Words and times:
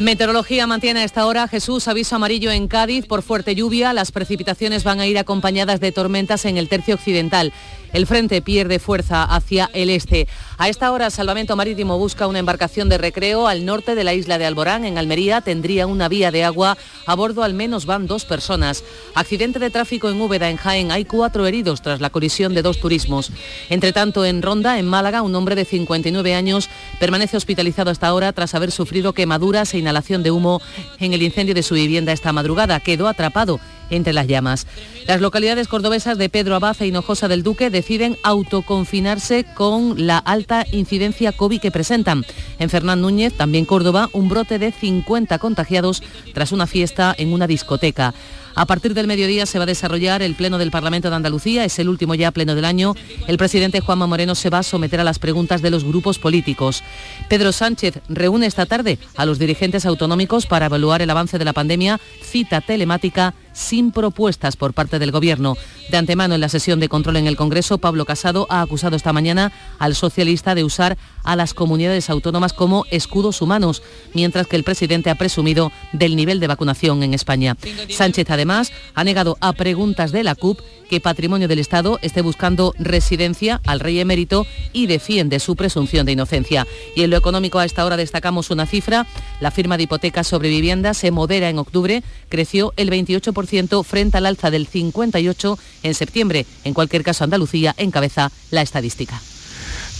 Meteorología 0.00 0.68
mantiene 0.68 1.00
a 1.00 1.04
esta 1.04 1.26
hora 1.26 1.48
Jesús 1.48 1.88
aviso 1.88 2.14
amarillo 2.14 2.52
en 2.52 2.68
Cádiz 2.68 3.04
por 3.06 3.22
fuerte 3.22 3.56
lluvia. 3.56 3.92
Las 3.92 4.12
precipitaciones 4.12 4.84
van 4.84 5.00
a 5.00 5.06
ir 5.06 5.18
acompañadas 5.18 5.80
de 5.80 5.90
tormentas 5.90 6.44
en 6.44 6.56
el 6.56 6.68
tercio 6.68 6.94
occidental. 6.94 7.52
El 7.92 8.06
frente 8.06 8.42
pierde 8.42 8.78
fuerza 8.78 9.24
hacia 9.24 9.70
el 9.72 9.90
este. 9.90 10.28
A 10.58 10.68
esta 10.68 10.92
hora, 10.92 11.10
Salvamento 11.10 11.56
Marítimo 11.56 11.98
busca 11.98 12.26
una 12.26 12.38
embarcación 12.38 12.88
de 12.88 12.98
recreo 12.98 13.48
al 13.48 13.64
norte 13.64 13.94
de 13.94 14.04
la 14.04 14.14
isla 14.14 14.38
de 14.38 14.44
Alborán, 14.44 14.84
en 14.84 14.98
Almería. 14.98 15.40
Tendría 15.40 15.86
una 15.86 16.08
vía 16.08 16.30
de 16.30 16.44
agua. 16.44 16.76
A 17.06 17.14
bordo 17.14 17.42
al 17.42 17.54
menos 17.54 17.86
van 17.86 18.06
dos 18.06 18.24
personas. 18.24 18.84
Accidente 19.14 19.58
de 19.58 19.70
tráfico 19.70 20.10
en 20.10 20.20
Úbeda, 20.20 20.50
en 20.50 20.56
Jaén. 20.56 20.90
Hay 20.90 21.04
cuatro 21.04 21.46
heridos 21.46 21.80
tras 21.80 22.00
la 22.00 22.10
colisión 22.10 22.54
de 22.54 22.62
dos 22.62 22.80
turismos. 22.80 23.32
Entre 23.70 23.92
tanto, 23.92 24.24
en 24.24 24.42
Ronda, 24.42 24.78
en 24.78 24.86
Málaga, 24.86 25.22
un 25.22 25.34
hombre 25.34 25.54
de 25.54 25.64
59 25.64 26.34
años 26.34 26.68
permanece 27.00 27.36
hospitalizado 27.36 27.90
hasta 27.90 28.08
ahora 28.08 28.32
tras 28.32 28.54
haber 28.54 28.70
sufrido 28.70 29.12
quemaduras 29.12 29.72
e 29.72 29.78
inhalación 29.78 30.22
de 30.22 30.30
humo 30.30 30.60
en 30.98 31.14
el 31.14 31.22
incendio 31.22 31.54
de 31.54 31.62
su 31.62 31.74
vivienda 31.74 32.12
esta 32.12 32.32
madrugada. 32.32 32.80
Quedó 32.80 33.08
atrapado 33.08 33.60
entre 33.90 34.12
las 34.12 34.26
llamas. 34.26 34.66
Las 35.06 35.20
localidades 35.20 35.68
cordobesas 35.68 36.18
de 36.18 36.28
Pedro 36.28 36.54
Abad 36.54 36.76
e 36.80 36.86
Hinojosa 36.86 37.28
del 37.28 37.42
Duque 37.42 37.70
deciden 37.78 38.16
autoconfinarse 38.24 39.44
con 39.54 40.08
la 40.08 40.18
alta 40.18 40.66
incidencia 40.72 41.30
COVID 41.30 41.60
que 41.60 41.70
presentan. 41.70 42.24
En 42.58 42.70
Fernán 42.70 43.00
Núñez, 43.00 43.34
también 43.34 43.66
Córdoba, 43.66 44.10
un 44.12 44.28
brote 44.28 44.58
de 44.58 44.72
50 44.72 45.38
contagiados 45.38 46.02
tras 46.34 46.50
una 46.50 46.66
fiesta 46.66 47.14
en 47.16 47.32
una 47.32 47.46
discoteca. 47.46 48.14
A 48.58 48.66
partir 48.66 48.92
del 48.92 49.06
mediodía 49.06 49.46
se 49.46 49.58
va 49.58 49.62
a 49.62 49.66
desarrollar 49.66 50.20
el 50.20 50.34
Pleno 50.34 50.58
del 50.58 50.72
Parlamento 50.72 51.10
de 51.10 51.14
Andalucía, 51.14 51.64
es 51.64 51.78
el 51.78 51.88
último 51.88 52.16
ya 52.16 52.32
pleno 52.32 52.56
del 52.56 52.64
año. 52.64 52.96
El 53.28 53.38
presidente 53.38 53.78
Juanma 53.78 54.08
Moreno 54.08 54.34
se 54.34 54.50
va 54.50 54.58
a 54.58 54.62
someter 54.64 54.98
a 54.98 55.04
las 55.04 55.20
preguntas 55.20 55.62
de 55.62 55.70
los 55.70 55.84
grupos 55.84 56.18
políticos. 56.18 56.82
Pedro 57.28 57.52
Sánchez 57.52 58.00
reúne 58.08 58.46
esta 58.46 58.66
tarde 58.66 58.98
a 59.14 59.26
los 59.26 59.38
dirigentes 59.38 59.86
autonómicos 59.86 60.46
para 60.46 60.66
evaluar 60.66 61.02
el 61.02 61.10
avance 61.10 61.38
de 61.38 61.44
la 61.44 61.52
pandemia, 61.52 62.00
cita 62.20 62.60
telemática 62.60 63.32
sin 63.52 63.92
propuestas 63.92 64.56
por 64.56 64.74
parte 64.74 64.98
del 64.98 65.12
Gobierno. 65.12 65.56
De 65.90 65.96
antemano, 65.96 66.34
en 66.34 66.40
la 66.40 66.48
sesión 66.48 66.80
de 66.80 66.88
control 66.88 67.16
en 67.16 67.28
el 67.28 67.36
Congreso, 67.36 67.78
Pablo 67.78 68.06
Casado 68.06 68.48
ha 68.50 68.60
acusado 68.60 68.96
esta 68.96 69.12
mañana 69.12 69.52
al 69.78 69.94
socialista 69.94 70.56
de 70.56 70.64
usar 70.64 70.98
a 71.28 71.36
las 71.36 71.52
comunidades 71.52 72.08
autónomas 72.08 72.54
como 72.54 72.86
escudos 72.90 73.42
humanos, 73.42 73.82
mientras 74.14 74.46
que 74.46 74.56
el 74.56 74.64
presidente 74.64 75.10
ha 75.10 75.14
presumido 75.14 75.70
del 75.92 76.16
nivel 76.16 76.40
de 76.40 76.46
vacunación 76.46 77.02
en 77.02 77.12
España. 77.12 77.54
Sánchez, 77.90 78.30
además, 78.30 78.72
ha 78.94 79.04
negado 79.04 79.36
a 79.42 79.52
preguntas 79.52 80.10
de 80.10 80.24
la 80.24 80.34
CUP 80.34 80.60
que 80.88 81.02
Patrimonio 81.02 81.46
del 81.46 81.58
Estado 81.58 81.98
esté 82.00 82.22
buscando 82.22 82.72
residencia 82.78 83.60
al 83.66 83.80
rey 83.80 84.00
emérito 84.00 84.46
y 84.72 84.86
defiende 84.86 85.38
su 85.38 85.54
presunción 85.54 86.06
de 86.06 86.12
inocencia. 86.12 86.66
Y 86.96 87.02
en 87.02 87.10
lo 87.10 87.18
económico 87.18 87.58
a 87.58 87.66
esta 87.66 87.84
hora 87.84 87.98
destacamos 87.98 88.48
una 88.48 88.64
cifra. 88.64 89.06
La 89.40 89.50
firma 89.50 89.76
de 89.76 89.82
hipotecas 89.82 90.26
sobre 90.26 90.48
vivienda 90.48 90.94
se 90.94 91.10
modera 91.10 91.50
en 91.50 91.58
octubre, 91.58 92.02
creció 92.30 92.72
el 92.78 92.88
28% 92.88 93.84
frente 93.84 94.16
al 94.16 94.24
alza 94.24 94.50
del 94.50 94.66
58% 94.66 95.58
en 95.82 95.94
septiembre. 95.94 96.46
En 96.64 96.72
cualquier 96.72 97.02
caso, 97.02 97.22
Andalucía 97.22 97.74
encabeza 97.76 98.32
la 98.50 98.62
estadística. 98.62 99.20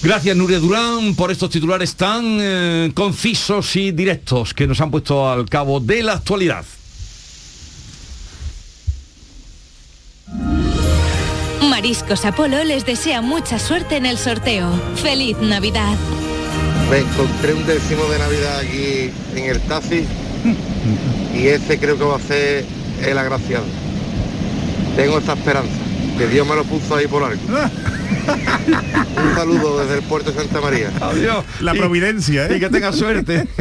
Gracias 0.00 0.36
Nuria 0.36 0.60
Durán 0.60 1.16
por 1.16 1.32
estos 1.32 1.50
titulares 1.50 1.96
tan 1.96 2.38
eh, 2.40 2.92
concisos 2.94 3.74
y 3.74 3.90
directos 3.90 4.54
que 4.54 4.68
nos 4.68 4.80
han 4.80 4.92
puesto 4.92 5.28
al 5.28 5.48
cabo 5.48 5.80
de 5.80 6.04
la 6.04 6.12
actualidad. 6.12 6.64
Mariscos 11.68 12.24
Apolo 12.24 12.62
les 12.62 12.86
desea 12.86 13.22
mucha 13.22 13.58
suerte 13.58 13.96
en 13.96 14.06
el 14.06 14.18
sorteo. 14.18 14.70
¡Feliz 15.02 15.36
Navidad! 15.38 15.96
Me 16.90 16.98
encontré 16.98 17.54
un 17.54 17.66
décimo 17.66 18.04
de 18.04 18.18
Navidad 18.18 18.60
aquí 18.60 19.10
en 19.34 19.44
el 19.50 19.60
taxi 19.62 20.06
y 21.34 21.46
este 21.48 21.78
creo 21.78 21.98
que 21.98 22.04
va 22.04 22.16
a 22.16 22.20
ser 22.20 22.64
el 23.04 23.18
agraciado. 23.18 23.66
Tengo 24.94 25.18
esta 25.18 25.32
esperanza, 25.32 25.74
que 26.16 26.28
Dios 26.28 26.46
me 26.46 26.54
lo 26.54 26.62
puso 26.64 26.94
ahí 26.94 27.08
por 27.08 27.24
algo. 27.24 27.42
Un 29.18 29.34
saludo 29.34 29.80
desde 29.80 29.96
el 29.96 30.02
puerto 30.02 30.30
de 30.30 30.38
Santa 30.40 30.60
María. 30.60 30.90
Adiós. 31.00 31.44
La 31.60 31.74
providencia, 31.74 32.46
¿eh? 32.46 32.56
Y 32.56 32.60
que 32.60 32.68
tenga 32.68 32.92
suerte. 32.92 33.48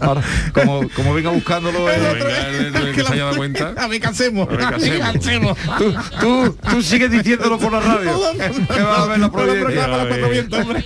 Ahora, 0.00 0.22
como, 0.52 0.88
como 0.94 1.14
venga 1.14 1.30
buscándolo... 1.30 1.88
eh, 1.90 2.70
Venga, 2.72 2.92
que 2.92 3.02
se 3.04 3.12
haya 3.12 3.24
dado 3.24 3.36
cuenta. 3.36 3.74
A 3.76 3.88
mí 3.88 3.98
cansemos. 3.98 4.48
A 4.48 4.70
ver, 4.70 4.76
¿qué 4.80 4.98
cansemos. 4.98 5.58
tú, 5.78 5.94
tú, 6.20 6.56
tú 6.70 6.82
sigues 6.82 7.10
diciéndolo 7.10 7.58
por 7.58 7.72
la 7.72 7.80
radio. 7.80 8.12
que 8.72 8.82
va 8.82 9.02
a 9.02 9.06
ver 9.06 9.18
la 9.18 9.30
providencia. 9.32 10.60
Hombre. 10.60 10.84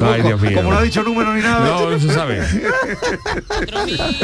Ay, 0.00 0.22
Dios 0.22 0.40
mío. 0.40 0.56
Como 0.56 0.70
no 0.70 0.78
ha 0.78 0.82
dicho 0.82 1.02
número 1.02 1.34
ni 1.34 1.42
nada. 1.42 1.66
No, 1.66 1.90
no 1.90 1.98
se 1.98 2.12
sabe. 2.12 2.42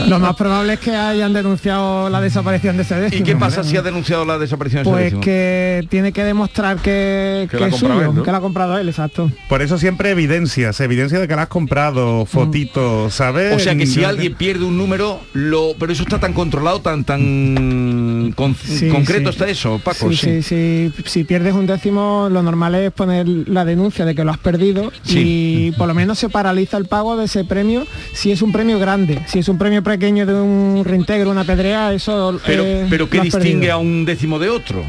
Lo 0.06 0.18
más 0.18 0.36
probable 0.36 0.74
es 0.74 0.80
que 0.80 0.94
hayan 0.94 1.32
denunciado 1.32 2.08
la 2.08 2.20
desaparición 2.20 2.76
de 2.76 2.82
ese 2.82 2.94
décimo. 2.96 3.20
¿Y 3.20 3.24
qué 3.24 3.36
pasa 3.36 3.64
si 3.64 3.76
ha 3.76 3.82
denunciado 3.82 4.24
la 4.24 4.38
desaparición 4.38 4.84
de 4.84 4.88
ese 4.88 4.90
Pues 4.92 5.04
décimo? 5.04 5.20
Que 5.26 5.84
tiene 5.90 6.12
que 6.12 6.22
demostrar 6.22 6.76
que, 6.76 7.48
Que 7.50 7.56
que 7.56 7.58
la 7.58 7.66
ha 7.66 7.68
es 7.68 7.74
comprado 7.74 7.98
suyo, 8.00 8.10
él, 8.12 8.16
¿no? 8.16 8.22
que 8.22 8.30
la 8.30 8.38
ha 8.38 8.40
comprado 8.40 8.78
él, 8.78 8.88
exacto. 8.88 9.28
Por 9.48 9.60
eso 9.60 9.76
siempre 9.76 10.10
evidencias, 10.12 10.78
evidencia 10.80 11.18
de 11.18 11.26
que 11.26 11.34
la 11.34 11.42
has 11.42 11.48
comprado, 11.48 12.24
fotitos, 12.26 13.12
¿sabes? 13.12 13.52
O 13.54 13.58
sea 13.58 13.74
que 13.74 13.86
si 13.86 14.02
Yo- 14.02 14.08
alguien 14.08 14.34
pierde 14.34 14.64
un 14.64 14.76
número, 14.78 15.18
lo, 15.32 15.74
pero 15.80 15.92
eso 15.92 16.04
está 16.04 16.20
tan 16.20 16.32
controlado, 16.32 16.80
tan 16.80 17.02
tan 17.02 18.32
con- 18.36 18.54
Sí, 18.54 18.88
concreto 18.88 19.32
sí. 19.32 19.34
está 19.36 19.48
eso, 19.48 19.80
Paco. 19.82 20.10
Sí, 20.12 20.16
sí, 20.16 20.42
sí. 20.42 20.92
Si 21.04 21.24
pierdes 21.24 21.54
un 21.54 21.66
décimo, 21.66 22.28
lo 22.30 22.42
normal 22.42 22.76
es 22.76 22.92
poner 22.92 23.26
la 23.28 23.64
denuncia 23.64 24.04
de 24.04 24.14
que 24.14 24.22
lo 24.22 24.30
has 24.30 24.38
perdido 24.38 24.92
y 25.06 25.72
por 25.72 25.88
lo 25.88 25.94
menos 25.94 26.18
se 26.20 26.28
paraliza 26.28 26.76
el 26.76 26.84
pago 26.86 27.16
de 27.16 27.24
ese 27.24 27.44
premio 27.44 27.84
si 28.12 28.30
es 28.30 28.42
un 28.42 28.52
premio 28.52 28.78
grande. 28.78 29.18
Si 29.26 29.40
es 29.40 29.48
un 29.48 29.58
premio 29.58 29.82
pequeño 29.82 30.24
de 30.24 30.34
un 30.34 30.82
reintegro, 30.84 31.30
una 31.32 31.44
pedrea, 31.44 31.92
eso 31.92 32.38
Pero, 32.46 32.62
eh, 32.64 32.86
pero 32.88 33.10
¿qué 33.10 33.20
distingue 33.22 33.52
perdido. 33.52 33.72
a 33.74 33.78
un 33.78 34.04
décimo 34.04 34.38
de 34.38 34.50
otro? 34.50 34.84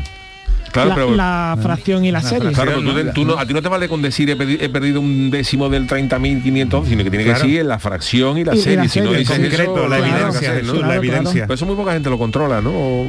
Claro, 0.85 0.89
la, 0.89 0.95
pero... 0.95 1.15
la 1.15 1.57
fracción 1.61 2.05
y 2.05 2.11
la 2.11 2.21
serie. 2.21 2.51
Claro, 2.51 2.71
pero 2.75 2.81
tú 2.83 2.93
te- 2.95 3.11
tú 3.13 3.25
no- 3.25 3.37
a 3.37 3.45
ti 3.45 3.53
no 3.53 3.61
te 3.61 3.69
vale 3.69 3.87
con 3.89 4.01
decir 4.01 4.29
he, 4.29 4.37
perdi- 4.37 4.57
he 4.61 4.69
perdido 4.69 5.01
un 5.01 5.29
décimo 5.29 5.69
del 5.69 5.87
30.500, 5.87 6.85
sino 6.87 7.03
que 7.03 7.09
tiene 7.09 7.23
que 7.25 7.31
Claro. 7.31 7.43
decir 7.45 7.65
la 7.65 7.79
fracción 7.79 8.37
y 8.37 8.43
la 8.43 8.55
Y- 8.55 8.59
serie. 8.61 8.77
la 8.77 8.87
si 8.87 9.01
no 9.01 9.11
dices 9.13 9.37
en 9.37 9.45
eso, 9.45 9.65
concreto, 9.65 9.87
la 9.87 9.97
evidencia, 9.99 10.27
hacer, 10.51 10.63
¿no? 10.65 10.71
Jesús, 10.73 10.87
la 10.87 10.95
evidencia. 10.95 11.43
Pero 11.47 11.53
eso 11.55 11.65
muy 11.65 11.75
poca 11.75 11.93
gente 11.93 12.09
lo 12.09 12.17
controla, 12.17 12.61
¿no? 12.61 12.69
O- 12.71 13.07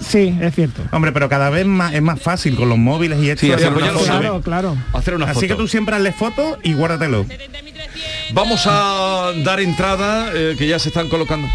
Sí, 0.00 0.36
es 0.40 0.54
cierto. 0.54 0.82
Hombre, 0.92 1.12
pero 1.12 1.28
cada 1.28 1.50
vez 1.50 1.66
más 1.66 1.94
es 1.94 2.02
más 2.02 2.20
fácil 2.20 2.56
con 2.56 2.68
los 2.68 2.78
móviles 2.78 3.18
y 3.22 3.30
esto. 3.30 3.46
Sí, 3.46 3.52
hacer 3.52 3.72
una 3.72 3.86
foto. 3.86 4.04
sabe. 4.04 4.20
Claro, 4.20 4.40
claro. 4.42 4.76
Hacer 4.92 5.14
una 5.14 5.26
Así 5.26 5.34
foto. 5.34 5.46
que 5.48 5.54
tú 5.54 5.68
siempre 5.68 5.94
hazle 5.96 6.12
fotos 6.12 6.58
y 6.62 6.72
guárdatelo. 6.74 7.26
Vamos 8.32 8.62
a 8.66 9.32
dar 9.44 9.60
entrada, 9.60 10.30
eh, 10.34 10.54
que 10.58 10.66
ya 10.66 10.78
se 10.78 10.88
están 10.88 11.08
colocando. 11.08 11.48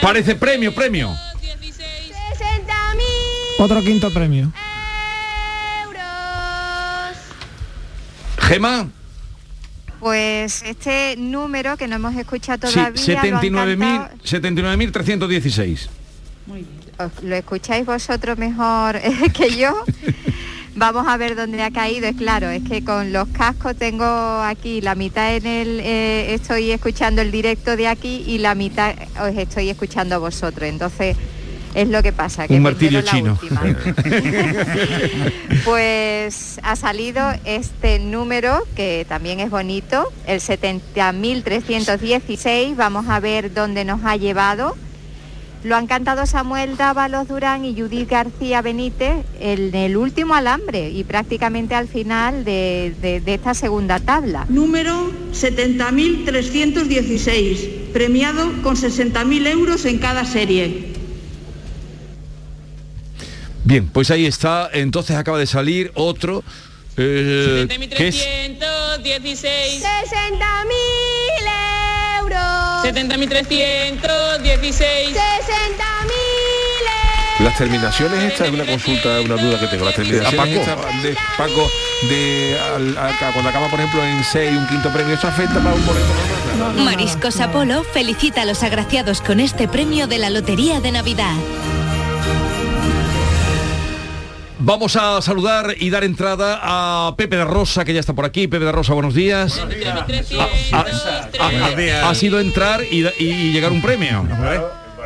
Parece 0.00 0.34
premio, 0.34 0.74
premio. 0.74 1.14
Otro 3.58 3.82
quinto 3.82 4.10
premio. 4.12 4.52
Gema, 8.38 8.88
Pues 10.00 10.62
este 10.62 11.16
número 11.18 11.76
que 11.76 11.88
no 11.88 11.96
hemos 11.96 12.14
escuchado 12.16 12.68
sí, 12.68 12.74
todavía 12.74 13.22
lo, 13.30 13.38
han 13.58 13.76
79.000 13.76 13.78
cantado- 13.78 14.10
79.316. 14.24 15.88
os- 16.98 17.22
lo 17.24 17.34
escucháis 17.34 17.84
vosotros 17.84 18.38
mejor 18.38 19.00
que 19.34 19.56
yo. 19.56 19.84
Vamos 20.76 21.06
a 21.08 21.16
ver 21.16 21.34
dónde 21.34 21.60
ha 21.64 21.72
caído. 21.72 22.06
Es 22.06 22.16
claro, 22.16 22.48
es 22.48 22.62
que 22.62 22.84
con 22.84 23.12
los 23.12 23.26
cascos 23.28 23.74
tengo 23.76 24.04
aquí 24.06 24.80
la 24.80 24.94
mitad 24.94 25.34
en 25.34 25.44
el, 25.46 25.80
eh, 25.80 26.32
estoy 26.34 26.70
escuchando 26.70 27.20
el 27.20 27.32
directo 27.32 27.76
de 27.76 27.88
aquí 27.88 28.22
y 28.26 28.38
la 28.38 28.54
mitad 28.54 28.94
os 29.20 29.36
estoy 29.36 29.68
escuchando 29.68 30.14
a 30.14 30.18
vosotros. 30.18 30.68
Entonces 30.68 31.16
es 31.82 31.88
lo 31.88 32.02
que 32.02 32.12
pasa. 32.12 32.48
Que 32.48 32.54
Un 32.54 32.62
martirio 32.62 33.02
chino. 33.02 33.38
última. 33.40 33.62
Pues 35.64 36.60
ha 36.62 36.76
salido 36.76 37.22
este 37.44 37.98
número 37.98 38.62
que 38.76 39.04
también 39.08 39.40
es 39.40 39.50
bonito, 39.50 40.10
el 40.26 40.40
70.316. 40.40 42.76
Vamos 42.76 43.06
a 43.08 43.18
ver 43.20 43.52
dónde 43.52 43.84
nos 43.84 44.02
ha 44.04 44.16
llevado. 44.16 44.76
Lo 45.64 45.74
han 45.76 45.88
cantado 45.88 46.24
Samuel 46.26 46.76
Dávalos 46.76 47.26
Durán 47.28 47.64
y 47.64 47.74
Judith 47.78 48.08
García 48.08 48.62
Benítez 48.62 49.24
en 49.40 49.74
el 49.74 49.96
último 49.96 50.34
alambre 50.34 50.90
y 50.90 51.02
prácticamente 51.02 51.74
al 51.74 51.88
final 51.88 52.44
de, 52.44 52.94
de- 53.02 53.20
de 53.20 53.34
esta 53.34 53.54
segunda 53.54 53.98
tabla. 53.98 54.46
Número 54.48 55.10
70.316, 55.32 57.88
premiado 57.92 58.52
con 58.62 58.76
60.000 58.76 59.46
euros 59.48 59.84
en 59.84 59.98
cada 59.98 60.24
serie. 60.24 60.92
Bien, 63.68 63.86
pues 63.86 64.10
ahí 64.10 64.24
está. 64.24 64.70
Entonces 64.72 65.14
acaba 65.14 65.36
de 65.38 65.46
salir 65.46 65.92
otro. 65.94 66.42
eh, 66.96 67.66
que 67.94 68.08
es 68.08 68.16
70.316 68.16 69.82
¡60.000 69.82 72.20
euros! 72.20 72.82
70.316 72.82 75.14
Las 77.40 77.58
terminaciones 77.58 78.22
estas 78.24 78.48
es 78.48 78.54
una 78.54 78.64
consulta, 78.64 79.20
una 79.20 79.36
duda 79.36 79.60
que 79.60 79.66
tengo. 79.66 79.84
Las 79.84 79.94
terminaciones 79.96 80.34
Paco. 80.34 80.48
estas 80.82 81.02
de 81.02 81.14
Paco 81.36 81.70
de 82.08 82.58
al- 82.74 82.96
a- 82.96 83.32
cuando 83.34 83.50
acaba, 83.50 83.68
por 83.68 83.78
ejemplo, 83.78 84.02
en 84.02 84.24
6 84.24 84.56
un 84.56 84.66
quinto 84.66 84.90
premio, 84.90 85.14
eso 85.14 85.28
afecta 85.28 85.60
para 85.62 85.74
un 85.74 85.84
boleto? 85.86 86.06
Mariscos 86.84 87.38
Apolo 87.40 87.84
felicita 87.84 88.40
a 88.42 88.44
los 88.46 88.62
agraciados 88.62 89.20
con 89.20 89.40
este 89.40 89.68
premio 89.68 90.06
de 90.06 90.16
la 90.18 90.30
Lotería 90.30 90.80
de 90.80 90.90
Navidad. 90.90 91.34
Vamos 94.68 94.96
a 94.96 95.22
saludar 95.22 95.74
y 95.78 95.88
dar 95.88 96.04
entrada 96.04 96.58
a 96.62 97.14
Pepe 97.16 97.36
de 97.38 97.44
Rosa, 97.46 97.86
que 97.86 97.94
ya 97.94 98.00
está 98.00 98.12
por 98.12 98.26
aquí. 98.26 98.48
Pepe 98.48 98.66
de 98.66 98.72
Rosa, 98.72 98.92
buenos 98.92 99.14
días. 99.14 99.58
Ha, 100.72 100.84
ha- 102.02 102.10
ha 102.10 102.14
sido 102.14 102.38
entrar 102.38 102.82
y, 102.84 103.06
y 103.18 103.50
llegar 103.50 103.72
un 103.72 103.80
premio. 103.80 104.26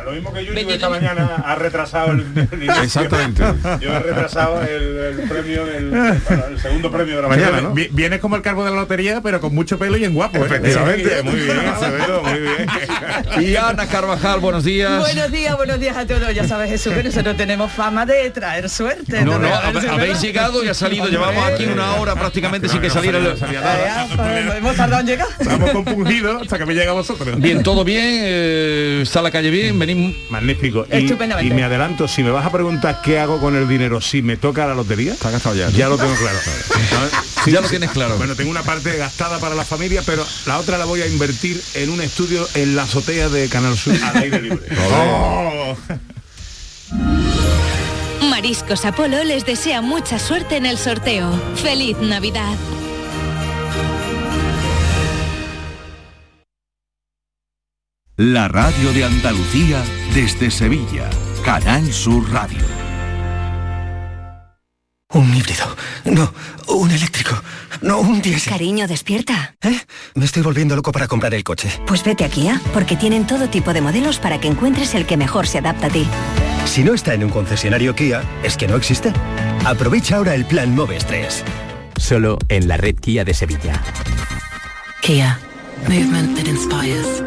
Lo 0.05 0.11
mismo 0.11 0.33
que 0.33 0.45
Yuyu 0.45 0.69
esta 0.69 0.89
mañana 0.89 1.35
ha 1.45 1.55
retrasado 1.55 2.11
el, 2.11 2.25
el. 2.51 2.69
Exactamente. 2.83 3.43
Yo 3.79 3.93
he 3.93 3.99
retrasado 3.99 4.61
el, 4.61 4.97
el 5.19 5.29
premio, 5.29 5.65
del, 5.65 5.93
el 5.93 6.59
segundo 6.61 6.91
premio 6.91 7.15
de 7.17 7.21
la 7.21 7.27
mañana, 7.27 7.61
¿no? 7.61 7.73
Vi- 7.73 7.89
Vienes 7.91 8.19
como 8.19 8.35
el 8.35 8.41
cargo 8.41 8.63
de 8.65 8.71
la 8.71 8.77
lotería, 8.77 9.21
pero 9.21 9.39
con 9.39 9.53
mucho 9.55 9.77
pelo 9.79 9.97
y 9.97 10.05
en 10.05 10.13
guapo. 10.13 10.37
¿eh? 10.37 10.45
Efectivamente, 10.45 11.23
muy 11.23 11.35
bien, 11.35 11.59
Acevedo, 11.67 12.23
muy 12.23 12.39
bien. 12.39 12.67
Y 13.41 13.55
Ana 13.55 13.87
Carvajal, 13.87 14.39
buenos 14.39 14.63
días. 14.63 14.99
Buenos 14.99 15.31
días, 15.31 15.55
buenos 15.55 15.79
días 15.79 15.97
a 15.97 16.05
todos. 16.05 16.33
Ya 16.33 16.47
sabes, 16.47 16.69
Jesús, 16.69 16.93
que 16.93 17.03
nosotros 17.03 17.37
tenemos 17.37 17.71
fama 17.71 18.05
de 18.05 18.29
traer 18.31 18.69
suerte. 18.69 19.21
No, 19.23 19.37
no, 19.39 19.47
traer 19.47 19.89
habéis 19.89 20.21
llegado 20.21 20.63
y 20.63 20.67
ha 20.67 20.73
salido. 20.73 21.07
Llevamos 21.07 21.43
aquí 21.45 21.65
una 21.65 21.95
hora 21.95 22.15
prácticamente 22.15 22.67
sin 22.69 22.81
que 22.81 22.89
saliera 22.89 23.17
el... 23.19 23.35
Ya, 23.35 24.07
pues, 24.15 24.55
Hemos 24.57 24.75
tardado 24.75 25.01
en 25.01 25.07
llegar. 25.07 25.27
Estamos 25.39 25.71
compungidos 25.71 26.41
hasta 26.41 26.57
que 26.57 26.65
me 26.65 26.73
llega 26.73 26.91
a 26.91 26.93
vosotros. 26.93 27.39
Bien, 27.39 27.63
todo 27.63 27.83
bien, 27.83 28.03
eh, 28.23 28.99
está 29.03 29.21
la 29.21 29.31
calle 29.31 29.49
bien, 29.49 29.77
Magnífico. 30.29 30.85
Y, 30.91 31.49
me 31.51 31.63
adelanto, 31.63 32.07
si 32.07 32.23
me 32.23 32.31
vas 32.31 32.45
a 32.45 32.51
preguntar 32.51 33.01
qué 33.01 33.19
hago 33.19 33.39
con 33.39 33.55
el 33.55 33.67
dinero 33.67 34.01
si 34.01 34.21
me 34.21 34.37
toca 34.37 34.67
la 34.67 34.73
lotería, 34.73 35.13
Está 35.13 35.31
gastado 35.31 35.55
ya. 35.55 35.69
ya 35.69 35.89
lo 35.89 35.97
tengo 35.97 36.15
claro. 36.15 36.37
¿Sabes? 36.89 37.11
Ya 37.45 37.59
lo 37.59 37.67
tienes 37.67 37.91
claro. 37.91 38.15
Bueno, 38.15 38.35
tengo 38.35 38.49
una 38.49 38.63
parte 38.63 38.95
gastada 38.95 39.37
para 39.39 39.53
la 39.53 39.65
familia, 39.65 40.01
pero 40.05 40.25
la 40.45 40.59
otra 40.59 40.77
la 40.77 40.85
voy 40.85 41.01
a 41.01 41.07
invertir 41.07 41.61
en 41.73 41.89
un 41.89 41.99
estudio 42.01 42.47
en 42.53 42.73
la 42.73 42.83
azotea 42.83 43.27
de 43.27 43.49
Canal 43.49 43.77
Sur 43.77 43.95
al 44.01 44.17
aire 44.17 44.41
libre. 44.41 44.59
Oh. 44.95 45.75
Mariscos 48.29 48.85
Apolo 48.85 49.23
les 49.23 49.45
desea 49.45 49.81
mucha 49.81 50.19
suerte 50.19 50.55
en 50.55 50.65
el 50.65 50.77
sorteo. 50.77 51.31
¡Feliz 51.55 51.97
Navidad! 51.97 52.55
La 58.17 58.47
radio 58.47 58.93
de 58.93 59.05
Andalucía 59.05 59.83
desde 60.13 60.51
Sevilla. 60.51 61.09
Canal 61.43 61.91
Sur 61.91 62.31
Radio. 62.31 62.59
Un 65.13 65.35
híbrido. 65.35 65.75
No, 66.05 66.31
un 66.67 66.91
eléctrico. 66.91 67.41
No, 67.81 68.01
un 68.01 68.21
diésel. 68.21 68.53
Cariño, 68.53 68.87
despierta. 68.87 69.55
¿Eh? 69.63 69.79
Me 70.13 70.25
estoy 70.25 70.43
volviendo 70.43 70.75
loco 70.75 70.91
para 70.91 71.07
comprar 71.07 71.33
el 71.33 71.43
coche. 71.43 71.71
Pues 71.87 72.03
vete 72.03 72.23
a 72.23 72.29
Kia, 72.29 72.61
porque 72.71 72.95
tienen 72.95 73.25
todo 73.25 73.49
tipo 73.49 73.73
de 73.73 73.81
modelos 73.81 74.19
para 74.19 74.39
que 74.39 74.47
encuentres 74.47 74.93
el 74.93 75.07
que 75.07 75.17
mejor 75.17 75.47
se 75.47 75.57
adapta 75.57 75.87
a 75.87 75.89
ti. 75.89 76.07
Si 76.65 76.83
no 76.83 76.93
está 76.93 77.15
en 77.15 77.23
un 77.23 77.31
concesionario 77.31 77.95
Kia, 77.95 78.21
es 78.43 78.57
que 78.57 78.67
no 78.67 78.75
existe. 78.75 79.11
Aprovecha 79.65 80.17
ahora 80.17 80.35
el 80.35 80.45
plan 80.45 80.75
Moves 80.75 81.07
3. 81.07 81.43
Solo 81.97 82.37
en 82.47 82.67
la 82.67 82.77
red 82.77 82.95
Kia 82.95 83.25
de 83.25 83.33
Sevilla. 83.33 83.81
Kia. 85.01 85.39
Movement 85.87 86.37
that 86.37 86.45
inspires. 86.45 87.23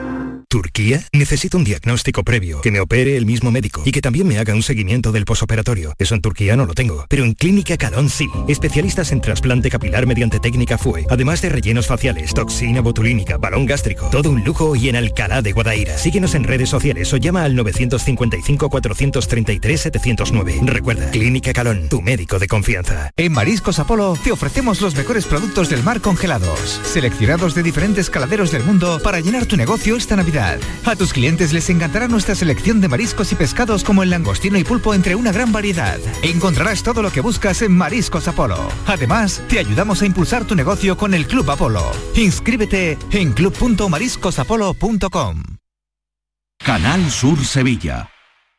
Turquía 0.49 1.03
necesito 1.13 1.59
un 1.59 1.65
diagnóstico 1.65 2.23
previo, 2.23 2.61
que 2.61 2.71
me 2.71 2.79
opere 2.79 3.17
el 3.17 3.27
mismo 3.27 3.51
médico 3.51 3.83
y 3.85 3.91
que 3.91 4.01
también 4.01 4.29
me 4.29 4.39
haga 4.39 4.55
un 4.55 4.63
seguimiento 4.63 5.11
del 5.11 5.25
posoperatorio. 5.25 5.93
Eso 5.99 6.15
en 6.15 6.21
Turquía 6.21 6.57
no 6.57 6.67
lo 6.67 6.75
tengo, 6.75 7.05
pero 7.09 7.25
en 7.25 7.35
Clínica 7.35 7.77
Calón 7.77 8.09
sí. 8.09 8.29
Especialistas 8.47 9.11
en 9.11 9.21
trasplante 9.21 9.71
capilar 9.71 10.07
mediante 10.07 10.39
técnica 10.39 10.79
FUE, 10.79 11.05
además 11.11 11.43
de 11.43 11.49
rellenos 11.49 11.89
faciales, 11.89 12.33
toxina 12.33 12.81
botulínica, 12.81 13.39
balón 13.39 13.67
gástrico, 13.67 14.09
todo 14.11 14.31
un 14.31 14.45
lujo 14.45 14.77
y 14.77 14.89
en 14.89 14.95
Alcalá 14.95 15.43
de 15.43 15.51
Guadaira. 15.51 15.99
Síguenos 15.99 16.37
en 16.37 16.45
redes 16.45 16.69
sociales 16.69 17.13
o 17.13 17.17
llama 17.17 17.43
al 17.43 17.57
955 17.57 18.71
433 18.71 19.81
709. 19.81 20.61
Recuerda, 20.63 21.11
Clínica 21.11 21.53
Calón, 21.53 21.89
tu 21.89 22.03
médico 22.03 22.39
de 22.39 22.47
confianza. 22.47 23.11
En 23.17 23.33
Mariscos 23.33 23.81
Apolo 23.81 24.17
te 24.23 24.31
ofrecemos 24.31 24.81
los 24.81 24.95
mejores 24.95 25.27
productos 25.27 25.69
del 25.69 25.83
mar 25.83 26.01
congelados, 26.01 26.81
seleccionados 26.85 27.57
de 27.57 27.65
diferentes 27.65 28.11
caladeros 28.11 28.53
del 28.53 28.63
mundo 28.63 29.01
para 29.03 29.19
llenar 29.19 29.47
tu 29.47 29.57
negocio 29.57 29.97
esta 29.97 30.15
Navidad. 30.15 30.36
A 30.37 30.97
tus 30.97 31.13
clientes 31.13 31.53
les 31.53 31.71
encantará 31.71 32.09
nuestra 32.09 32.35
selección 32.35 32.81
de 32.81 32.89
mariscos 32.89 33.31
y 33.33 33.37
pescados 33.37 33.85
como 33.85 34.03
el 34.03 34.11
langostino 34.11 34.59
y 34.59 34.65
pulpo 34.65 34.93
entre 34.95 35.15
una 35.15 35.33
gran 35.33 35.53
variedad. 35.53 35.99
Encontrarás 36.23 36.83
todo 36.83 37.03
lo 37.03 37.11
que 37.11 37.21
buscas 37.21 37.61
en 37.63 37.77
Mariscos 37.77 38.29
Apolo. 38.29 38.69
Además, 38.87 39.43
te 39.49 39.59
ayudamos 39.59 40.03
a 40.03 40.07
impulsar 40.07 40.45
tu 40.45 40.55
negocio 40.55 40.97
con 40.97 41.13
el 41.15 41.27
Club 41.27 41.51
Apolo. 41.51 41.91
Inscríbete 42.15 42.97
en 43.13 43.33
club.mariscosapolo.com. 43.33 45.43
Canal 46.59 47.11
Sur 47.11 47.45
Sevilla. 47.45 48.16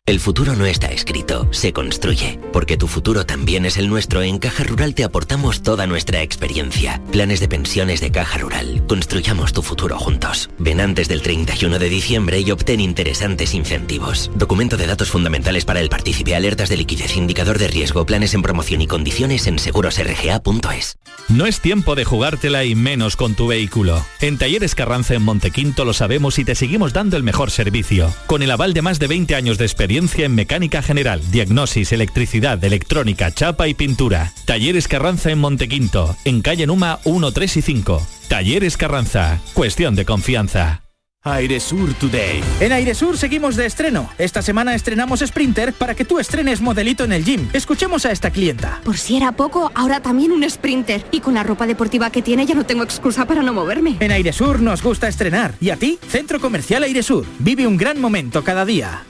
El 0.08 0.22
futuro 0.22 0.56
no 0.56 0.66
está 0.66 0.88
escrito, 0.88 1.50
se 1.52 1.74
construye. 1.74 2.40
Porque 2.54 2.78
tu 2.78 2.88
futuro 2.88 3.26
también 3.26 3.66
es 3.66 3.76
el 3.76 3.90
nuestro, 3.90 4.22
en 4.22 4.40
Caja 4.40 4.64
Rural 4.64 4.96
te 4.96 5.04
aportamos 5.04 5.64
toda 5.64 5.86
nuestra 5.86 6.22
experiencia. 6.22 7.02
Planes 7.12 7.42
de 7.42 7.50
pensiones 7.50 8.00
de 8.00 8.10
Caja 8.10 8.38
Rural. 8.38 8.86
Construyamos 8.88 9.52
tu 9.52 9.62
futuro 9.62 10.00
juntos. 10.00 10.50
Ven 10.60 10.80
antes 10.80 11.10
del 11.10 11.22
31 11.22 11.78
de 11.78 11.90
diciembre 11.90 12.40
y 12.40 12.50
obtén 12.52 12.80
interesantes 12.80 13.54
incentivos. 13.54 14.32
Documento 14.34 14.78
de 14.78 14.88
datos 14.88 15.10
fundamentales 15.10 15.66
para 15.66 15.82
el 15.82 15.90
partícipe, 15.90 16.36
alertas 16.36 16.70
de 16.70 16.78
liquidez, 16.78 17.18
indicador 17.18 17.60
de 17.60 17.68
riesgo, 17.68 18.06
planes 18.06 18.34
en 18.34 18.44
promoción 18.44 18.82
y 18.82 18.88
condiciones 18.88 19.46
en 19.46 19.60
segurosrga.es. 19.60 21.00
No 21.28 21.46
es 21.46 21.60
tiempo 21.60 21.96
de 21.96 22.06
jugártela 22.06 22.64
y 22.64 22.76
menos 22.76 23.18
con 23.18 23.36
tu 23.36 23.48
vehículo. 23.48 24.06
En 24.22 24.38
Talleres 24.38 24.74
Carranza 24.74 25.16
en 25.16 25.24
Montequinto 25.24 25.84
lo 25.84 25.92
sabemos 25.92 26.40
y 26.40 26.46
te 26.46 26.56
seguimos 26.56 26.94
dando 26.94 27.18
el 27.18 27.24
mejor 27.24 27.52
servicio. 27.52 28.14
Con 28.28 28.42
el 28.42 28.52
aval 28.52 28.74
de 28.74 28.82
más 28.82 29.00
de 29.00 29.08
20 29.08 29.36
años 29.36 29.58
de 29.58 29.66
experiencia 29.66 29.97
en 29.98 30.36
mecánica 30.36 30.84
general, 30.84 31.22
diagnosis, 31.32 31.92
electricidad, 31.92 32.64
electrónica, 32.64 33.32
chapa 33.32 33.68
y 33.68 33.74
pintura. 33.74 34.32
Talleres 34.46 34.88
Carranza 34.88 35.32
en 35.32 35.40
Montequinto, 35.40 36.16
en 36.24 36.42
calle 36.42 36.68
Numa 36.68 37.00
1, 37.04 37.32
3 37.32 37.58
y 37.58 37.62
5. 37.64 38.08
Talleres 38.28 38.78
Carranza, 38.78 39.42
cuestión 39.54 39.96
de 39.96 40.06
confianza. 40.06 40.84
Airesur 41.24 41.94
Today. 41.96 42.42
En 42.62 42.72
Airesur 42.72 43.18
seguimos 43.18 43.56
de 43.56 43.66
estreno. 43.66 44.10
Esta 44.18 44.42
semana 44.42 44.76
estrenamos 44.76 45.20
Sprinter 45.20 45.74
para 45.74 45.96
que 45.96 46.06
tú 46.06 46.20
estrenes 46.20 46.62
modelito 46.62 47.04
en 47.04 47.12
el 47.12 47.26
gym. 47.26 47.50
Escuchemos 47.54 48.06
a 48.06 48.12
esta 48.12 48.30
clienta. 48.30 48.80
Por 48.86 48.98
si 48.98 49.18
era 49.18 49.32
poco, 49.32 49.72
ahora 49.74 50.00
también 50.00 50.32
un 50.32 50.48
sprinter. 50.50 51.04
Y 51.12 51.20
con 51.20 51.34
la 51.34 51.44
ropa 51.44 51.66
deportiva 51.66 52.12
que 52.12 52.22
tiene 52.22 52.46
ya 52.46 52.56
no 52.56 52.66
tengo 52.66 52.84
excusa 52.84 53.26
para 53.26 53.42
no 53.42 53.52
moverme. 53.52 53.98
En 54.00 54.12
Airesur 54.12 54.62
nos 54.62 54.82
gusta 54.82 55.08
estrenar. 55.08 55.56
¿Y 55.60 55.72
a 55.72 55.76
ti? 55.76 56.00
Centro 56.08 56.40
Comercial 56.40 56.84
Airesur. 56.84 57.26
Vive 57.40 57.68
un 57.68 57.78
gran 57.78 58.00
momento 58.00 58.44
cada 58.44 58.64
día. 58.64 59.04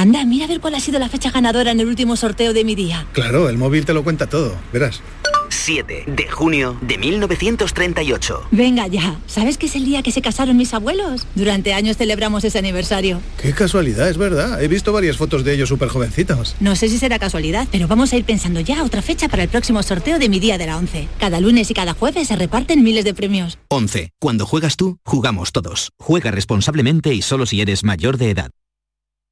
Anda, 0.00 0.24
mira 0.24 0.46
a 0.46 0.48
ver 0.48 0.60
cuál 0.60 0.74
ha 0.74 0.80
sido 0.80 0.98
la 0.98 1.10
fecha 1.10 1.30
ganadora 1.30 1.72
en 1.72 1.80
el 1.80 1.86
último 1.86 2.16
sorteo 2.16 2.54
de 2.54 2.64
mi 2.64 2.74
día. 2.74 3.06
Claro, 3.12 3.50
el 3.50 3.58
móvil 3.58 3.84
te 3.84 3.92
lo 3.92 4.02
cuenta 4.02 4.26
todo, 4.26 4.56
verás. 4.72 5.02
7 5.50 6.04
de 6.06 6.26
junio 6.26 6.78
de 6.80 6.96
1938. 6.96 8.48
Venga 8.50 8.86
ya, 8.86 9.20
¿sabes 9.26 9.58
que 9.58 9.66
es 9.66 9.76
el 9.76 9.84
día 9.84 10.02
que 10.02 10.10
se 10.10 10.22
casaron 10.22 10.56
mis 10.56 10.72
abuelos? 10.72 11.26
Durante 11.34 11.74
años 11.74 11.98
celebramos 11.98 12.44
ese 12.44 12.58
aniversario. 12.58 13.20
Qué 13.42 13.52
casualidad, 13.52 14.08
es 14.08 14.16
verdad. 14.16 14.62
He 14.62 14.68
visto 14.68 14.90
varias 14.94 15.18
fotos 15.18 15.44
de 15.44 15.52
ellos 15.52 15.68
súper 15.68 15.90
jovencitos. 15.90 16.56
No 16.60 16.76
sé 16.76 16.88
si 16.88 16.96
será 16.96 17.18
casualidad, 17.18 17.68
pero 17.70 17.86
vamos 17.86 18.14
a 18.14 18.16
ir 18.16 18.24
pensando 18.24 18.60
ya 18.60 18.82
otra 18.84 19.02
fecha 19.02 19.28
para 19.28 19.42
el 19.42 19.50
próximo 19.50 19.82
sorteo 19.82 20.18
de 20.18 20.30
mi 20.30 20.40
día 20.40 20.56
de 20.56 20.64
la 20.64 20.78
11. 20.78 21.08
Cada 21.18 21.40
lunes 21.40 21.70
y 21.70 21.74
cada 21.74 21.92
jueves 21.92 22.28
se 22.28 22.36
reparten 22.36 22.82
miles 22.82 23.04
de 23.04 23.12
premios. 23.12 23.58
11. 23.68 24.12
Cuando 24.18 24.46
juegas 24.46 24.76
tú, 24.78 24.96
jugamos 25.04 25.52
todos. 25.52 25.90
Juega 25.98 26.30
responsablemente 26.30 27.12
y 27.12 27.20
solo 27.20 27.44
si 27.44 27.60
eres 27.60 27.84
mayor 27.84 28.16
de 28.16 28.30
edad. 28.30 28.50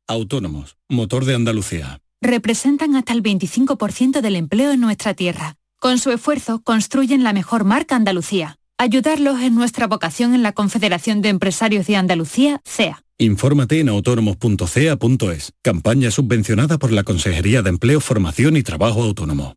Autónomos, 0.09 0.79
motor 0.89 1.27
de 1.27 1.35
Andalucía. 1.35 2.01
Representan 2.23 2.97
hasta 2.97 3.13
el 3.13 3.23
25% 3.23 4.23
del 4.23 4.37
empleo 4.37 4.73
en 4.73 4.81
nuestra 4.81 5.13
tierra. 5.13 5.57
Con 5.79 5.99
su 5.99 6.11
esfuerzo 6.11 6.63
construyen 6.65 7.23
la 7.23 7.35
mejor 7.35 7.65
marca 7.65 7.95
Andalucía. 7.95 8.57
Ayudarlos 8.79 9.41
es 9.43 9.53
nuestra 9.53 9.87
vocación 9.87 10.35
en 10.35 10.43
la 10.43 10.53
Confederación 10.53 11.21
de 11.21 11.29
Empresarios 11.29 11.87
de 11.87 11.97
Andalucía, 11.97 12.63
CEA. 12.65 13.05
Infórmate 13.19 13.81
en 13.81 13.91
autónomos.cea.es. 13.91 15.53
Campaña 15.63 16.11
subvencionada 16.11 16.79
por 16.79 16.91
la 16.93 17.03
Consejería 17.03 17.63
de 17.63 17.71
Empleo, 17.71 18.01
Formación 18.01 18.57
y 18.57 18.63
Trabajo 18.63 19.03
Autónomo. 19.03 19.57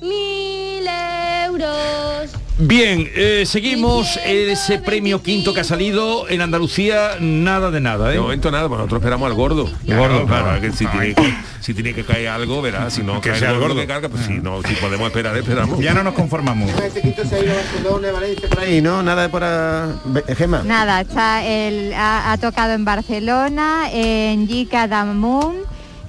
mil 0.00 0.86
euros. 1.46 2.30
Bien, 2.62 3.08
eh, 3.14 3.44
seguimos 3.46 4.18
ese 4.24 4.78
premio 4.78 5.22
quinto 5.22 5.54
que 5.54 5.60
ha 5.60 5.64
salido 5.64 6.28
en 6.28 6.42
Andalucía, 6.42 7.12
nada 7.18 7.70
de 7.70 7.80
nada, 7.80 8.10
¿eh? 8.10 8.14
De 8.14 8.20
momento 8.20 8.50
nada, 8.50 8.66
bueno, 8.66 8.82
nosotros 8.82 9.00
esperamos 9.00 9.26
al 9.30 9.34
gordo. 9.34 9.70
El 9.86 9.96
gordo, 9.96 10.26
claro. 10.26 10.60
que 10.60 10.70
si, 10.72 10.86
tiene 10.86 11.14
que, 11.14 11.34
si 11.60 11.72
tiene 11.72 11.94
que 11.94 12.04
caer 12.04 12.28
algo, 12.28 12.60
verá, 12.60 12.90
si 12.90 13.02
no 13.02 13.18
Que 13.22 13.30
cae 13.30 13.38
sea 13.38 13.48
el 13.50 13.54
gordo, 13.54 13.68
gordo. 13.68 13.80
que 13.80 13.86
carga, 13.86 14.08
pues 14.10 14.26
si 14.26 14.34
no, 14.34 14.60
si 14.62 14.74
podemos 14.74 15.06
esperar, 15.06 15.34
esperamos. 15.38 15.80
Ya 15.80 15.94
no 15.94 16.02
nos 16.04 16.12
conformamos. 16.12 16.70
Este 16.82 17.00
quinto 17.00 17.24
se 17.24 17.36
ha 17.36 17.42
ido 17.42 17.52
a 17.52 17.56
Barcelona, 17.56 18.12
Valencia, 18.12 18.48
por 18.50 18.60
ahí, 18.60 18.82
¿no? 18.82 19.02
Nada 19.02 19.22
de 19.22 19.28
por 19.30 19.42
ahí. 19.42 20.34
Gema. 20.36 20.62
Nada, 20.62 21.00
está 21.00 21.42
el, 21.46 21.94
ha, 21.94 22.30
ha 22.32 22.36
tocado 22.38 22.74
en 22.74 22.84
Barcelona, 22.84 23.88
en 23.90 24.46
Yica 24.46 24.86
Damun, 24.86 25.56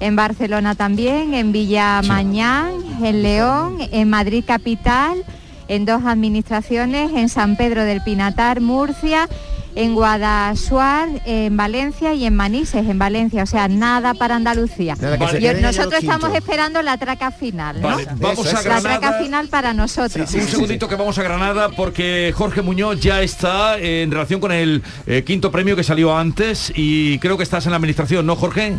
en 0.02 0.16
Barcelona 0.16 0.74
también, 0.74 1.32
en 1.32 1.52
Villa 1.52 2.02
Mañán, 2.04 2.72
en 3.02 3.22
León, 3.22 3.78
en 3.92 4.10
Madrid 4.10 4.42
Capital, 4.44 5.24
en 5.68 5.84
dos 5.84 6.02
administraciones, 6.04 7.12
en 7.14 7.28
San 7.28 7.56
Pedro 7.56 7.84
del 7.84 8.02
Pinatar, 8.02 8.60
Murcia, 8.60 9.28
en 9.76 9.94
Guadasuar, 9.94 11.08
en 11.24 11.56
Valencia 11.56 12.14
y 12.14 12.26
en 12.26 12.34
Manises, 12.34 12.86
en 12.86 12.98
Valencia. 12.98 13.44
O 13.44 13.46
sea, 13.46 13.68
nada 13.68 14.12
para 14.14 14.34
Andalucía. 14.34 14.96
Nada, 15.00 15.38
Yo- 15.38 15.54
nosotros 15.60 16.02
estamos 16.02 16.34
esperando 16.34 16.82
la 16.82 16.98
traca 16.98 17.30
final, 17.30 17.80
¿no? 17.80 17.88
Vale, 17.88 18.06
vamos 18.16 18.46
a 18.48 18.54
La 18.54 18.62
Granada. 18.62 18.98
traca 18.98 19.12
final 19.22 19.48
para 19.48 19.72
nosotros. 19.72 20.30
un 20.34 20.42
segundito 20.48 20.88
que 20.88 20.96
vamos 20.96 21.16
a 21.16 21.22
Granada 21.22 21.68
porque 21.70 22.34
Jorge 22.36 22.60
Muñoz 22.60 23.00
ya 23.00 23.22
está 23.22 23.78
en 23.78 24.10
relación 24.10 24.40
con 24.40 24.50
el 24.50 24.82
eh, 25.06 25.22
quinto 25.24 25.52
premio 25.52 25.76
que 25.76 25.84
salió 25.84 26.18
antes 26.18 26.72
y 26.74 27.18
creo 27.20 27.36
que 27.36 27.44
estás 27.44 27.64
en 27.66 27.70
la 27.70 27.76
administración, 27.76 28.26
¿no, 28.26 28.34
Jorge? 28.34 28.76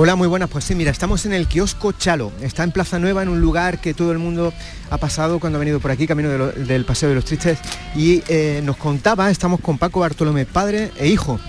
Hola, 0.00 0.14
muy 0.14 0.28
buenas. 0.28 0.48
Pues 0.48 0.64
sí, 0.64 0.76
mira, 0.76 0.92
estamos 0.92 1.26
en 1.26 1.32
el 1.32 1.48
kiosco 1.48 1.90
Chalo. 1.90 2.30
Está 2.40 2.62
en 2.62 2.70
Plaza 2.70 3.00
Nueva, 3.00 3.24
en 3.24 3.28
un 3.28 3.40
lugar 3.40 3.80
que 3.80 3.94
todo 3.94 4.12
el 4.12 4.18
mundo 4.18 4.52
ha 4.90 4.98
pasado 4.98 5.40
cuando 5.40 5.56
ha 5.56 5.58
venido 5.58 5.80
por 5.80 5.90
aquí, 5.90 6.06
camino 6.06 6.28
del 6.28 6.84
Paseo 6.84 7.08
de 7.08 7.16
los 7.16 7.24
Tristes. 7.24 7.58
Y 7.96 8.22
eh, 8.28 8.60
nos 8.62 8.76
contaba, 8.76 9.28
estamos 9.28 9.58
con 9.58 9.76
Paco 9.76 9.98
Bartolomé, 9.98 10.46
padre 10.46 10.92
e 10.98 11.08
hijo. 11.08 11.40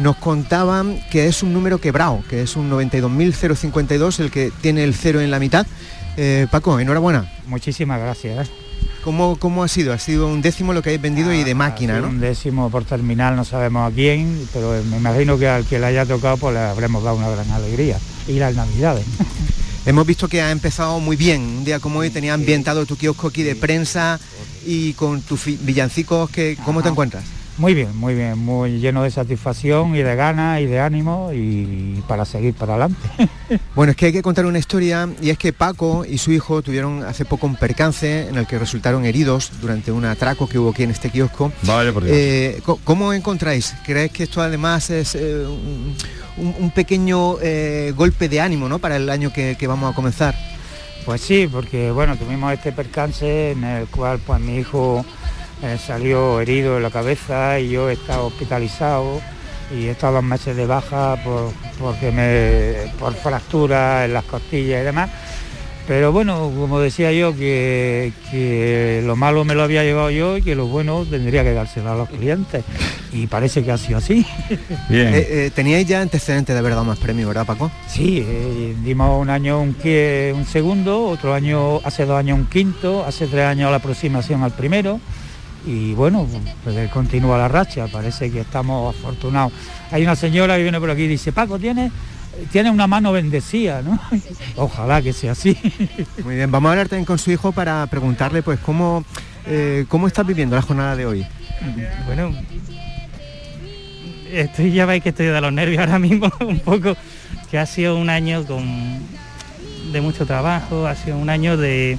Nos 0.00 0.16
contaban 0.16 1.00
que 1.12 1.28
es 1.28 1.44
un 1.44 1.52
número 1.52 1.78
quebrado, 1.78 2.24
que 2.28 2.42
es 2.42 2.56
un 2.56 2.68
92.052, 2.72 4.18
el 4.18 4.32
que 4.32 4.50
tiene 4.60 4.82
el 4.82 4.94
cero 4.94 5.20
en 5.20 5.30
la 5.30 5.38
mitad. 5.38 5.64
Eh, 6.16 6.48
Paco, 6.50 6.80
enhorabuena. 6.80 7.32
Muchísimas 7.46 8.00
gracias. 8.00 8.50
¿Cómo, 9.02 9.36
¿Cómo 9.36 9.64
ha 9.64 9.68
sido? 9.68 9.92
Ha 9.92 9.98
sido 9.98 10.28
un 10.28 10.42
décimo 10.42 10.72
lo 10.72 10.80
que 10.80 10.90
habéis 10.90 11.02
vendido 11.02 11.32
y 11.32 11.42
de 11.42 11.54
máquina, 11.54 11.96
Sí, 11.96 12.02
¿no? 12.02 12.08
Un 12.08 12.20
décimo 12.20 12.70
por 12.70 12.84
terminal, 12.84 13.34
no 13.34 13.44
sabemos 13.44 13.90
a 13.90 13.94
quién, 13.94 14.48
pero 14.52 14.80
me 14.84 14.96
imagino 14.96 15.36
que 15.38 15.48
al 15.48 15.64
que 15.64 15.80
le 15.80 15.86
haya 15.86 16.06
tocado 16.06 16.36
pues 16.36 16.54
le 16.54 16.60
habremos 16.60 17.02
dado 17.02 17.16
una 17.16 17.28
gran 17.28 17.50
alegría. 17.50 17.98
Y 18.28 18.34
las 18.34 18.54
navidades. 18.54 19.04
Hemos 19.86 20.06
visto 20.06 20.28
que 20.28 20.40
ha 20.40 20.52
empezado 20.52 21.00
muy 21.00 21.16
bien. 21.16 21.42
Un 21.42 21.64
día 21.64 21.80
como 21.80 21.98
hoy 21.98 22.10
tenía 22.10 22.34
ambientado 22.34 22.86
tu 22.86 22.96
kiosco 22.96 23.28
aquí 23.28 23.42
de 23.42 23.56
prensa 23.56 24.20
y 24.64 24.92
con 24.92 25.20
tus 25.22 25.46
villancicos. 25.46 26.30
Que, 26.30 26.56
¿Cómo 26.64 26.82
te 26.82 26.88
encuentras? 26.88 27.24
Muy 27.62 27.74
bien, 27.74 27.96
muy 27.96 28.14
bien, 28.16 28.36
muy 28.40 28.80
lleno 28.80 29.04
de 29.04 29.10
satisfacción 29.12 29.94
y 29.94 30.02
de 30.02 30.16
ganas 30.16 30.60
y 30.60 30.66
de 30.66 30.80
ánimo 30.80 31.30
y 31.32 32.02
para 32.08 32.24
seguir 32.24 32.54
para 32.54 32.72
adelante. 32.74 32.98
Bueno, 33.76 33.92
es 33.92 33.96
que 33.96 34.06
hay 34.06 34.12
que 34.12 34.20
contar 34.22 34.46
una 34.46 34.58
historia 34.58 35.08
y 35.20 35.30
es 35.30 35.38
que 35.38 35.52
Paco 35.52 36.04
y 36.04 36.18
su 36.18 36.32
hijo 36.32 36.60
tuvieron 36.60 37.04
hace 37.04 37.24
poco 37.24 37.46
un 37.46 37.54
percance 37.54 38.26
en 38.28 38.36
el 38.36 38.46
que 38.48 38.58
resultaron 38.58 39.04
heridos 39.04 39.52
durante 39.60 39.92
un 39.92 40.04
atraco 40.06 40.48
que 40.48 40.58
hubo 40.58 40.70
aquí 40.70 40.82
en 40.82 40.90
este 40.90 41.08
kiosco. 41.10 41.52
Vaya 41.62 41.92
por 41.92 42.02
Dios. 42.02 42.16
Eh, 42.18 42.60
¿Cómo 42.82 43.12
encontráis? 43.12 43.74
¿Crees 43.86 44.10
que 44.10 44.24
esto 44.24 44.40
además 44.42 44.90
es 44.90 45.14
eh, 45.14 45.46
un, 45.46 45.94
un- 46.38 46.54
un 46.58 46.70
pequeño 46.72 47.36
eh, 47.40 47.92
golpe 47.96 48.28
de 48.28 48.40
ánimo 48.40 48.68
¿no? 48.68 48.80
para 48.80 48.96
el 48.96 49.08
año 49.08 49.32
que, 49.32 49.56
que 49.56 49.66
vamos 49.68 49.92
a 49.92 49.94
comenzar? 49.94 50.34
Pues 51.06 51.20
sí, 51.20 51.48
porque 51.50 51.90
bueno, 51.92 52.16
tuvimos 52.16 52.52
este 52.52 52.72
percance 52.72 53.52
en 53.52 53.62
el 53.64 53.86
cual 53.86 54.18
pues 54.26 54.40
mi 54.40 54.56
hijo 54.58 55.04
eh, 55.62 55.78
salió 55.78 56.40
herido 56.40 56.76
en 56.76 56.82
la 56.82 56.90
cabeza 56.90 57.58
y 57.60 57.70
yo 57.70 57.88
he 57.88 57.94
estado 57.94 58.26
hospitalizado 58.26 59.20
y 59.74 59.86
he 59.86 59.90
estado 59.90 60.14
dos 60.14 60.24
meses 60.24 60.56
de 60.56 60.66
baja 60.66 61.16
por, 61.24 61.52
porque 61.78 62.10
me, 62.10 62.90
por 62.98 63.14
fracturas 63.14 64.04
en 64.04 64.12
las 64.12 64.24
costillas 64.24 64.82
y 64.82 64.84
demás. 64.84 65.10
Pero 65.86 66.12
bueno, 66.12 66.52
como 66.56 66.78
decía 66.78 67.10
yo, 67.10 67.36
que, 67.36 68.12
que 68.30 69.02
lo 69.04 69.16
malo 69.16 69.44
me 69.44 69.54
lo 69.54 69.64
había 69.64 69.82
llevado 69.82 70.10
yo 70.10 70.36
y 70.36 70.42
que 70.42 70.54
lo 70.54 70.66
bueno 70.66 71.04
tendría 71.04 71.42
que 71.42 71.52
dárselo 71.52 71.90
a 71.90 71.96
los 71.96 72.08
clientes. 72.08 72.64
Y 73.12 73.26
parece 73.26 73.64
que 73.64 73.72
ha 73.72 73.78
sido 73.78 73.98
así. 73.98 74.24
Eh, 74.50 74.56
eh, 74.90 75.50
teníais 75.54 75.86
ya 75.86 76.00
antecedentes 76.00 76.54
de 76.54 76.58
haber 76.58 76.72
dado 76.72 76.84
más 76.84 76.98
premios, 76.98 77.28
¿verdad 77.28 77.46
Paco? 77.46 77.70
Sí, 77.88 78.24
eh, 78.24 78.76
dimos 78.84 79.20
un 79.20 79.28
año 79.28 79.60
un, 79.60 79.76
un 80.34 80.46
segundo, 80.46 81.04
otro 81.08 81.34
año, 81.34 81.80
hace 81.82 82.04
dos 82.06 82.16
años 82.18 82.38
un 82.38 82.46
quinto, 82.46 83.04
hace 83.04 83.26
tres 83.26 83.44
años 83.46 83.70
la 83.70 83.78
aproximación 83.78 84.42
al 84.42 84.52
primero 84.52 85.00
y 85.64 85.94
bueno, 85.94 86.26
pues 86.64 86.90
continúa 86.90 87.38
la 87.38 87.48
racha, 87.48 87.86
parece 87.86 88.30
que 88.30 88.40
estamos 88.40 88.94
afortunados. 88.94 89.52
Hay 89.90 90.02
una 90.02 90.16
señora 90.16 90.56
que 90.56 90.62
viene 90.62 90.80
por 90.80 90.90
aquí 90.90 91.02
y 91.02 91.08
dice, 91.08 91.32
Paco, 91.32 91.58
tiene, 91.58 91.92
tiene 92.50 92.70
una 92.70 92.86
mano 92.86 93.12
bendecida, 93.12 93.82
¿no? 93.82 93.98
Ojalá 94.56 95.00
que 95.02 95.12
sea 95.12 95.32
así. 95.32 95.56
Muy 96.24 96.36
bien, 96.36 96.50
vamos 96.50 96.68
a 96.68 96.72
hablar 96.72 96.88
también 96.88 97.04
con 97.04 97.18
su 97.18 97.30
hijo 97.30 97.52
para 97.52 97.86
preguntarle 97.86 98.42
pues 98.42 98.58
cómo, 98.60 99.04
eh, 99.46 99.84
cómo 99.88 100.06
estás 100.08 100.26
viviendo 100.26 100.56
la 100.56 100.62
jornada 100.62 100.96
de 100.96 101.06
hoy. 101.06 101.26
Bueno, 102.06 102.34
estoy, 104.32 104.72
ya 104.72 104.84
veis 104.84 105.02
que 105.02 105.10
estoy 105.10 105.26
de 105.26 105.40
los 105.40 105.52
nervios 105.52 105.80
ahora 105.80 105.98
mismo 106.00 106.30
un 106.40 106.58
poco, 106.58 106.96
que 107.50 107.58
ha 107.58 107.66
sido 107.66 107.96
un 107.96 108.10
año 108.10 108.44
con, 108.44 108.98
de 109.92 110.00
mucho 110.00 110.26
trabajo, 110.26 110.86
ha 110.86 110.96
sido 110.96 111.18
un 111.18 111.30
año 111.30 111.56
de, 111.56 111.98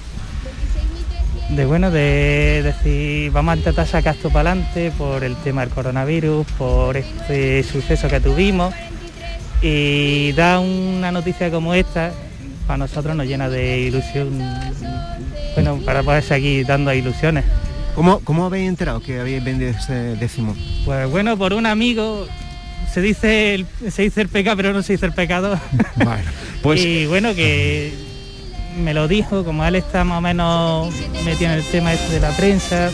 de 1.50 1.66
bueno, 1.66 1.92
de 1.92 2.62
decir, 2.64 3.32
vamos 3.32 3.54
a 3.54 3.58
intentar 3.58 3.88
sacar 3.88 4.16
esto 4.16 4.30
para 4.30 4.52
adelante 4.52 4.92
por 4.98 5.24
el 5.24 5.36
tema 5.38 5.62
del 5.62 5.70
coronavirus, 5.70 6.46
por 6.58 6.98
este 6.98 7.64
suceso 7.64 8.08
que 8.08 8.20
tuvimos 8.20 8.74
y 9.62 10.32
da 10.34 10.60
una 10.60 11.12
noticia 11.12 11.52
como 11.52 11.74
esta, 11.74 12.12
para 12.68 12.78
nosotros 12.78 13.16
nos 13.16 13.28
llena 13.28 13.50
de 13.50 13.80
ilusión, 13.82 14.40
bueno, 15.54 15.80
para 15.86 16.02
poder 16.04 16.24
seguir 16.24 16.66
dando 16.66 16.94
ilusiones. 16.94 17.46
¿Cómo, 17.96 18.20
¿Cómo 18.22 18.46
habéis 18.46 18.70
enterado 18.70 19.02
que 19.02 19.20
habéis 19.20 19.44
vendido 19.44 19.72
ese 19.72 19.94
décimo? 20.16 20.56
Pues 20.86 21.10
bueno, 21.12 21.38
por 21.38 21.54
un 21.54 21.66
amigo 21.68 22.28
se 22.92 23.02
dice 23.02 23.54
el, 23.54 23.68
se 23.92 24.02
dice 24.04 24.22
el 24.22 24.30
pecado, 24.30 24.58
pero 24.58 24.74
no 24.74 24.82
se 24.82 24.94
dice 24.94 25.06
el 25.06 25.14
pecado. 25.14 25.60
pues- 26.64 26.84
y 26.84 27.06
bueno, 27.06 27.36
que 27.36 27.94
me 28.78 28.94
lo 28.94 29.08
dijo, 29.08 29.44
como 29.44 29.66
él 29.66 29.76
está 29.76 30.04
más 30.04 30.18
o 30.18 30.22
menos 30.22 30.94
metido 31.26 31.52
en 31.52 31.60
el 31.60 31.64
tema 31.66 31.94
este 31.94 32.14
de 32.14 32.20
la 32.20 32.36
prensa, 32.36 32.92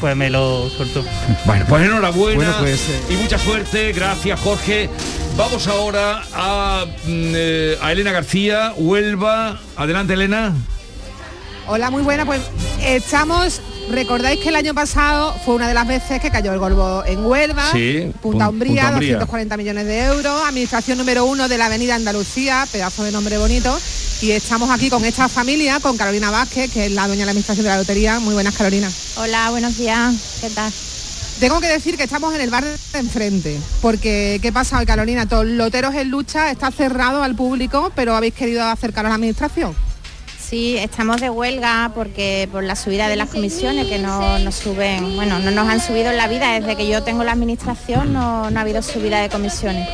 pues 0.00 0.16
me 0.16 0.30
lo 0.30 0.68
soltó. 0.70 1.04
Bueno, 1.44 1.64
pues 1.68 1.84
enhorabuena 1.84 2.36
Bueno, 2.36 2.54
pues, 2.60 2.80
eh, 2.88 3.00
y 3.10 3.14
mucha 3.16 3.38
suerte. 3.38 3.92
Gracias, 3.92 4.38
Jorge. 4.40 4.88
Vamos 5.36 5.66
ahora 5.68 6.22
a, 6.34 6.84
mm, 7.04 7.32
eh, 7.34 7.78
a 7.82 7.92
Elena 7.92 8.12
García, 8.12 8.72
Huelva. 8.76 9.58
Adelante, 9.76 10.14
Elena. 10.14 10.52
Hola, 11.68 11.90
muy 11.90 12.02
buena. 12.02 12.24
Pues 12.24 12.40
estamos. 12.82 13.60
Recordáis 13.90 14.40
que 14.40 14.48
el 14.48 14.56
año 14.56 14.74
pasado 14.74 15.32
fue 15.44 15.54
una 15.54 15.68
de 15.68 15.74
las 15.74 15.86
veces 15.86 16.20
que 16.20 16.28
cayó 16.30 16.52
el 16.52 16.58
golbo 16.58 17.04
en 17.04 17.24
Huelva, 17.24 17.70
Sí, 17.70 18.12
Punta 18.20 18.46
Pun- 18.46 18.54
Umbría, 18.54 18.82
Punta 18.82 18.92
Umbría. 18.94 19.12
240 19.18 19.56
millones 19.56 19.86
de 19.86 20.04
euros, 20.06 20.42
administración 20.44 20.98
número 20.98 21.24
uno 21.24 21.46
de 21.46 21.56
la 21.56 21.66
Avenida 21.66 21.94
Andalucía, 21.94 22.66
pedazo 22.72 23.04
de 23.04 23.12
nombre 23.12 23.38
bonito. 23.38 23.78
Y 24.20 24.30
estamos 24.30 24.70
aquí 24.70 24.88
con 24.88 25.04
esta 25.04 25.28
familia, 25.28 25.78
con 25.78 25.96
Carolina 25.96 26.30
Vázquez, 26.30 26.72
que 26.72 26.86
es 26.86 26.92
la 26.92 27.06
dueña 27.06 27.20
de 27.20 27.26
la 27.26 27.30
administración 27.32 27.64
de 27.64 27.70
la 27.70 27.78
lotería. 27.78 28.18
Muy 28.18 28.32
buenas, 28.32 28.56
Carolina. 28.56 28.90
Hola, 29.16 29.50
buenos 29.50 29.76
días. 29.76 30.14
¿Qué 30.40 30.48
tal? 30.50 30.72
Tengo 31.38 31.60
que 31.60 31.66
decir 31.66 31.98
que 31.98 32.04
estamos 32.04 32.34
en 32.34 32.40
el 32.40 32.48
bar 32.48 32.64
de 32.64 32.98
enfrente, 32.98 33.60
porque 33.82 34.38
¿qué 34.40 34.52
pasa 34.52 34.78
hoy, 34.78 34.86
Carolina? 34.86 35.28
Todos 35.28 35.44
Loteros 35.44 35.94
en 35.94 36.08
lucha 36.08 36.50
está 36.50 36.70
cerrado 36.70 37.22
al 37.22 37.36
público, 37.36 37.92
pero 37.94 38.16
habéis 38.16 38.32
querido 38.32 38.64
acercar 38.64 39.04
a 39.04 39.10
la 39.10 39.16
administración. 39.16 39.76
Sí, 40.48 40.76
estamos 40.76 41.20
de 41.20 41.28
huelga 41.28 41.90
porque 41.92 42.48
por 42.52 42.62
la 42.62 42.76
subida 42.76 43.08
de 43.08 43.16
las 43.16 43.30
comisiones 43.30 43.88
que 43.88 43.98
no 43.98 44.38
nos 44.38 44.54
suben, 44.54 45.16
bueno, 45.16 45.40
no 45.40 45.50
nos 45.50 45.68
han 45.68 45.80
subido 45.80 46.12
en 46.12 46.16
la 46.16 46.28
vida 46.28 46.52
desde 46.52 46.76
que 46.76 46.86
yo 46.86 47.02
tengo 47.02 47.24
la 47.24 47.32
administración, 47.32 48.12
no, 48.12 48.48
no 48.48 48.56
ha 48.56 48.62
habido 48.62 48.80
subida 48.80 49.20
de 49.20 49.28
comisiones. 49.28 49.88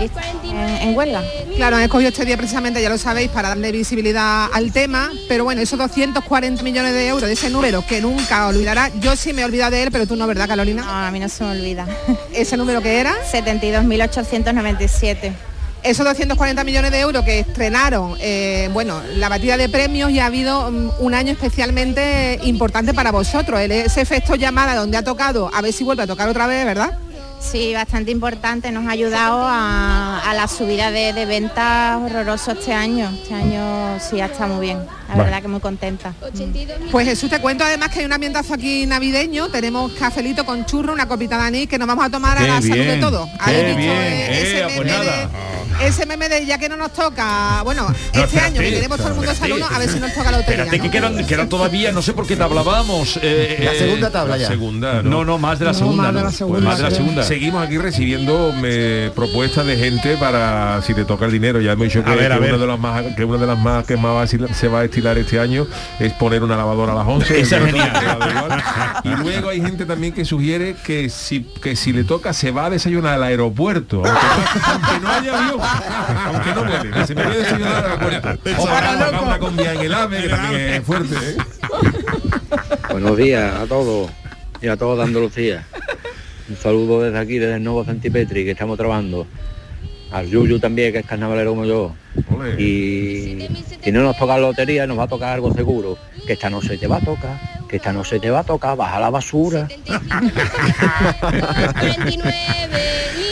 En, 0.00 0.10
en 0.58 0.96
huelga. 0.96 1.22
Claro, 1.54 1.76
han 1.76 1.82
escogido 1.82 2.08
este 2.08 2.24
día 2.24 2.36
precisamente, 2.36 2.82
ya 2.82 2.88
lo 2.88 2.98
sabéis, 2.98 3.30
para 3.30 3.50
darle 3.50 3.70
visibilidad 3.70 4.48
al 4.52 4.72
tema, 4.72 5.12
pero 5.28 5.44
bueno, 5.44 5.60
esos 5.60 5.78
240 5.78 6.64
millones 6.64 6.94
de 6.94 7.06
euros 7.06 7.28
de 7.28 7.34
ese 7.34 7.50
número 7.50 7.86
que 7.86 8.00
nunca 8.00 8.48
olvidará, 8.48 8.90
yo 8.98 9.14
sí 9.14 9.32
me 9.32 9.42
he 9.42 9.44
olvidado 9.44 9.70
de 9.70 9.84
él, 9.84 9.92
pero 9.92 10.08
tú 10.08 10.16
no, 10.16 10.26
¿verdad, 10.26 10.48
Carolina? 10.48 10.82
No, 10.82 10.90
a 10.90 11.12
mí 11.12 11.20
no 11.20 11.28
se 11.28 11.44
me 11.44 11.50
olvida. 11.50 11.86
¿Ese 12.34 12.56
número 12.56 12.82
que 12.82 12.98
era? 12.98 13.14
72.897. 13.30 15.51
Esos 15.82 16.06
240 16.06 16.62
millones 16.62 16.92
de 16.92 17.00
euros 17.00 17.24
que 17.24 17.40
estrenaron, 17.40 18.16
eh, 18.20 18.70
bueno, 18.72 19.02
la 19.16 19.28
batida 19.28 19.56
de 19.56 19.68
premios 19.68 20.12
y 20.12 20.20
ha 20.20 20.26
habido 20.26 20.70
mm, 20.70 20.90
un 21.00 21.14
año 21.14 21.32
especialmente 21.32 22.38
importante 22.44 22.94
para 22.94 23.10
vosotros. 23.10 23.60
Ese 23.60 24.00
efecto 24.00 24.36
llamada 24.36 24.76
donde 24.76 24.96
ha 24.96 25.02
tocado, 25.02 25.50
a 25.52 25.60
ver 25.60 25.72
si 25.72 25.82
vuelve 25.82 26.04
a 26.04 26.06
tocar 26.06 26.28
otra 26.28 26.46
vez, 26.46 26.64
¿verdad? 26.64 26.96
Sí, 27.40 27.74
bastante 27.74 28.12
importante. 28.12 28.70
Nos 28.70 28.86
ha 28.86 28.92
ayudado 28.92 29.42
a, 29.44 30.32
la 30.34 30.46
subida 30.46 30.92
de, 30.92 31.12
de 31.12 31.26
ventas 31.26 32.00
horroroso 32.00 32.52
este 32.52 32.72
año. 32.72 33.10
Este 33.20 33.34
año 33.34 33.98
sí 33.98 34.20
ha 34.20 34.26
estado 34.26 34.54
muy 34.54 34.66
bien. 34.66 34.78
La 35.12 35.18
Vale. 35.18 35.24
verdad 35.30 35.42
que 35.42 35.48
muy 35.48 35.60
contenta. 35.60 36.14
Pues 36.90 37.06
Jesús, 37.06 37.28
te 37.28 37.38
cuento 37.40 37.64
además 37.64 37.90
que 37.90 38.00
hay 38.00 38.06
un 38.06 38.12
ambientazo 38.12 38.54
aquí 38.54 38.86
navideño. 38.86 39.48
Tenemos 39.48 39.92
cafelito 39.92 40.44
con 40.46 40.64
churro, 40.64 40.92
una 40.92 41.06
copita 41.06 41.36
de 41.38 41.44
anís 41.44 41.68
que 41.68 41.78
nos 41.78 41.86
vamos 41.86 42.04
a 42.06 42.10
tomar 42.10 42.38
a 42.38 42.42
la 42.46 42.62
salud 42.62 42.76
de 42.84 42.96
todos. 42.96 43.28
qué 43.28 43.36
¿Habéis 43.40 43.76
visto, 43.76 43.92
bien. 43.92 44.02
ese 44.32 44.58
Eh, 44.60 44.66
pues 44.76 44.86
meme 44.90 45.04
de-. 45.04 45.52
Ese 45.86 46.06
meme 46.06 46.28
de 46.28 46.46
ya 46.46 46.58
que 46.58 46.68
no 46.68 46.76
nos 46.76 46.92
toca, 46.92 47.62
bueno, 47.64 47.88
este 48.12 48.20
espérate, 48.20 48.40
año 48.46 48.60
que 48.60 48.70
queremos 48.70 48.98
todo 48.98 49.08
el 49.08 49.14
mundo 49.14 49.32
espérate. 49.32 49.60
salud, 49.60 49.74
a 49.74 49.78
ver 49.78 49.88
si 49.88 49.98
nos 49.98 50.12
toca 50.14 50.30
la 50.30 50.38
lotería. 50.38 50.64
Espérate, 50.64 50.78
¿no? 50.78 50.84
que 50.84 50.90
quedan, 50.90 51.26
quedan 51.26 51.48
todavía, 51.48 51.90
no 51.92 52.02
sé 52.02 52.12
por 52.12 52.26
qué 52.26 52.36
tablábamos. 52.36 53.18
eh, 53.22 53.58
La 53.64 53.72
eh, 53.72 53.78
segunda 53.78 54.10
tabla 54.10 54.36
ya. 54.36 54.42
La 54.44 54.48
segunda, 54.50 55.02
No, 55.02 55.24
no, 55.24 55.38
más 55.38 55.58
de 55.58 55.64
la 55.64 55.74
segunda. 55.74 56.12
¿no? 56.12 56.20
Pues 56.22 56.62
más 56.62 56.76
de 56.76 56.82
la 56.84 56.90
segunda. 56.90 57.22
Seguimos 57.24 57.66
aquí 57.66 57.78
recibiendo 57.78 58.54
eh, 58.64 59.10
propuestas 59.14 59.66
de 59.66 59.76
gente 59.76 60.16
para 60.18 60.80
si 60.82 60.94
te 60.94 61.04
toca 61.04 61.24
el 61.24 61.32
dinero. 61.32 61.60
Ya 61.60 61.72
hemos 61.72 61.86
dicho 61.88 62.04
que, 62.04 62.10
A 62.10 62.14
ver, 62.14 62.30
a 62.32 62.36
que 62.36 62.40
ver. 62.42 62.52
una 62.52 62.60
de 62.60 62.66
las 62.68 62.78
más 62.78 63.02
que 63.16 63.24
una 63.24 63.38
de 63.38 63.46
las 63.46 63.58
más 63.58 63.84
que 63.84 63.96
más 63.96 64.12
va 64.14 64.26
se 64.54 64.68
va 64.68 64.80
a 64.80 64.82
estilar 65.02 65.18
este 65.18 65.40
año 65.40 65.66
es 65.98 66.12
poner 66.12 66.42
una 66.42 66.56
lavadora 66.56 66.92
a 66.92 66.96
las 66.96 67.06
11. 67.06 67.40
Esa 67.40 67.58
es 67.58 67.64
genial. 67.64 67.92
Y 69.04 69.08
luego 69.08 69.48
hay 69.48 69.60
gente 69.60 69.84
también 69.84 70.12
que 70.12 70.24
sugiere 70.24 70.76
que 70.84 71.08
si 71.08 71.40
que 71.40 71.74
si 71.74 71.92
le 71.92 72.04
toca 72.04 72.32
se 72.32 72.52
va 72.52 72.66
a 72.66 72.70
desayunar 72.70 73.14
al 73.14 73.22
aeropuerto, 73.24 74.02
aunque 74.04 74.12
no, 74.12 74.72
aunque 74.72 75.00
no 75.00 75.08
haya 75.10 75.38
avión, 75.38 75.60
aunque 76.26 76.54
no 76.54 76.92
que 76.92 77.06
se 77.06 77.14
me 77.14 77.24
voy 77.24 77.32
a 77.32 77.36
desayunar 77.36 77.76
al 77.76 77.84
aeropuerto. 77.84 78.50
O 78.62 78.64
para 78.66 79.20
una 79.20 79.38
comida 79.38 79.72
en 79.72 79.80
el 79.80 79.94
AVE, 79.94 80.22
que 80.22 80.28
también 80.28 80.60
es 80.60 80.84
fuerte. 80.84 81.14
¿eh? 81.14 81.36
Buenos 82.90 83.16
días 83.16 83.54
a 83.54 83.66
todos 83.66 84.10
y 84.60 84.68
a 84.68 84.76
todos 84.76 84.98
de 84.98 85.04
Andalucía. 85.04 85.66
Un 86.48 86.56
saludo 86.56 87.02
desde 87.02 87.18
aquí, 87.18 87.38
desde 87.38 87.56
el 87.56 87.64
nuevo 87.64 87.84
Santipetri, 87.84 88.44
que 88.44 88.52
estamos 88.52 88.76
trabajando. 88.78 89.26
Al 90.12 90.28
Yuyu 90.28 90.58
también, 90.58 90.92
que 90.92 90.98
es 90.98 91.06
carnavalero 91.06 91.50
como 91.50 91.64
yo. 91.64 91.94
Y 92.58 93.48
si 93.82 93.92
no 93.92 94.02
nos 94.02 94.16
toca 94.16 94.34
la 94.34 94.42
lotería, 94.42 94.86
nos 94.86 94.98
va 94.98 95.04
a 95.04 95.08
tocar 95.08 95.32
algo 95.32 95.52
seguro. 95.54 95.96
Que 96.26 96.34
esta 96.34 96.50
noche 96.50 96.76
te 96.78 96.86
va 96.86 96.98
a 96.98 97.00
tocar, 97.00 97.40
que 97.68 97.76
esta 97.76 97.92
noche 97.92 98.20
te 98.20 98.30
va 98.30 98.40
a 98.40 98.44
tocar, 98.44 98.76
baja 98.76 99.00
la 99.00 99.10
basura. 99.10 99.68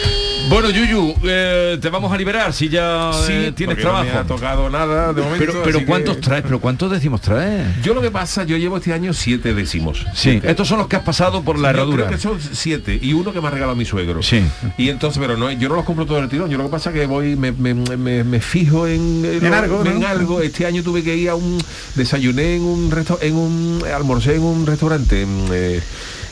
Bueno, 0.50 0.68
Yuyu, 0.68 1.14
eh, 1.22 1.78
te 1.80 1.88
vamos 1.90 2.12
a 2.12 2.16
liberar 2.18 2.52
si 2.52 2.68
ya 2.68 3.12
eh, 3.28 3.52
tienes 3.54 3.76
porque 3.76 3.84
no 3.84 3.90
trabajo. 3.90 4.04
me 4.04 4.10
ha 4.18 4.24
tocado 4.24 4.68
nada 4.68 5.12
de 5.12 5.22
momento. 5.22 5.60
pero 5.62 5.86
¿cuántos 5.86 6.16
que- 6.16 6.22
traes? 6.22 6.42
¿Pero 6.42 6.58
cuántos 6.60 6.90
décimos 6.90 7.20
traes? 7.20 7.68
Yo 7.84 7.94
lo 7.94 8.02
que 8.02 8.10
pasa, 8.10 8.42
yo 8.42 8.56
llevo 8.56 8.76
este 8.78 8.92
año 8.92 9.12
siete 9.12 9.54
décimos. 9.54 10.00
Sí, 10.12 10.30
Siete. 10.32 10.50
estos 10.50 10.66
son 10.66 10.78
los 10.78 10.88
que 10.88 10.96
has 10.96 11.02
pasado 11.04 11.42
por 11.42 11.56
la 11.56 11.68
Yo 11.70 11.76
herradura. 11.76 12.06
Creo 12.08 12.16
que 12.16 12.22
son 12.22 12.40
siete 12.52 12.98
y 13.00 13.12
uno 13.12 13.32
que 13.32 13.40
me 13.40 13.46
ha 13.46 13.50
regalado 13.52 13.76
mi 13.76 13.84
suegro. 13.84 14.24
Sí. 14.24 14.42
Y 14.76 14.88
entonces, 14.88 15.20
pero 15.24 15.36
no, 15.36 15.52
yo 15.52 15.68
no 15.68 15.76
los 15.76 15.84
compro 15.84 16.04
todo 16.04 16.18
el 16.18 16.28
tirón. 16.28 16.50
Yo 16.50 16.58
lo 16.58 16.64
que 16.64 16.70
pasa 16.70 16.90
es 16.90 16.96
que 16.96 17.06
voy, 17.06 17.36
me, 17.36 17.52
me- 17.52 17.74
me- 17.74 18.24
me 18.24 18.40
fijo 18.40 18.88
en, 18.88 19.24
En 19.24 19.54
algo, 19.54 19.86
en 19.86 20.00
¿no? 20.00 20.08
algo. 20.08 20.40
Este 20.40 20.66
año 20.66 20.82
tuve 20.82 21.04
que 21.04 21.16
ir 21.16 21.30
a 21.30 21.36
un 21.36 21.58
desayuné 21.94 22.56
en 22.56 22.62
un 22.62 22.90
resto, 22.90 23.20
en 23.22 23.36
un 23.36 23.82
almorcé 23.94 24.34
en 24.34 24.42
un 24.42 24.66
restaurante. 24.66 25.22
En, 25.22 25.46
eh, 25.52 25.80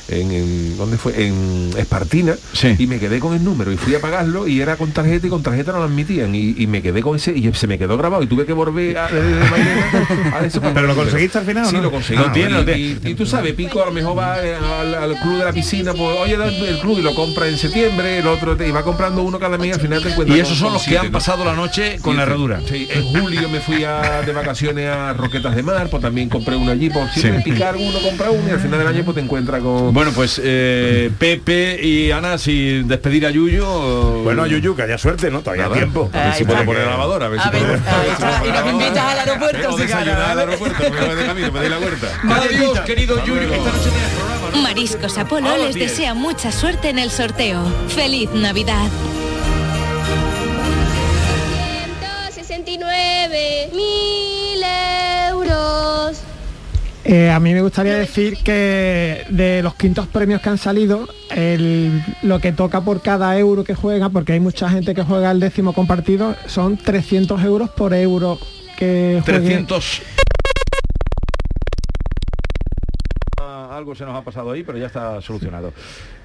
en, 0.09 0.33
en- 0.33 0.77
¿dónde 0.77 0.97
fue? 0.99 1.27
En 1.27 1.71
Espartina 1.77 2.35
y 2.79 2.87
me 2.87 2.99
quedé 2.99 3.19
con 3.21 3.35
el 3.35 3.45
número 3.45 3.73
y 3.73 3.77
fui 3.77 3.95
a 3.95 4.01
pagarlo 4.01 4.47
y 4.49 4.61
era 4.61 4.77
con 4.77 4.91
tarjeta 4.93 5.27
y 5.27 5.31
con 5.31 5.43
tarjeta 5.43 5.73
no 5.73 5.79
lo 5.79 5.85
admitían 5.85 6.35
y, 6.35 6.55
y 6.59 6.67
me 6.67 6.83
quedé 6.83 7.03
con 7.03 7.17
ese 7.17 7.33
y 7.37 7.53
se 7.55 7.67
me 7.67 7.79
quedó 7.79 7.97
grabado 7.97 8.23
y 8.23 8.27
tuve 8.27 8.47
que 8.47 8.53
volver 8.53 8.97
a, 8.99 9.09
de- 9.09 9.23
de 9.23 9.51
Mairena 9.51 10.37
a 10.39 10.45
eso 10.47 10.61
¿Pero 10.61 10.87
lo 10.87 10.95
conseguiste 10.95 11.39
al 11.39 11.45
final 11.45 11.67
Sí, 11.67 11.77
no? 11.77 11.83
lo 11.83 11.91
conseguí. 11.91 12.23
Tiene, 12.33 12.51
lo 12.51 12.63
y, 12.63 12.65
tiene. 12.65 12.81
y- 12.81 13.11
y 13.11 13.15
tú 13.15 13.27
sabes, 13.27 13.55
Pico 13.55 13.83
a 13.83 13.87
lo 13.87 13.93
mejor 13.93 14.17
va 14.19 14.35
al, 14.35 14.95
al 14.95 15.17
club 15.21 15.39
de 15.39 15.45
la 15.45 15.53
piscina, 15.53 15.93
pues 15.93 16.19
oye, 16.21 16.35
el 16.35 16.79
club 16.81 16.99
y 16.99 17.03
lo 17.03 17.15
compra 17.15 17.47
en 17.49 17.57
septiembre, 17.59 18.19
el 18.19 18.27
otro 18.27 18.57
te- 18.57 18.69
y 18.69 18.71
va 18.71 18.83
comprando 18.83 19.23
uno 19.23 19.39
cada 19.39 19.59
mes 19.59 19.69
y 19.69 19.73
al 19.73 19.81
final 19.81 20.03
te 20.03 20.11
encuentras 20.11 20.39
Y 20.39 20.41
esos 20.41 20.57
son 20.59 20.73
los 20.73 20.85
que 20.85 20.99
han 20.99 21.11
pasado 21.11 21.45
la 21.45 21.55
noche 21.55 21.99
con 22.03 22.17
la 22.17 22.23
herradura. 22.25 22.61
Sí, 22.69 22.87
en 22.91 23.05
julio 23.05 23.49
me 23.49 23.61
fui 23.61 23.85
a- 23.85 24.23
de 24.23 24.33
vacaciones 24.33 24.89
a 24.89 25.13
Roquetas 25.13 25.55
de 25.57 25.63
Mar, 25.63 25.89
pues 25.91 26.03
también 26.03 26.29
compré 26.29 26.57
uno 26.57 26.71
allí, 26.71 26.91
por 26.91 27.09
siempre 27.11 27.43
Sí. 27.43 27.51
picar 27.53 27.77
uno, 27.77 27.99
compra 28.01 28.31
uno 28.31 28.49
y 28.49 28.51
al 28.53 28.61
final 28.61 28.79
del 28.79 28.89
año 28.89 29.05
pues 29.05 29.15
te 29.17 29.21
encuentras 29.21 29.63
con... 29.63 29.93
Bueno, 29.99 30.13
pues 30.13 30.41
eh, 30.45 31.11
Pepe 31.19 31.77
y 31.85 32.13
Ana, 32.13 32.39
si 32.39 32.85
despedir 32.85 33.27
a 33.27 33.31
Yuyu. 33.33 33.65
eh, 33.65 34.21
Bueno, 34.23 34.47
Yuyu, 34.47 34.77
que 34.77 34.83
haya 34.83 34.97
suerte, 34.97 35.29
¿no? 35.29 35.41
Todavía 35.41 35.67
hay 35.67 35.73
tiempo. 35.73 36.09
A 36.15 36.27
ver 36.27 36.35
si 36.35 36.45
puede 36.45 36.63
poner 36.63 36.85
la 36.85 36.91
lavadora, 36.91 37.27
a 37.27 37.29
ver 37.29 37.41
si 37.41 37.49
A 37.49 37.51
está. 38.15 38.47
Y 38.47 38.53
nos 38.53 38.73
invitas 38.75 38.97
al 38.99 39.19
aeropuerto, 39.19 39.75
O 39.75 39.77
si 39.77 39.91
al 39.91 40.39
aeropuerto, 40.39 40.85
porque 40.85 41.15
de 41.17 41.27
camino, 41.27 41.51
me 41.51 41.59
doy 41.59 41.69
la 41.69 41.79
vuelta. 41.79 42.07
Adiós, 42.31 42.79
querido 42.83 43.25
Yuyu, 43.25 43.49
que 43.49 43.57
esta 43.57 43.73
noche 43.73 43.91
tienes 43.91 44.11
programa. 44.11 44.63
Mariscos 44.63 45.19
Apolo 45.19 45.57
les 45.57 45.75
desea 45.75 46.15
mucha 46.15 46.53
suerte 46.53 46.91
en 46.91 47.01
el 47.01 47.11
sorteo. 47.11 47.61
¡Feliz 47.89 48.31
Navidad! 48.31 48.87
169 52.35 53.71
mil 53.73 53.83
euros. 53.83 54.28
Eh, 57.11 57.31
a 57.31 57.41
mí 57.41 57.55
me 57.55 57.63
gustaría 57.63 57.95
decir 57.97 58.37
que 58.45 59.25
de 59.31 59.63
los 59.63 59.75
quintos 59.77 60.07
premios 60.09 60.43
que 60.43 60.51
han 60.51 60.59
salido, 60.59 61.09
el- 61.35 62.03
lo 62.23 62.39
que 62.39 62.53
toca 62.53 62.83
por 62.83 63.01
cada 63.01 63.39
euro 63.39 63.65
que 63.65 63.75
juega, 63.75 64.11
porque 64.11 64.35
hay 64.35 64.41
mucha 64.41 64.69
gente 64.69 64.95
que 64.95 65.03
juega 65.03 65.31
el 65.31 65.41
décimo 65.41 65.73
compartido, 65.73 66.37
son 66.47 66.77
300 66.77 67.43
euros 67.43 67.71
por 67.71 67.95
euro 67.95 68.39
que 68.77 69.23
juegue. 69.25 69.39
300 69.41 70.03
Ah, 73.41 73.75
algo 73.75 73.95
se 73.95 74.05
nos 74.05 74.15
ha 74.15 74.23
pasado 74.23 74.51
ahí, 74.51 74.63
pero 74.63 74.77
ya 74.77 74.87
está 74.87 75.23
solucionado. 75.23 75.73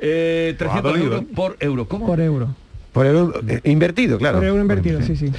Eh, 0.01 0.53
300 0.57 0.91
dolido, 0.91 1.13
euros 1.13 1.23
por 1.33 1.55
euro. 1.61 1.87
¿Cómo? 1.87 2.07
Por 2.07 2.19
euro. 2.19 2.49
Por 2.93 3.07
euro 3.07 3.41
eh, 3.47 3.59
invertido, 3.63 4.19
claro. 4.19 4.37
Por 4.37 4.45
euro 4.45 4.61
invertido, 4.61 5.01
sí, 5.01 5.15
sí. 5.15 5.31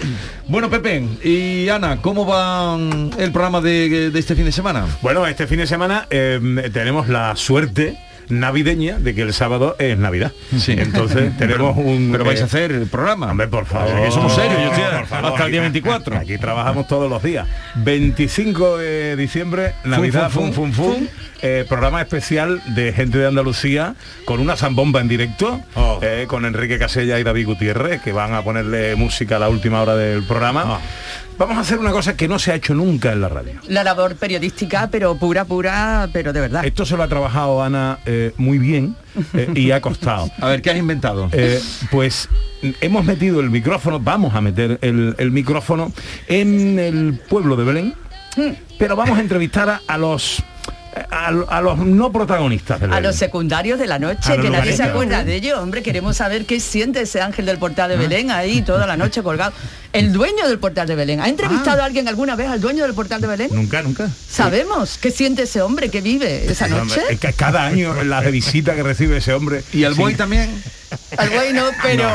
Bueno, 0.49 0.69
Pepe 0.69 1.05
y 1.23 1.69
Ana, 1.69 2.03
¿cómo 2.03 2.27
va 2.27 2.77
el 2.77 3.31
programa 3.31 3.61
de, 3.61 4.11
de 4.11 4.19
este 4.19 4.35
fin 4.35 4.45
de 4.45 4.53
semana? 4.53 4.87
Bueno, 5.03 5.25
este 5.27 5.47
fin 5.47 5.59
de 5.59 5.67
semana 5.69 6.07
eh, 6.11 6.71
tenemos 6.73 7.09
la 7.09 7.37
suerte 7.37 7.97
navideña 8.29 8.99
de 8.99 9.15
que 9.15 9.23
el 9.23 9.33
sábado 9.33 9.77
es 9.79 9.99
Navidad. 9.99 10.33
Entonces 10.67 11.37
tenemos 11.39 11.77
un... 11.77 12.11
pero 12.13 12.25
vais 12.25 12.41
eh, 12.41 12.43
a 12.43 12.47
hacer 12.47 12.73
el 12.73 12.87
programa. 12.87 13.31
Hombre, 13.31 13.49
por 13.49 13.67
favor. 13.67 14.03
Que 14.05 14.11
somos 14.11 14.35
serios, 14.35 14.61
yo 14.61 14.73
estoy 14.73 14.99
por 14.99 15.07
favor, 15.07 15.31
hasta 15.33 15.45
el 15.47 15.53
día 15.53 15.61
aquí- 15.61 15.81
24. 15.81 16.17
Aquí 16.19 16.39
trabajamos 16.39 16.87
todos 16.87 17.11
los 17.11 17.23
días. 17.23 17.47
25 17.77 18.79
de 18.79 19.17
diciembre, 19.17 19.75
Navidad, 19.85 20.31
fum, 20.31 20.53
fum. 20.53 21.07
Eh, 21.47 21.67
programa 21.69 22.01
especial 22.01 22.63
de 22.75 22.95
gente 22.95 23.19
de 23.19 23.27
Andalucía 23.27 23.97
con 24.25 24.41
una 24.41 24.57
zambomba 24.57 25.03
en 25.03 25.09
directo, 25.09 25.61
eh, 26.01 26.25
con 26.27 26.47
Enrique 26.47 26.79
Casella 26.79 27.19
y 27.19 27.23
David 27.23 27.45
Gutiérrez, 27.47 28.01
que 28.01 28.13
van 28.13 28.33
a 28.33 28.41
ponerle 28.43 28.97
música 28.97 29.37
a 29.37 29.39
la 29.41 29.51
última 29.51 29.83
hora 29.83 29.95
del 29.95 30.23
programa. 30.23 30.81
Vamos 31.37 31.57
a 31.57 31.61
hacer 31.61 31.79
una 31.79 31.91
cosa 31.91 32.17
que 32.17 32.29
no 32.29 32.39
se 32.39 32.53
ha 32.53 32.55
hecho 32.55 32.75
nunca 32.75 33.13
en 33.13 33.21
la 33.21 33.29
radio. 33.29 33.55
La 33.69 33.83
labor 33.83 34.15
periodística, 34.17 34.89
pero 34.91 35.17
pura, 35.17 35.45
pura, 35.45 36.09
pero 36.13 36.33
de 36.33 36.41
verdad. 36.41 36.65
Esto 36.65 36.87
se 36.87 36.97
lo 36.97 37.03
ha 37.03 37.09
trabajado 37.09 37.63
Ana 37.63 37.99
eh, 38.07 38.33
muy 38.37 38.59
bien 38.59 38.95
eh, 39.35 39.51
y 39.55 39.73
ha 39.73 39.81
costado. 39.81 40.31
A 40.41 40.49
ver, 40.49 40.63
¿qué 40.63 40.71
has 40.71 40.77
inventado? 40.77 41.29
Eh, 41.33 41.61
pues 41.91 42.29
hemos 42.81 43.05
metido 43.05 43.41
el 43.41 43.51
micrófono, 43.51 43.99
vamos 43.99 44.35
a 44.35 44.41
meter 44.41 44.79
el, 44.81 45.17
el 45.19 45.31
micrófono 45.33 45.93
en 46.29 46.79
el 46.79 47.21
pueblo 47.29 47.57
de 47.57 47.65
Belén, 47.65 47.95
pero 48.79 48.95
vamos 48.95 49.19
a 49.19 49.21
entrevistar 49.21 49.69
a, 49.69 49.81
a 49.87 49.99
los 49.99 50.43
a, 51.11 51.27
a 51.29 51.61
los 51.61 51.79
no 51.79 52.13
protagonistas 52.13 52.81
del 52.81 52.91
A 52.93 52.97
Belén. 52.97 53.11
los 53.11 53.17
secundarios 53.17 53.79
de 53.79 53.87
la 53.87 53.99
noche, 53.99 54.37
que 54.41 54.51
nadie 54.51 54.77
se 54.77 54.83
acuerda 54.83 55.25
de 55.25 55.35
ello, 55.37 55.61
hombre, 55.61 55.83
queremos 55.83 56.17
saber 56.17 56.47
qué 56.47 56.61
siente 56.61 57.01
ese 57.03 57.21
ángel 57.21 57.47
del 57.47 57.59
portal 57.59 57.89
de 57.91 57.97
Belén 57.97 58.31
ahí 58.31 58.63
toda 58.63 58.87
la 58.87 58.97
noche 58.97 59.23
colgado. 59.23 59.53
El 59.93 60.13
dueño 60.13 60.49
del 60.49 60.59
portal 60.59 60.89
de 60.89 60.95
Belén. 60.97 61.21
¿Ha 61.21 61.29
entrevistado 61.29 61.83
a 61.83 61.85
alguien 61.85 62.09
alguna 62.09 62.35
vez 62.35 62.49
al 62.49 62.61
dueño 62.61 62.85
del 62.85 62.95
portal 62.95 63.21
de 63.21 63.27
Belén? 63.29 63.49
Nunca, 63.53 63.81
nunca. 63.83 64.09
Sabemos 64.29 64.99
qué 64.99 65.11
siente 65.11 65.43
ese 65.43 65.63
hombre 65.63 65.89
que 65.89 66.01
vive 66.01 66.51
esa 66.51 66.67
No, 66.69 66.85
noche. 66.85 67.01
cada 67.37 67.65
año 67.65 68.03
la 68.03 68.21
de 68.21 68.31
visita 68.33 68.75
que 68.75 68.83
recibe 68.83 69.19
ese 69.19 69.33
hombre. 69.33 69.63
¿Y 69.73 69.85
al 69.85 69.95
buey 69.95 70.15
también? 70.17 70.51
Al 71.17 71.31
buey 71.31 71.53
no, 71.53 71.63
pero 71.83 72.09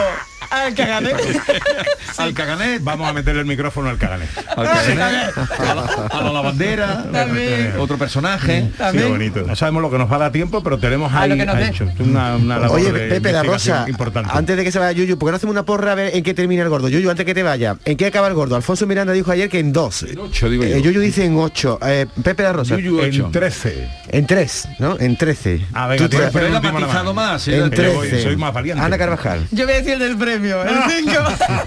al 0.49 0.73
cagané. 0.73 1.11
Al 2.17 2.33
caganet. 2.33 2.83
Vamos 2.83 3.07
a 3.07 3.13
meter 3.13 3.37
el 3.37 3.45
micrófono 3.45 3.87
al 3.89 3.97
caganet. 3.97 4.27
Al 4.57 4.65
caganet, 4.65 5.37
a 5.37 5.75
la, 5.75 5.81
a 6.11 6.21
la 6.23 6.31
lavandera, 6.33 7.05
También. 7.11 7.73
otro 7.77 7.97
personaje. 7.97 8.69
Sí, 8.91 8.97
bonito. 9.03 9.41
No 9.47 9.55
sabemos 9.55 9.81
lo 9.81 9.89
que 9.89 9.97
nos 9.97 10.11
va 10.11 10.17
a 10.17 10.19
dar 10.19 10.31
tiempo, 10.33 10.61
pero 10.61 10.77
tenemos 10.79 11.13
A 11.13 11.21
ahí 11.21 11.31
una, 11.31 12.35
una 12.35 12.59
labor 12.59 12.79
Oye, 12.79 12.91
de 12.91 13.07
Pepe 13.07 13.31
la 13.31 13.43
Rosa, 13.43 13.85
importante. 13.87 14.31
antes 14.33 14.57
de 14.57 14.63
que 14.63 14.71
se 14.71 14.79
vaya 14.79 14.91
Yuyu, 14.91 15.17
¿por 15.17 15.27
qué 15.27 15.31
no 15.31 15.37
hacemos 15.37 15.53
una 15.53 15.63
porra 15.63 15.93
a 15.93 15.95
ver 15.95 16.15
en 16.15 16.23
qué 16.23 16.33
termina 16.33 16.63
el 16.63 16.69
gordo? 16.69 16.89
Yuyu, 16.89 17.09
antes 17.09 17.25
que 17.25 17.33
te 17.33 17.43
vaya, 17.43 17.77
¿en 17.85 17.95
qué 17.95 18.07
acaba 18.07 18.27
el 18.27 18.33
gordo? 18.33 18.55
Alfonso 18.55 18.85
Miranda 18.85 19.13
dijo 19.13 19.31
ayer 19.31 19.47
que 19.49 19.59
en 19.59 19.71
dos. 19.71 20.03
En 20.03 20.17
ocho, 20.19 20.49
digo 20.49 20.63
yo. 20.65 20.77
Yuyu 20.77 20.99
dice 20.99 21.23
en 21.25 21.37
ocho. 21.37 21.79
Eh, 21.85 22.05
Pepe 22.23 22.43
la 22.43 22.53
Rosa. 22.53 22.75
Yuyu, 22.75 23.01
en 23.01 23.31
13. 23.31 23.89
En 24.09 24.25
tres, 24.27 24.67
¿no? 24.79 24.97
En 24.99 25.15
trece. 25.15 25.65
Ah, 25.73 25.89
Tú 25.95 26.03
te- 26.03 26.09
tienes 26.09 26.31
Pero 26.33 26.47
él 26.47 26.55
ha 26.55 26.59
matizado 26.61 27.13
más. 27.13 27.47
¿eh? 27.47 27.57
En 27.59 27.69
trece. 27.69 28.23
soy 28.23 28.35
más 28.35 28.53
valiente. 28.53 28.81
Ana 28.83 28.97
Carvajal. 28.97 29.47
Yo 29.51 29.65
voy 29.65 29.73
a 29.75 29.77
decir 29.77 29.93
el 29.93 29.99
del 29.99 30.15
premio, 30.39 30.63
el 30.63 31.05
5. 31.05 31.11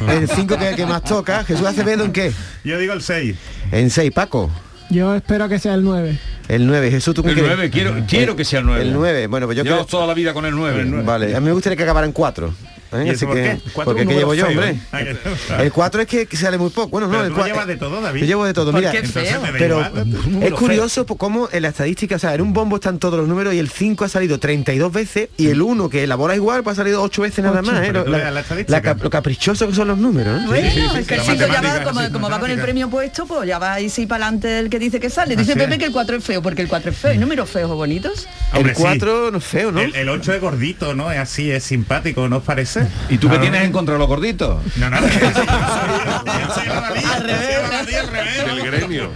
En 0.12 0.28
cinco 0.28 0.58
que, 0.58 0.74
que 0.74 0.86
más 0.86 1.02
toca. 1.04 1.44
Jesús 1.44 1.66
Acevedo 1.66 2.04
en 2.04 2.12
qué? 2.12 2.32
Yo 2.64 2.78
digo 2.78 2.92
el 2.92 3.02
6. 3.02 3.36
En 3.70 3.90
seis, 3.90 4.10
Paco. 4.12 4.50
Yo 4.90 5.14
espero 5.14 5.48
que 5.48 5.58
sea 5.58 5.74
el 5.74 5.84
9. 5.84 6.18
El 6.48 6.66
9, 6.66 6.90
Jesús, 6.90 7.14
¿tú 7.14 7.22
qué 7.22 7.30
El 7.30 7.34
crees? 7.36 7.48
9, 7.56 7.70
quiero, 7.70 7.94
quiero 8.06 8.36
que 8.36 8.44
sea 8.44 8.60
el 8.60 8.66
9. 8.66 8.82
El 8.82 8.92
9, 8.92 9.26
bueno, 9.26 9.46
pues 9.46 9.56
yo 9.56 9.64
Llevamos 9.64 9.86
creo... 9.86 9.98
toda 9.98 10.06
la 10.06 10.14
vida 10.14 10.34
con 10.34 10.44
el 10.44 10.54
9. 10.54 11.02
Vale, 11.02 11.34
a 11.34 11.40
mí 11.40 11.46
me 11.46 11.52
gustaría 11.52 11.76
que 11.76 11.82
acabara 11.82 12.06
en 12.06 12.12
4. 12.12 12.54
¿Y 13.04 13.08
eso 13.10 13.26
por 13.26 13.36
qué? 13.36 13.58
Cuatro 13.72 13.94
porque 13.94 14.06
¿qué 14.06 14.14
llevo 14.14 14.34
yo, 14.34 14.46
feo, 14.46 14.52
hombre? 14.60 14.78
¿eh? 14.92 15.16
El 15.60 15.72
4 15.72 16.02
es 16.02 16.06
que, 16.08 16.26
que 16.26 16.36
sale 16.36 16.58
muy 16.58 16.70
poco. 16.70 16.88
Bueno, 16.88 17.06
no, 17.06 17.12
Pero 17.14 17.24
el 17.26 17.32
tú 17.32 17.40
cua- 17.40 17.46
llevas 17.46 17.66
de 17.66 17.76
todo, 17.76 18.00
David. 18.00 18.20
Yo 18.20 18.26
llevo 18.26 18.44
de 18.44 18.52
todo, 18.54 18.72
¿Por 18.72 18.80
mira. 18.80 18.92
Pero 19.58 19.82
es 20.42 20.52
curioso 20.52 21.06
cómo 21.06 21.48
en 21.52 21.62
la 21.62 21.68
estadística, 21.68 22.16
o 22.16 22.18
sea, 22.18 22.34
en 22.34 22.40
un 22.40 22.52
bombo 22.52 22.76
están 22.76 22.98
todos 22.98 23.18
los 23.18 23.28
números 23.28 23.54
y 23.54 23.58
el 23.58 23.68
5 23.70 24.04
ha 24.04 24.08
salido 24.08 24.38
32 24.38 24.92
veces 24.92 25.28
y 25.36 25.48
el 25.48 25.62
1 25.62 25.88
que 25.88 26.04
elabora 26.04 26.34
igual 26.36 26.62
pues 26.62 26.78
ha 26.78 26.82
salido 26.82 27.02
8 27.02 27.22
veces 27.22 27.44
nada 27.44 27.60
Ocho, 27.60 27.72
más. 27.72 27.88
¿eh? 27.88 27.92
Lo, 27.92 28.04
la- 28.06 28.30
la 28.30 28.44
la 28.66 28.82
cap- 28.82 29.02
lo 29.02 29.10
caprichoso 29.10 29.66
que 29.68 29.74
son 29.74 29.88
los 29.88 29.98
números. 29.98 30.40
¿eh? 30.42 30.44
Bueno, 30.46 30.96
es 30.98 31.06
que 31.06 31.14
el 31.14 31.20
5 31.20 31.46
ya 31.52 31.60
va, 31.62 31.82
como, 31.84 32.00
como 32.12 32.30
va 32.30 32.40
con 32.40 32.50
el 32.50 32.60
premio 32.60 32.88
puesto, 32.90 33.26
pues 33.26 33.48
ya 33.48 33.58
va 33.58 33.74
ahí 33.74 33.88
sí 33.88 34.06
para 34.06 34.26
adelante 34.26 34.58
el 34.58 34.70
que 34.70 34.78
dice 34.78 35.00
que 35.00 35.10
sale. 35.10 35.36
Dice 35.36 35.52
Así 35.52 35.58
Pepe 35.60 35.74
es. 35.74 35.78
que 35.78 35.84
el 35.86 35.92
4 35.92 36.16
es 36.16 36.24
feo, 36.24 36.42
porque 36.42 36.62
el 36.62 36.68
4 36.68 36.90
es 36.90 36.96
feo. 36.96 37.12
¿Y 37.12 37.18
números 37.18 37.48
feos 37.48 37.70
o 37.70 37.76
bonitos? 37.76 38.26
Hombre, 38.54 38.74
sí. 38.74 38.82
no 38.82 39.38
es 39.38 39.44
feo, 39.44 39.72
¿no? 39.72 39.80
El, 39.80 39.94
el 39.94 40.08
8 40.08 40.34
es 40.34 40.40
gordito, 40.40 40.94
¿no? 40.94 41.10
Es 41.10 41.18
así, 41.18 41.50
es 41.50 41.64
simpático, 41.64 42.28
¿no 42.28 42.38
os 42.38 42.42
parece? 42.42 42.81
¿Y 43.08 43.18
tú 43.18 43.28
qué 43.28 43.38
tienes 43.38 43.62
en 43.64 43.72
contra 43.72 43.94
de 43.94 43.98
los 43.98 44.08
gorditos? 44.08 44.58
No, 44.76 44.90
nada. 44.90 45.08
Del 48.46 48.62
gremio. 48.64 49.10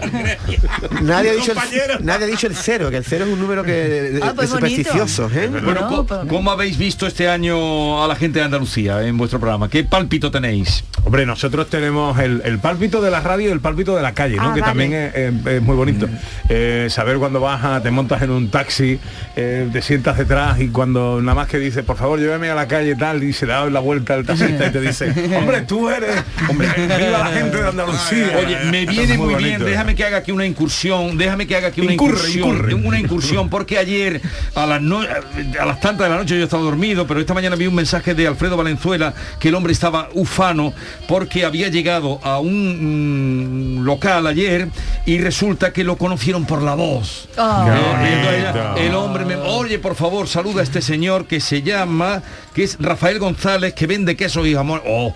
Nadie 1.03 1.31
ha, 1.31 1.35
dicho 1.35 1.53
el, 1.53 2.05
nadie 2.05 2.25
ha 2.25 2.29
dicho 2.29 2.47
el 2.47 2.55
0, 2.55 2.91
que 2.91 2.97
el 2.99 3.05
0 3.05 3.25
es 3.25 3.33
un 3.33 3.41
número 3.41 3.63
que 3.63 3.73
de, 3.73 4.21
Ah, 4.23 4.33
pues 4.35 4.49
de 4.51 4.57
supersticioso. 4.57 5.31
¿eh? 5.35 5.49
Bueno, 5.49 5.89
co- 5.89 6.07
¿cómo, 6.29 6.51
habéis 6.51 6.79
visto 6.79 7.07
este 7.07 7.29
año 7.29 8.03
a 8.03 8.09
la 8.09 8.17
gente 8.17 8.39
de 8.39 8.45
Andalucía 8.45 9.03
en 9.07 9.17
vuestro 9.17 9.39
programa? 9.41 9.69
¿Qué 9.69 9.85
pálpito 9.85 10.31
tenéis? 10.31 10.85
Hombre, 11.05 11.27
nosotros 11.27 11.69
tenemos 11.69 12.19
el, 12.19 12.43
el 12.45 12.59
pálpito 12.59 13.01
de 13.01 13.11
la 13.11 13.21
radio 13.21 13.49
y 13.49 13.53
el 13.53 13.61
pálpito 13.61 13.95
de 13.97 14.03
la 14.03 14.13
calle, 14.13 14.37
¿no? 14.37 14.51
Ah, 14.51 14.55
que 14.55 14.61
vale. 14.61 14.71
también 14.71 14.93
es, 14.93 15.15
es- 15.15 15.47
es 15.47 15.63
muy 15.63 15.77
bonito. 15.77 16.09
Eh, 16.49 16.87
saber 16.91 17.19
cuando 17.19 17.41
bajas, 17.41 17.83
te 17.83 17.91
montas 17.91 18.23
en 18.23 18.31
un 18.31 18.51
taxi, 18.51 18.99
eh, 19.37 19.69
te 19.73 19.83
sientas 19.83 20.17
detrás 20.19 20.61
y 20.61 20.69
cuando 20.69 21.21
nada 21.21 21.35
más 21.35 21.49
que 21.49 21.59
dice, 21.59 21.83
por 21.83 21.97
favor, 21.97 22.19
lléveme 22.19 22.51
a 22.51 22.55
la 22.55 22.67
calle 22.69 22.95
tal, 22.97 23.23
y 23.23 23.33
se 23.33 23.47
da 23.47 23.56
la 23.64 23.81
vuelta 23.81 24.14
al 24.14 24.25
taxista 24.27 24.66
y 24.66 24.71
te 24.71 24.81
dice, 24.81 25.12
hombre, 25.37 25.62
tú 25.62 25.88
eres, 25.88 26.23
hombre, 26.49 26.69
viva 26.77 27.19
la 27.19 27.27
gente 27.27 27.57
de 27.57 27.69
Andalucía. 27.69 28.38
Oye, 28.45 28.59
me 28.71 28.87
viene 28.87 29.16
muy 29.19 29.35
bien, 29.37 29.53
bonito. 29.55 29.64
déjame 29.64 29.95
que 29.95 30.05
haga 30.05 30.19
aquí 30.19 30.33
una 30.33 30.47
incursión, 30.47 31.16
déjame 31.19 31.47
que 31.47 31.57
haga 31.57 31.69
aquí 31.69 31.81
una 31.81 31.92
Incurre, 31.95 32.12
incursión, 32.19 32.49
incurre. 32.51 32.75
una 32.75 32.99
incursión, 33.01 33.49
porque 33.51 33.79
ayer 33.79 34.21
a 34.55 34.66
las 34.66 34.83
no- 34.83 35.01
a 35.01 35.64
las 35.64 35.81
tantas 35.81 36.07
de 36.07 36.11
la 36.14 36.16
noche 36.21 36.37
yo 36.38 36.45
estaba 36.45 36.62
dormido, 36.62 37.07
pero 37.07 37.21
esta 37.21 37.35
mañana 37.35 37.57
vi 37.57 37.66
un 37.66 37.75
mensaje 37.75 38.14
de 38.14 38.27
Alfredo 38.27 38.57
Valenzuela 38.57 39.14
que 39.40 39.49
el 39.49 39.55
hombre 39.55 39.73
estaba 39.73 40.09
ufano 40.14 40.73
porque 41.09 41.45
había 41.45 41.69
llegado 41.69 42.21
a 42.23 42.38
un 42.38 43.79
mm, 43.81 43.85
local 43.85 44.27
ayer 44.27 44.69
y 45.07 45.19
resulta 45.19 45.73
que 45.73 45.85
lo 45.85 45.97
conocieron 45.97 46.45
por 46.47 46.62
la 46.62 46.75
voz. 46.75 47.29
Ah. 47.38 48.03
Eh, 48.05 48.87
el 48.87 48.95
hombre 48.95 49.25
me 49.25 49.37
oye 49.37 49.79
por 49.79 49.95
favor 49.95 50.29
saluda 50.29 50.61
a 50.61 50.64
este 50.64 50.83
señor 50.83 51.27
que 51.27 51.40
se 51.40 51.62
llama 51.62 52.23
que 52.57 52.64
es 52.64 52.79
Rafael 52.81 53.19
González 53.19 53.75
que 53.75 53.87
vende 53.87 54.16
quesos 54.16 54.47
y 54.47 54.55
jamón 54.55 54.81
oh, 54.87 55.14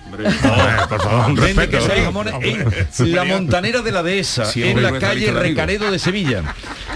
por 0.90 1.00
favor, 1.00 1.30
un 1.30 1.34
vende 1.36 1.62
respeto. 1.62 1.70
quesos 1.78 1.98
y 1.98 2.00
jamones 2.02 2.34
Hombre, 2.34 2.86
en 2.98 3.12
la 3.12 3.24
montanera 3.24 3.80
de 3.80 3.92
la 3.92 4.02
dehesa 4.02 4.44
Sí, 4.44 4.62
en 4.62 4.76
hombre, 4.76 4.82
la 4.82 4.98
calle. 4.98 5.32
Recaredo 5.32 5.90
de 5.90 5.98
Sevilla 5.98 6.42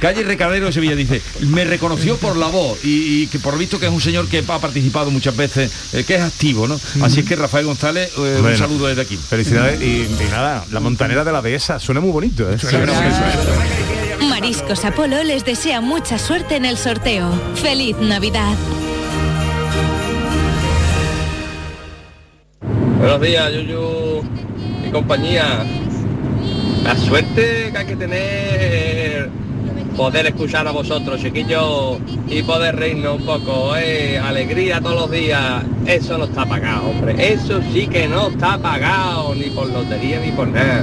calle 0.01 0.23
Recaredo 0.23 0.67
de 0.67 0.73
Sevilla 0.73 0.95
dice 0.97 1.23
me 1.49 1.65
reconoció 1.65 2.19
por 2.19 2.37
la 2.37 2.49
voz 2.49 2.85
y, 2.85 3.23
y 3.23 3.27
que 3.29 3.39
por 3.39 3.57
visto 3.57 3.81
que 3.81 3.87
es 3.87 3.93
un 3.93 4.03
señor 4.03 4.29
que 4.29 4.45
ha 4.47 4.59
participado 4.59 5.11
muchas 5.11 5.35
veces 5.35 5.73
eh, 5.95 6.05
que 6.05 6.17
es 6.17 6.21
activo 6.21 6.69
no 6.69 6.79
así 7.03 7.21
es 7.21 7.27
que 7.27 7.37
Rafael 7.37 7.65
González 7.65 8.13
eh, 8.19 8.41
un 8.45 8.57
saludo 8.57 8.87
desde 8.89 9.01
aquí 9.01 9.17
Felicidades 9.17 9.81
y, 9.81 10.03
y 10.03 10.29
nada, 10.31 10.63
la 10.71 10.81
montanera 10.81 11.25
de 11.25 11.33
la 11.33 11.41
dehesa, 11.41 11.81
suena 11.81 12.03
muy 12.03 12.11
bonito, 12.11 12.47
¿eh? 12.53 12.59
Mariscos 14.29 14.85
Apolo 14.85 15.23
les 15.23 15.45
desea 15.45 15.81
mucha 15.81 16.19
suerte 16.19 16.57
en 16.57 16.65
el 16.65 16.77
sorteo. 16.77 17.31
¡Feliz 17.55 17.97
Navidad! 17.99 18.55
Buenos 23.05 23.21
días, 23.21 23.53
Yuyu 23.53 24.23
y 24.89 24.91
compañía. 24.91 25.63
La 26.85 26.97
suerte 26.97 27.69
que 27.71 27.77
hay 27.77 27.85
que 27.85 27.97
tener 27.97 29.29
poder 29.95 30.29
escuchar 30.29 30.67
a 30.67 30.71
vosotros, 30.71 31.21
chiquillos, 31.21 31.99
y 32.29 32.43
poder 32.45 32.77
reírnos 32.77 33.21
un 33.21 33.27
poco, 33.27 33.73
alegría 33.75 34.81
todos 34.81 35.03
los 35.03 35.11
días. 35.11 35.65
Eso 35.85 36.17
no 36.17 36.25
está 36.25 36.47
pagado, 36.47 36.89
hombre. 36.89 37.15
Eso 37.31 37.61
sí 37.75 37.87
que 37.89 38.09
no 38.09 38.29
está 38.29 38.57
pagado, 38.57 39.35
ni 39.35 39.51
por 39.51 39.69
lotería 39.69 40.21
ni 40.21 40.33
por 40.33 40.49
nada. 40.49 40.83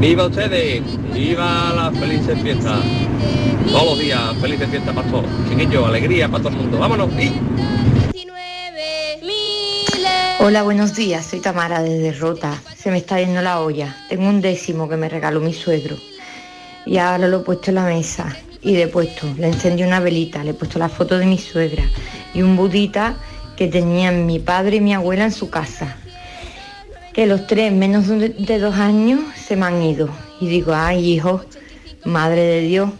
¡Viva 0.00 0.28
ustedes! 0.28 0.84
¡Viva 1.12 1.70
las 1.76 1.98
felices 1.98 2.40
fiestas! 2.40 2.80
Todos 3.70 3.84
los 3.90 3.98
días, 3.98 4.22
felices 4.40 4.70
fiestas 4.70 4.94
para 4.94 5.06
todos. 5.08 5.26
Chiquillos, 5.50 5.86
alegría 5.86 6.30
para 6.30 6.44
todo 6.44 6.54
el 6.54 6.62
mundo. 6.62 6.78
¡Vámonos! 6.78 7.10
¡Y! 7.20 7.30
Hola, 10.48 10.62
buenos 10.62 10.94
días. 10.94 11.26
Soy 11.26 11.40
Tamara 11.40 11.82
desde 11.82 12.12
Rota. 12.12 12.62
Se 12.76 12.92
me 12.92 12.98
está 12.98 13.18
yendo 13.18 13.42
la 13.42 13.58
olla. 13.58 13.96
Tengo 14.08 14.28
un 14.28 14.40
décimo 14.40 14.88
que 14.88 14.96
me 14.96 15.08
regaló 15.08 15.40
mi 15.40 15.52
suegro. 15.52 15.96
Y 16.86 16.98
ahora 16.98 17.26
lo 17.26 17.40
he 17.40 17.42
puesto 17.42 17.72
en 17.72 17.74
la 17.74 17.84
mesa. 17.84 18.28
Y 18.62 18.74
le 18.74 18.82
he 18.82 18.86
puesto, 18.86 19.26
le 19.38 19.48
encendí 19.48 19.82
una 19.82 19.98
velita, 19.98 20.44
le 20.44 20.50
he 20.50 20.54
puesto 20.54 20.78
la 20.78 20.88
foto 20.88 21.18
de 21.18 21.26
mi 21.26 21.36
suegra 21.36 21.82
y 22.32 22.42
un 22.42 22.54
budita 22.54 23.16
que 23.56 23.66
tenían 23.66 24.24
mi 24.24 24.38
padre 24.38 24.76
y 24.76 24.80
mi 24.80 24.94
abuela 24.94 25.24
en 25.24 25.32
su 25.32 25.50
casa. 25.50 25.96
Que 27.12 27.26
los 27.26 27.48
tres, 27.48 27.72
menos 27.72 28.06
de, 28.06 28.58
dos 28.60 28.76
años, 28.76 29.22
se 29.34 29.56
me 29.56 29.66
han 29.66 29.82
ido. 29.82 30.10
Y 30.40 30.46
digo, 30.46 30.74
ay 30.76 31.14
hijo, 31.14 31.44
madre 32.04 32.42
de 32.42 32.60
Dios, 32.60 32.90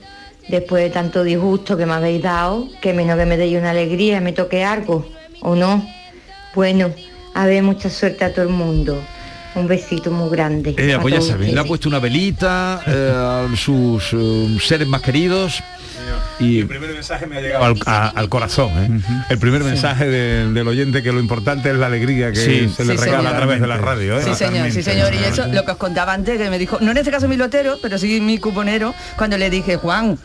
después 0.48 0.82
de 0.82 0.90
tanto 0.90 1.22
disgusto 1.22 1.76
que 1.76 1.86
me 1.86 1.92
habéis 1.92 2.22
dado, 2.22 2.66
que 2.80 2.92
menos 2.92 3.16
que 3.16 3.24
me 3.24 3.36
deis 3.36 3.56
una 3.56 3.70
alegría, 3.70 4.20
me 4.20 4.32
toque 4.32 4.64
algo, 4.64 5.06
¿o 5.42 5.54
no? 5.54 5.86
Bueno, 6.56 6.90
a 7.36 7.46
ver, 7.46 7.62
mucha 7.62 7.88
suerte 7.90 8.24
a 8.24 8.32
todo 8.32 8.42
el 8.44 8.50
mundo. 8.50 9.02
Un 9.54 9.66
besito 9.66 10.10
muy 10.10 10.28
grande. 10.30 10.70
A 10.94 11.00
pues 11.00 11.28
ya 11.28 11.36
le 11.36 11.58
ha 11.58 11.64
puesto 11.64 11.88
una 11.88 11.98
velita 11.98 12.82
eh, 12.86 13.12
a 13.14 13.56
sus 13.56 14.12
eh, 14.12 14.58
seres 14.60 14.86
más 14.86 15.00
queridos 15.00 15.62
y 16.38 16.60
El 16.60 16.66
primer 16.66 16.90
mensaje 16.92 17.26
me 17.26 17.38
ha 17.38 17.40
llegado 17.40 17.64
al, 17.64 17.74
a- 17.86 18.08
al 18.08 18.28
corazón, 18.28 18.70
¿eh? 18.76 19.00
El 19.30 19.38
primer 19.38 19.64
mensaje 19.64 20.06
de- 20.08 20.52
del 20.52 20.68
oyente 20.68 21.02
que 21.02 21.10
lo 21.10 21.20
importante 21.20 21.70
es 21.70 21.76
la 21.76 21.86
alegría 21.86 22.32
que 22.32 22.36
Sí. 22.36 22.68
se 22.68 22.84
le 22.84 22.98
Sí, 22.98 23.04
regala 23.04 23.22
señor. 23.22 23.32
a 23.34 23.36
través 23.38 23.60
de 23.62 23.66
la 23.66 23.76
radio, 23.78 24.18
¿eh? 24.18 24.22
Sí, 24.24 24.34
señor, 24.34 24.70
sí, 24.70 24.82
señor. 24.82 25.14
Y 25.14 25.24
eso, 25.24 25.46
lo 25.46 25.64
que 25.64 25.70
os 25.72 25.78
contaba 25.78 26.12
antes, 26.12 26.36
que 26.38 26.50
me 26.50 26.58
dijo, 26.58 26.76
no 26.82 26.90
en 26.90 26.98
este 26.98 27.10
caso 27.10 27.26
mi 27.26 27.36
lotero, 27.38 27.78
pero 27.80 27.96
sí 27.96 28.20
mi 28.20 28.36
cuponero, 28.38 28.94
cuando 29.16 29.38
le 29.38 29.48
dije, 29.48 29.76
Juan, 29.76 30.18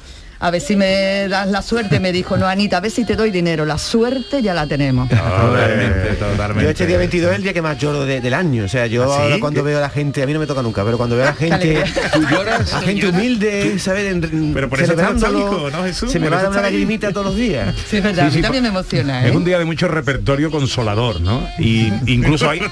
a 0.43 0.49
ver 0.51 0.59
si 0.61 0.75
me 0.75 1.27
das 1.29 1.47
la 1.47 1.61
suerte, 1.61 1.99
me 1.99 2.11
dijo, 2.11 2.35
no, 2.35 2.47
Anita, 2.47 2.77
a 2.77 2.79
ver 2.81 2.89
si 2.91 3.05
te 3.05 3.15
doy 3.15 3.29
dinero. 3.31 3.63
La 3.65 3.77
suerte 3.77 4.41
ya 4.41 4.53
la 4.55 4.65
tenemos. 4.67 5.07
Totalmente, 5.21 6.09
totalmente. 6.15 6.63
Yo 6.63 6.69
este 6.71 6.87
día 6.87 6.97
22 6.97 7.29
es 7.31 7.37
el 7.37 7.43
día 7.43 7.53
que 7.53 7.61
más 7.61 7.77
lloro 7.77 8.05
de- 8.05 8.21
del 8.21 8.33
año. 8.33 8.65
O 8.65 8.67
sea, 8.67 8.87
yo 8.87 9.03
¿Ah, 9.03 9.15
sí? 9.17 9.21
ahora 9.23 9.39
cuando 9.39 9.63
veo 9.63 9.77
a 9.77 9.81
la 9.81 9.89
gente, 9.89 10.23
a 10.23 10.25
mí 10.25 10.33
no 10.33 10.39
me 10.39 10.47
toca 10.47 10.61
nunca, 10.61 10.83
pero 10.83 10.97
cuando 10.97 11.15
veo 11.15 11.25
a 11.25 11.29
la 11.29 11.35
gente, 11.35 11.55
alegría. 11.55 11.85
¿Tú 12.13 12.21
lloras? 12.27 12.73
a 12.73 12.81
gente 12.81 13.07
humilde, 13.07 13.77
¿sabes? 13.79 14.11
En- 14.11 14.51
Pero 14.53 14.67
por 14.69 14.81
eso 14.81 14.95
¿no, 14.95 15.83
Jesús? 15.83 16.11
Se 16.11 16.19
me 16.19 16.27
va 16.29 16.39
a 16.39 16.41
dar 16.43 16.51
una 16.51 16.61
lagrimita 16.61 17.11
todos 17.11 17.27
los 17.27 17.35
días. 17.35 17.73
Sí, 17.91 17.97
es 17.97 18.03
verdad, 18.03 18.29
Sí, 18.29 18.33
a 18.33 18.35
mí 18.37 18.41
también 18.41 18.63
me 18.63 18.69
emociona, 18.69 19.25
¿eh? 19.25 19.29
Es 19.29 19.35
un 19.35 19.43
día 19.45 19.59
de 19.59 19.65
mucho 19.65 19.87
repertorio 19.87 20.49
consolador, 20.49 21.19
¿no? 21.21 21.47
Y 21.59 21.91
incluso 22.07 22.49
hay... 22.49 22.59
Eso 22.61 22.71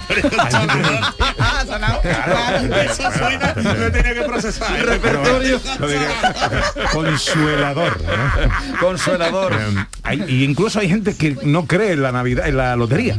Consuelador. 7.60 8.02
¿no? 8.02 8.78
Consuelador. 8.80 9.54
Eh, 9.54 9.86
hay- 10.04 10.26
y 10.28 10.44
incluso 10.44 10.80
hay 10.80 10.90
gente 10.90 11.16
que 11.16 11.38
no 11.44 11.66
cree 11.66 11.92
en 11.94 12.02
la 12.02 12.12
Navidad, 12.12 12.48
en 12.48 12.58
la 12.58 12.76
lotería. 12.76 13.18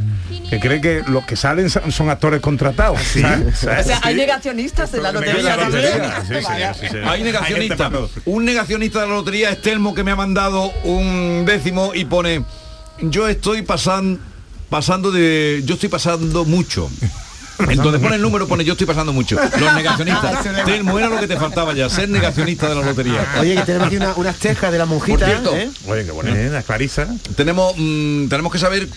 Que 0.48 0.58
cree 0.58 0.80
que 0.80 1.02
los 1.06 1.24
que 1.26 1.36
salen 1.36 1.70
son 1.70 2.10
actores 2.10 2.40
contratados. 2.40 3.00
¿sabes? 3.00 3.62
O 3.64 3.82
sea, 3.86 4.00
hay 4.02 4.14
negacionistas 4.16 4.92
en 4.94 5.02
la 5.02 5.12
lotería. 5.12 5.54
Hay 5.54 7.22
gente 7.22 7.22
negacionista. 7.24 7.76
para 7.76 7.90
todo. 7.90 8.10
Un 8.24 8.44
negacionista 8.44 9.00
de 9.02 9.06
la 9.08 9.14
lotería 9.14 9.50
es 9.50 9.60
Telmo 9.62 9.94
que 9.94 10.02
me 10.04 10.10
ha 10.10 10.16
mandado 10.16 10.72
un 10.84 11.44
décimo 11.46 11.92
y 11.94 12.04
pone 12.04 12.44
yo 13.00 13.28
estoy 13.28 13.62
pasando 13.62 14.20
pasando 14.68 15.10
de 15.10 15.62
yo 15.64 15.74
estoy 15.74 15.88
pasando 15.88 16.44
mucho. 16.44 16.90
Entonces 17.68 18.00
pone 18.00 18.16
el 18.16 18.22
número, 18.22 18.46
pone 18.48 18.64
yo 18.64 18.72
estoy 18.72 18.86
pasando 18.86 19.12
mucho. 19.12 19.36
Los 19.36 19.74
negacionistas. 19.74 20.44
Telmo 20.64 20.98
era 20.98 21.08
lo 21.08 21.18
que 21.20 21.26
te 21.28 21.36
faltaba 21.36 21.72
ya, 21.74 21.88
ser 21.88 22.08
negacionista 22.08 22.68
de 22.68 22.74
la 22.74 22.82
lotería. 22.82 23.26
Oye, 23.40 23.54
que 23.56 23.62
tenemos 23.62 23.86
aquí 23.88 23.96
una- 23.96 24.14
unas 24.14 24.36
tejas 24.36 24.72
de 24.72 24.78
la 24.78 24.84
Por 24.86 24.94
monjita. 24.98 25.26
cierto, 25.26 25.56
¿eh? 25.56 25.70
Oye, 25.86 26.04
qué 26.04 26.10
buena, 26.12 26.30
¿eh? 26.38 26.48
La 26.50 26.62
Clarisa. 26.62 27.06
tenemos, 27.36 27.74
mm, 27.76 28.28
tenemos 28.28 28.52
que 28.52 28.58
saber 28.58 28.88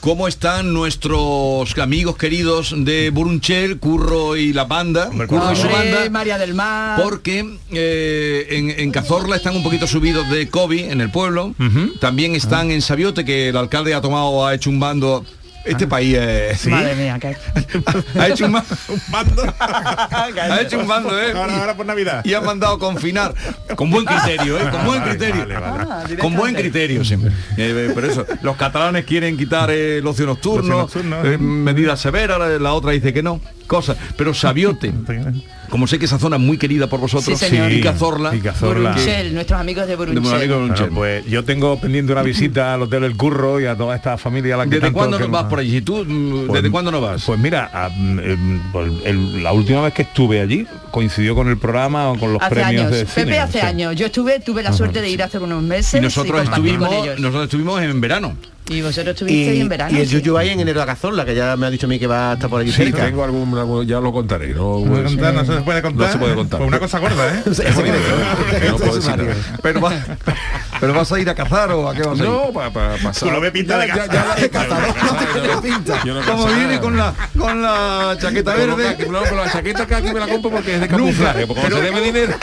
cómo 0.00 0.28
están 0.28 0.72
nuestros 0.72 1.76
amigos 1.78 2.16
queridos 2.16 2.74
de 2.76 3.10
Burunchel, 3.10 3.78
Curro 3.78 4.36
y 4.36 4.52
la 4.52 4.64
banda, 4.64 5.10
Curro 5.26 5.52
y 5.52 5.56
su 5.56 5.62
Hombre, 5.66 5.92
banda. 5.92 6.10
María 6.10 6.38
del 6.38 6.54
Mar. 6.54 7.00
Porque 7.02 7.58
eh, 7.70 8.46
en, 8.50 8.70
en 8.70 8.90
Cazorla 8.90 9.36
están 9.36 9.56
un 9.56 9.62
poquito 9.62 9.86
subidos 9.86 10.28
de 10.30 10.48
COVID 10.48 10.90
en 10.90 11.00
el 11.00 11.10
pueblo. 11.10 11.54
También 12.00 12.34
están 12.34 12.70
en 12.70 12.82
Sabiote, 12.82 13.24
que 13.24 13.48
el 13.48 13.56
alcalde 13.56 13.94
ha 13.94 14.00
tomado, 14.00 14.46
ha 14.46 14.54
hecho 14.54 14.70
un 14.70 14.80
bando 14.80 15.24
Este 15.64 15.86
país 15.86 16.16
es... 16.18 16.66
Madre 16.66 16.94
mía, 16.96 17.18
que 17.20 17.36
ha 18.18 18.28
hecho 18.28 18.46
un, 18.46 18.52
ma- 18.52 18.64
un 18.88 19.00
bando. 19.08 19.42
ha 19.60 20.60
hecho 20.60 20.78
un 20.80 20.88
bando, 20.88 21.20
¿eh? 21.20 21.32
Ahora, 21.34 21.60
ahora 21.60 21.76
por 21.76 21.86
Navidad. 21.86 22.22
Y 22.24 22.34
ha 22.34 22.40
mandado 22.40 22.78
confinar. 22.78 23.34
Con 23.76 23.90
buen 23.90 24.04
criterio, 24.04 24.58
¿eh? 24.58 24.68
Con 24.70 24.84
buen 24.84 25.00
Vale, 25.00 25.10
criterio. 25.16 25.42
vale, 25.46 25.54
vale. 25.58 25.84
Ah, 25.88 26.04
Con 26.20 26.34
buen 26.34 26.54
criterio 26.54 27.04
siempre. 27.04 27.30
Eh, 27.56 27.90
por 27.94 28.04
eso, 28.04 28.26
los 28.42 28.56
catalanes 28.56 29.04
quieren 29.04 29.36
quitar 29.36 29.70
eh, 29.70 29.98
el 29.98 30.06
ocio 30.06 30.26
nocturno, 30.26 30.78
nocturno, 30.78 31.24
eh, 31.24 31.34
¿eh? 31.34 31.38
medidas 31.38 32.00
severas, 32.00 32.38
la, 32.38 32.48
la 32.58 32.72
otra 32.74 32.90
dice 32.92 33.12
que 33.12 33.22
no, 33.22 33.40
cosas. 33.66 33.96
Pero 34.16 34.34
Sabiote, 34.34 34.92
como 35.72 35.86
sé 35.86 35.98
que 35.98 36.04
esa 36.04 36.18
zona 36.18 36.36
es 36.36 36.42
muy 36.42 36.58
querida 36.58 36.86
por 36.86 37.00
vosotros, 37.00 37.38
Sí, 37.38 37.46
señor. 37.46 37.72
y 37.72 37.80
Cazorla, 37.80 38.36
Y 38.36 38.40
Cazorla. 38.40 38.90
Burunchel, 38.90 39.32
nuestros 39.32 39.58
amigos 39.58 39.84
de 39.86 39.92
de 39.92 39.96
Burunchel. 39.96 40.22
Monalico 40.22 40.58
Bueno, 40.58 40.94
pues 40.94 41.24
yo 41.24 41.44
tengo 41.44 41.80
pendiente 41.80 42.12
una 42.12 42.20
visita 42.22 42.74
al 42.74 42.82
Hotel 42.82 43.04
El 43.04 43.16
Curro 43.16 43.58
y 43.58 43.64
a 43.64 43.74
toda 43.74 43.96
esta 43.96 44.18
familia 44.18 44.56
a 44.56 44.58
la 44.58 44.64
que 44.64 44.80
¿Desde 44.80 44.92
cuándo 44.92 45.18
no 45.18 45.28
vas 45.28 45.44
por 45.44 45.60
allí? 45.60 45.80
¿Tú, 45.80 46.04
mm, 46.06 46.46
Pues- 46.46 46.60
¿Desde 46.62 46.70
cuándo 46.70 46.90
no 46.92 47.00
vas? 47.00 47.24
Pues 47.24 47.38
mira, 47.38 47.70
a- 47.72 47.88
mm, 47.88 48.18
em, 48.20 48.60
pues 48.70 48.92
el- 49.06 49.42
la 49.42 49.52
última 49.52 49.80
vez 49.80 49.94
que 49.94 50.02
estuve 50.02 50.40
allí 50.42 50.66
coincidió 50.90 51.34
con 51.34 51.48
el 51.48 51.56
programa 51.56 52.10
o 52.10 52.18
con 52.18 52.34
los 52.34 52.42
Hace 52.42 52.54
premios 52.54 52.84
años. 52.86 52.90
de 52.98 53.06
Pepe 53.06 53.22
cine. 53.22 53.38
hace 53.38 53.60
sí. 53.60 53.66
años. 53.66 53.96
Yo 53.96 54.04
estuve, 54.06 54.40
tuve 54.40 54.62
la 54.62 54.74
suerte 54.74 55.00
de 55.00 55.08
ir 55.08 55.22
hace 55.22 55.38
unos 55.38 55.62
meses. 55.62 55.94
y 55.94 56.00
nosotros 56.02 56.42
estuvimos, 56.44 56.90
nosotros 57.18 57.44
estuvimos 57.44 57.80
en 57.82 57.98
verano. 58.00 58.36
Y 58.68 58.80
vosotros 58.80 59.08
estuvisteis 59.14 59.60
en 59.60 59.68
verano. 59.68 59.96
y 59.96 60.00
el 60.00 60.06
sí. 60.08 60.14
Yuyu 60.14 60.38
ahí 60.38 60.50
en 60.50 60.60
enero 60.60 60.80
a 60.82 60.86
Cazorla, 60.86 61.24
que 61.24 61.34
ya 61.34 61.56
me 61.56 61.66
ha 61.66 61.70
dicho 61.70 61.86
a 61.86 61.88
mí 61.88 61.98
que 61.98 62.06
va 62.06 62.30
a 62.30 62.34
estar 62.34 62.48
por 62.48 62.60
allí 62.60 62.70
Sí, 62.70 62.84
cerca. 62.84 63.04
tengo 63.06 63.24
algún, 63.24 63.58
algún- 63.58 63.84
ya 63.86 64.00
lo 64.00 64.12
contaré. 64.12 64.54
No, 64.54 64.78
No, 64.78 64.96
se 64.96 65.02
contar, 65.16 65.34
no 65.34 65.44
se 65.44 65.60
puede 65.62 65.82
contar. 65.82 66.06
No 66.06 66.12
se 66.12 66.18
puede 66.18 66.34
contar. 66.36 66.58
Pues 66.58 66.68
una 66.68 66.78
cosa 66.78 66.98
gorda, 67.00 67.34
¿eh? 67.34 67.42
Que- 67.44 67.52
Que 68.60 68.68
no 68.68 68.76
puedo 68.78 68.94
decir. 68.94 69.34
Pero, 69.62 69.80
va- 69.80 69.92
pero 70.80 70.94
vas 70.94 71.12
a 71.12 71.20
ir 71.20 71.28
a 71.28 71.34
cazar 71.34 71.72
o 71.72 71.88
a 71.88 71.94
qué 71.94 72.02
vas 72.02 72.20
a 72.20 72.22
ir? 72.22 72.28
No, 72.28 72.52
para 72.52 72.70
pasar. 72.70 73.14
Tú 73.28 73.30
lo 73.30 73.40
ves 73.40 73.50
pinta 73.50 73.78
de 73.78 73.88
Ya- 73.88 73.94
casa. 73.94 74.12
ya- 74.12 74.48
ya- 74.48 76.04
Yo 76.04 76.14
no 76.14 76.22
Como 76.22 76.44
cazar. 76.44 76.58
viene 76.58 76.80
con 76.80 76.96
la 76.96 77.14
con 77.36 77.62
la 77.62 78.16
chaqueta 78.20 78.54
verde. 78.54 78.96
No, 79.10 79.22
con 79.24 79.36
la 79.38 79.50
chaqueta 79.50 79.86
que 79.86 79.94
aquí 79.96 80.12
me 80.12 80.20
la 80.20 80.28
compro 80.28 80.50
porque 80.52 80.76
es 80.76 80.80
de 80.80 80.88
camuflaje. 80.88 81.46
Porque 81.48 81.62
se 81.68 81.80
debe 81.80 82.00
dinero. 82.00 82.34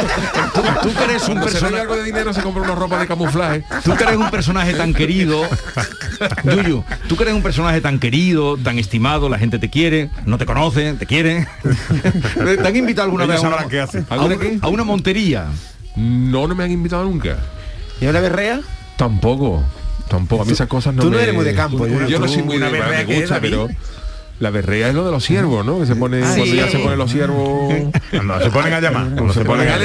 Tú, 0.84 0.94
que 0.94 1.04
eres 1.06 1.28
un 1.30 1.40
personaje, 1.40 1.80
algo 1.80 1.96
de 1.96 2.04
dinero 2.04 2.34
se 2.34 2.42
compra 2.42 2.64
una 2.64 2.76
ropa 2.76 3.00
de 3.00 3.08
camuflaje. 3.08 3.64
tú 3.84 3.96
que 3.96 4.04
eres 4.04 4.18
un 4.18 4.30
personaje 4.30 4.74
tan 4.74 4.94
querido, 4.94 5.42
Yuyu, 6.44 6.84
tú 7.08 7.16
que 7.16 7.24
eres 7.24 7.36
un 7.36 7.42
personaje 7.44 7.82
tan 7.82 8.00
querido, 8.00 8.58
tan 8.58 8.78
estimado, 8.80 9.30
la 9.30 9.38
gente 9.40 9.60
te 9.60 9.70
quiere, 9.70 10.10
no 10.26 10.38
te 10.38 10.46
conoce, 10.46 10.94
te 10.94 11.06
quiere. 11.06 11.48
¿Te 12.36 12.68
han 12.68 12.76
invitado 12.76 13.06
alguna 13.06 13.26
Ellos 13.26 13.36
vez 13.36 13.44
a 13.44 13.48
una, 13.56 13.68
qué 13.68 13.80
a 13.82 13.88
una- 14.22 14.38
a 14.62 14.68
una 14.70 14.84
montería? 14.84 15.46
No, 15.96 16.48
no 16.48 16.56
me 16.56 16.64
han 16.64 16.72
invitado 16.72 17.04
nunca. 17.04 17.38
¿Y 18.02 18.06
una 18.08 18.20
berrea? 18.20 18.62
Tampoco. 18.98 19.64
Tampoco. 20.08 20.42
A 20.42 20.46
mí 20.46 20.54
esas 20.54 20.68
cosas 20.68 20.94
no 20.96 21.04
tú 21.04 21.10
no 21.12 21.18
me- 21.18 21.24
eres 21.24 21.36
muy 21.36 21.46
de 21.46 21.54
campo, 21.54 21.86
Yo, 21.86 22.08
yo- 22.08 22.20
no 22.20 22.28
soy 22.28 22.42
muy 22.44 22.58
de 22.58 22.64
una 22.64 22.70
berrea 22.72 23.00
me 23.02 23.06
que 23.06 23.14
es, 23.16 23.22
gusta, 23.22 23.40
pero 23.40 23.68
la 24.40 24.50
berrea 24.52 24.90
es 24.90 24.96
lo 24.96 25.06
de 25.06 25.12
los 25.12 25.24
siervos, 25.24 25.66
¿no? 25.66 25.80
Que 25.80 25.86
se 25.86 25.96
pone 25.96 26.20
cuando 26.22 26.46
sí. 26.46 26.56
ya 26.56 26.70
se 26.70 26.80
ponen 26.80 26.98
los 26.98 27.12
siervos. 27.12 27.74
Cuando 28.10 28.42
se 28.42 28.50
ponen 28.50 28.74
a 28.74 28.80
llamar. 28.82 29.08
Cuando 29.16 29.34
se 29.34 29.46
ponen 29.46 29.68
a. 29.70 29.78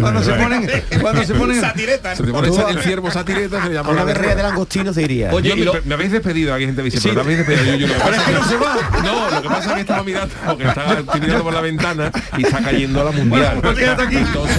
Cuando 0.00 0.22
se 0.22 0.32
ponen, 0.32 0.70
cuando 1.00 1.24
se 1.24 1.34
ponen. 1.34 1.60
Satireta. 1.60 2.16
Se 2.16 2.22
te 2.24 2.32
pone 2.32 2.48
el 2.70 2.78
ciervo 2.80 3.10
satireta, 3.10 3.62
se 3.62 3.68
A 3.68 3.72
llama 3.72 3.90
una 3.90 4.00
la 4.00 4.04
berrea 4.04 4.34
de 4.34 4.42
langostino 4.42 4.92
se 4.92 5.02
iría. 5.02 5.30
Oye, 5.32 5.50
Yo 5.50 5.56
me, 5.56 5.64
lo- 5.64 5.74
me 5.84 5.94
habéis 5.94 6.12
despedido, 6.12 6.54
aquí 6.54 6.66
gente 6.66 6.82
dice, 6.82 6.98
pero 7.02 7.14
me 7.14 7.20
habéis 7.20 7.38
despedido. 7.38 7.64
Yo, 7.76 7.86
yo, 7.86 7.86
lo 7.86 7.94
que 7.94 8.00
Pero 8.04 8.16
es 8.16 8.22
que 8.22 8.32
no 8.32 8.44
se 8.48 8.56
va. 8.56 8.76
No, 9.04 9.30
lo 9.30 9.42
que 9.42 9.48
pasa 9.48 9.68
es 9.70 9.74
que 9.74 9.80
estaba 9.82 10.02
mirando, 10.02 10.34
porque 10.46 10.64
estaba 10.64 10.96
mirando 11.20 11.42
por 11.44 11.52
la 11.54 11.60
ventana 11.60 12.12
y 12.36 12.42
está 12.44 12.62
cayendo 12.62 13.04
la 13.04 13.10
mundial. 13.12 13.58
Pues 13.62 13.78
quédate 13.78 14.02
aquí. 14.02 14.16
Entonces 14.16 14.56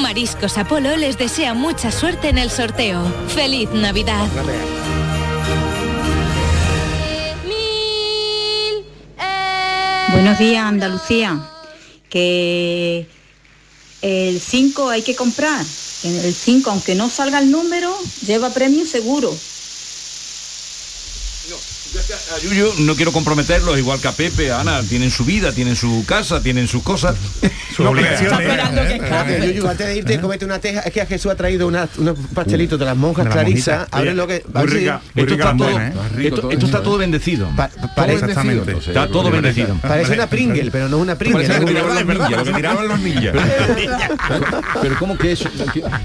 Mariscos 0.00 0.56
Apolo 0.58 0.96
les 0.96 1.18
desea 1.18 1.54
mucha 1.54 1.90
suerte 1.90 2.28
en 2.30 2.38
el 2.38 2.50
sorteo. 2.50 3.02
¡Feliz 3.28 3.68
Navidad! 3.72 4.26
Buenos 10.12 10.38
días, 10.38 10.62
Andalucía. 10.62 11.40
Que 12.10 13.06
el 14.02 14.40
5 14.40 14.90
hay 14.90 15.00
que 15.00 15.16
comprar. 15.16 15.64
El 16.04 16.34
5, 16.34 16.70
aunque 16.70 16.94
no 16.94 17.08
salga 17.08 17.38
el 17.38 17.50
número, 17.50 17.96
lleva 18.26 18.50
premio 18.50 18.84
seguro. 18.84 19.34
A 22.34 22.38
Yuyu 22.38 22.72
no 22.86 22.94
quiero 22.96 23.12
comprometerlos, 23.12 23.78
igual 23.78 24.00
que 24.00 24.08
a 24.08 24.12
Pepe, 24.12 24.50
a 24.50 24.60
Ana, 24.60 24.80
tienen 24.82 25.10
su 25.10 25.24
vida, 25.24 25.52
tienen 25.52 25.76
su 25.76 26.04
casa, 26.06 26.42
tienen 26.42 26.66
sus 26.66 26.82
cosas. 26.82 27.14
Sus 27.76 27.86
obligaciones. 27.86 28.32
Está 28.32 28.42
esperando 28.42 28.82
que 28.82 28.94
escape. 28.94 29.40
Oye, 29.40 29.54
Yuyu, 29.54 29.68
antes 29.68 29.86
de 29.86 29.96
irte, 29.96 30.20
comete 30.20 30.44
una 30.44 30.58
teja. 30.58 30.80
Es 30.80 30.92
que 30.92 31.00
a 31.02 31.06
Jesús 31.06 31.30
ha 31.32 31.34
traído 31.36 31.66
una- 31.66 31.88
unos 31.98 32.16
pastelitos 32.34 32.78
de 32.78 32.84
las 32.84 32.96
monjas 32.96 33.26
Oye, 33.92 34.14
lo 34.14 34.26
que. 34.26 34.36
Esto 35.14 35.34
está 35.34 35.56
todo, 35.56 35.80
¿eh? 35.80 35.92
Todo 36.82 36.98
bendecido. 36.98 37.48
Exactamente. 38.14 38.72
Está 38.88 39.06
todo 39.08 39.30
bendecido. 39.30 39.76
parece 39.88 40.12
una 40.12 40.26
Pringle, 40.26 40.70
pero 40.70 40.88
no 40.88 40.96
es 40.96 41.02
una 41.02 41.14
Pringle. 41.16 41.46
Lo 42.38 42.44
que 42.44 42.52
tiraban 42.52 42.88
los 42.88 43.00
ninjas. 43.00 43.34
Pero 44.82 44.98
¿cómo 44.98 45.16
que 45.18 45.32
eso? 45.32 45.48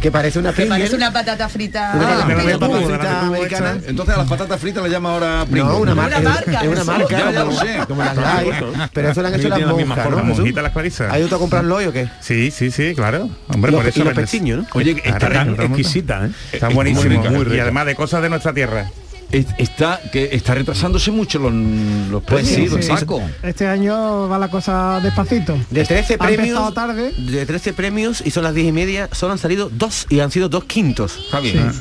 que 0.01 0.11
parece 0.11 0.39
una 0.39 0.51
Pringle. 0.51 0.77
parece 0.77 0.95
una 0.95 1.11
patata 1.13 1.49
frita. 1.49 1.91
Ah. 1.93 3.77
Entonces 3.87 4.15
a 4.15 4.17
las 4.19 4.27
patatas 4.29 4.59
fritas 4.59 4.83
le 4.83 4.89
llama 4.89 5.11
ahora 5.13 5.45
Pringles. 5.49 5.76
No, 5.77 5.91
una, 5.93 5.93
Una 5.93 6.01
marca. 6.19 6.61
Es 6.61 6.67
una 6.67 6.83
marca. 6.83 7.07
Ya, 7.09 7.31
ya 7.31 7.39
lo 7.39 7.45
como- 7.47 7.59
sé. 7.61 7.77
Como 7.87 8.03
las 8.03 8.15
light. 8.17 8.53
Pero 8.93 9.09
eso 9.09 9.21
lo 9.21 9.27
han 9.27 9.35
hecho 9.35 9.49
las 9.49 9.57
Tiene 9.57 9.71
la 9.71 9.77
misma 9.77 9.95
monjas, 9.95 10.03
forma, 10.05 10.21
¿no? 10.29 10.35
Monjita 10.35 10.61
las 10.61 10.71
clarisas. 10.73 11.13
¿Ha 11.13 11.19
ido 11.19 11.27
tú 11.27 11.35
a 11.35 11.39
comprarlo 11.39 11.75
hoy 11.75 11.85
o 11.85 11.93
qué? 11.93 12.09
Sí, 12.21 12.51
sí, 12.51 12.71
sí, 12.71 12.93
claro. 12.95 13.29
Hombre, 13.49 13.71
por 13.71 13.85
eso 13.87 13.99
y 14.01 14.03
los 14.03 14.15
me- 14.15 14.21
pestiños, 14.21 14.59
¿no? 14.63 14.67
Oye, 14.73 15.01
Está 15.03 15.29
tan 15.29 15.59
exquisita, 15.59 16.25
¿eh? 16.25 16.31
Está 16.51 16.69
Es 16.69 16.73
buenísimo. 16.75 17.23
Y 17.53 17.59
además 17.59 17.85
de 17.85 17.95
cosas 17.95 18.21
de 18.21 18.29
nuestra 18.29 18.53
tierra. 18.53 18.89
está, 19.29 19.99
que 20.11 20.29
está 20.31 20.55
retrasándose 20.55 21.11
mucho 21.11 21.37
los, 21.39 21.51
los 21.53 22.23
Pues 22.23 22.47
premios, 22.49 22.73
sí, 22.75 22.81
sí. 22.83 22.89
Paco. 22.89 23.21
Este 23.43 23.67
año 23.67 24.29
va 24.29 24.39
la 24.39 24.47
cosa 24.49 24.99
despacito. 25.01 25.57
De 25.69 25.83
13 25.83 26.13
Ha 26.19 26.29
empezado 26.29 26.71
premios. 26.71 26.73
tarde. 26.73 27.11
De 27.17 27.45
13 27.45 27.73
premios 27.73 28.21
y 28.25 28.31
son 28.31 28.43
las 28.43 28.53
10 28.53 28.67
y 28.67 28.71
media, 28.71 29.09
solo 29.11 29.33
han 29.33 29.37
salido 29.39 29.69
dos 29.69 30.05
y 30.09 30.21
han 30.21 30.31
sido 30.31 30.47
dos 30.49 30.63
quintos. 30.63 31.17
Está 31.25 31.39
bien. 31.41 31.71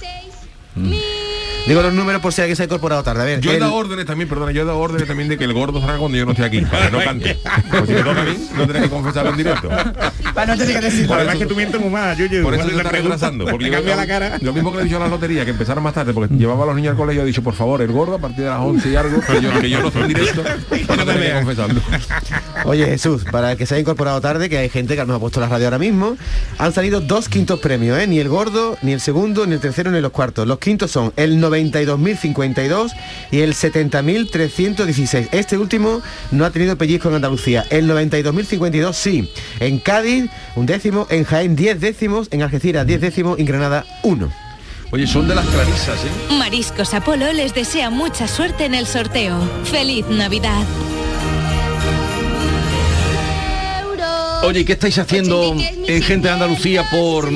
Digo 1.66 1.82
los 1.82 1.92
números 1.92 2.22
por 2.22 2.32
si 2.32 2.40
alguien 2.42 2.54
se 2.56 2.62
ha 2.62 2.66
incorporado 2.66 3.02
tarde. 3.02 3.22
A 3.22 3.24
ver, 3.24 3.40
Yo 3.40 3.50
he 3.50 3.58
dado 3.58 3.74
órdenes 3.74 4.06
también, 4.06 4.28
perdona, 4.28 4.52
yo 4.52 4.62
he 4.62 4.64
dado 4.64 4.78
órdenes 4.78 5.08
también 5.08 5.28
de 5.28 5.36
que 5.36 5.44
el 5.44 5.52
gordo 5.52 5.80
salga 5.80 5.98
cuando 5.98 6.16
yo 6.16 6.24
no 6.24 6.30
esté 6.30 6.44
aquí, 6.44 6.60
para 6.60 6.86
que 6.86 6.92
no 6.96 6.98
cante. 7.04 7.38
Pues 7.70 7.86
si 7.86 7.92
me 7.92 8.02
toca 8.02 8.20
a 8.20 8.24
mí, 8.24 8.36
no 8.54 8.58
tendré 8.60 8.82
que 8.82 8.88
confesarlo 8.88 9.30
en 9.32 9.36
directo. 9.36 9.68
Para 10.32 10.54
no 10.54 10.58
tener 10.58 10.76
que 10.76 10.84
decir 10.86 11.06
Por 11.08 11.16
Además 11.16 11.34
eso- 11.34 11.42
que 11.42 11.46
tú 11.48 11.56
mientes 11.56 11.80
muy 11.80 11.90
mal, 11.90 12.16
Yuyu. 12.16 12.42
Por 12.44 12.54
eso 12.54 12.64
te 12.66 12.70
está 12.76 12.88
preguntan, 12.88 13.12
retrasando. 13.18 13.44
Porque 13.46 13.66
yo- 13.66 13.72
cambia 13.72 13.96
la 13.96 14.06
cara. 14.06 14.38
Lo 14.42 14.52
mismo 14.52 14.70
que 14.70 14.76
le 14.76 14.82
he 14.82 14.84
dicho 14.84 14.96
a 14.96 15.00
la 15.00 15.08
lotería, 15.08 15.44
que 15.44 15.50
empezaron 15.50 15.82
más 15.82 15.94
tarde, 15.94 16.12
porque 16.14 16.34
llevaba 16.36 16.62
a 16.62 16.66
los 16.66 16.76
niños 16.76 16.92
al 16.92 16.96
colegio 16.96 17.22
y 17.22 17.24
he 17.24 17.26
dicho, 17.26 17.42
por 17.42 17.54
favor, 17.54 17.82
el 17.82 17.90
gordo 17.90 18.14
a 18.14 18.18
partir 18.18 18.44
de 18.44 18.50
las 18.50 18.60
11 18.60 18.88
y 18.88 18.94
algo, 18.96 19.20
que 19.20 19.40
yo, 19.40 19.60
que 19.60 19.70
yo 19.70 19.80
no 19.80 19.88
estoy 19.88 20.02
en 20.02 20.08
directo, 20.08 20.42
para 20.86 21.04
no 21.04 21.12
tener 21.12 21.28
que 21.32 21.32
confesarlo. 21.44 21.80
Oye 22.64 22.86
Jesús, 22.86 23.24
para 23.30 23.52
el 23.52 23.58
que 23.58 23.66
se 23.66 23.74
haya 23.74 23.80
incorporado 23.82 24.20
tarde, 24.20 24.48
que 24.48 24.58
hay 24.58 24.68
gente 24.68 24.94
que 24.96 25.04
nos 25.04 25.16
ha 25.16 25.20
puesto 25.20 25.40
la 25.40 25.48
radio 25.48 25.66
ahora 25.66 25.78
mismo, 25.78 26.16
han 26.58 26.72
salido 26.72 27.00
dos 27.00 27.28
quintos 27.28 27.58
premios, 27.60 27.98
¿eh? 27.98 28.06
ni 28.06 28.18
el 28.20 28.28
gordo, 28.28 28.78
ni 28.82 28.92
el 28.92 29.00
segundo, 29.00 29.46
ni 29.46 29.54
el 29.54 29.60
tercero, 29.60 29.90
ni 29.90 30.00
los 30.00 30.12
cuartos. 30.12 30.46
Los 30.46 30.58
quintos 30.58 30.90
son 30.90 31.12
el 31.16 31.40
92.052 31.56 32.92
y 33.30 33.40
el 33.40 33.54
70.316. 33.54 35.28
Este 35.32 35.58
último 35.58 36.02
no 36.30 36.44
ha 36.44 36.50
tenido 36.50 36.76
pellizco 36.76 37.08
en 37.08 37.16
Andalucía. 37.16 37.66
El 37.70 37.88
92.052 37.88 38.92
sí. 38.92 39.30
En 39.60 39.78
Cádiz, 39.78 40.30
un 40.54 40.66
décimo. 40.66 41.06
En 41.10 41.24
Jaén, 41.24 41.56
10 41.56 41.80
décimos. 41.80 42.28
En 42.30 42.42
Algeciras, 42.42 42.86
10 42.86 43.00
décimos. 43.00 43.38
En 43.38 43.46
Granada, 43.46 43.84
1. 44.02 44.46
Oye, 44.92 45.06
son 45.06 45.26
de 45.26 45.34
las 45.34 45.46
clarisas, 45.46 45.98
¿eh? 46.04 46.34
Mariscos 46.38 46.94
Apolo 46.94 47.32
les 47.32 47.52
desea 47.54 47.90
mucha 47.90 48.28
suerte 48.28 48.64
en 48.64 48.74
el 48.74 48.86
sorteo. 48.86 49.36
¡Feliz 49.64 50.06
Navidad! 50.08 50.64
Oye, 54.44 54.60
¿y 54.60 54.64
¿qué 54.64 54.74
estáis 54.74 54.96
haciendo 54.98 55.56
en 55.58 56.02
gente 56.02 56.28
de 56.28 56.34
Andalucía 56.34 56.88
por... 56.88 57.28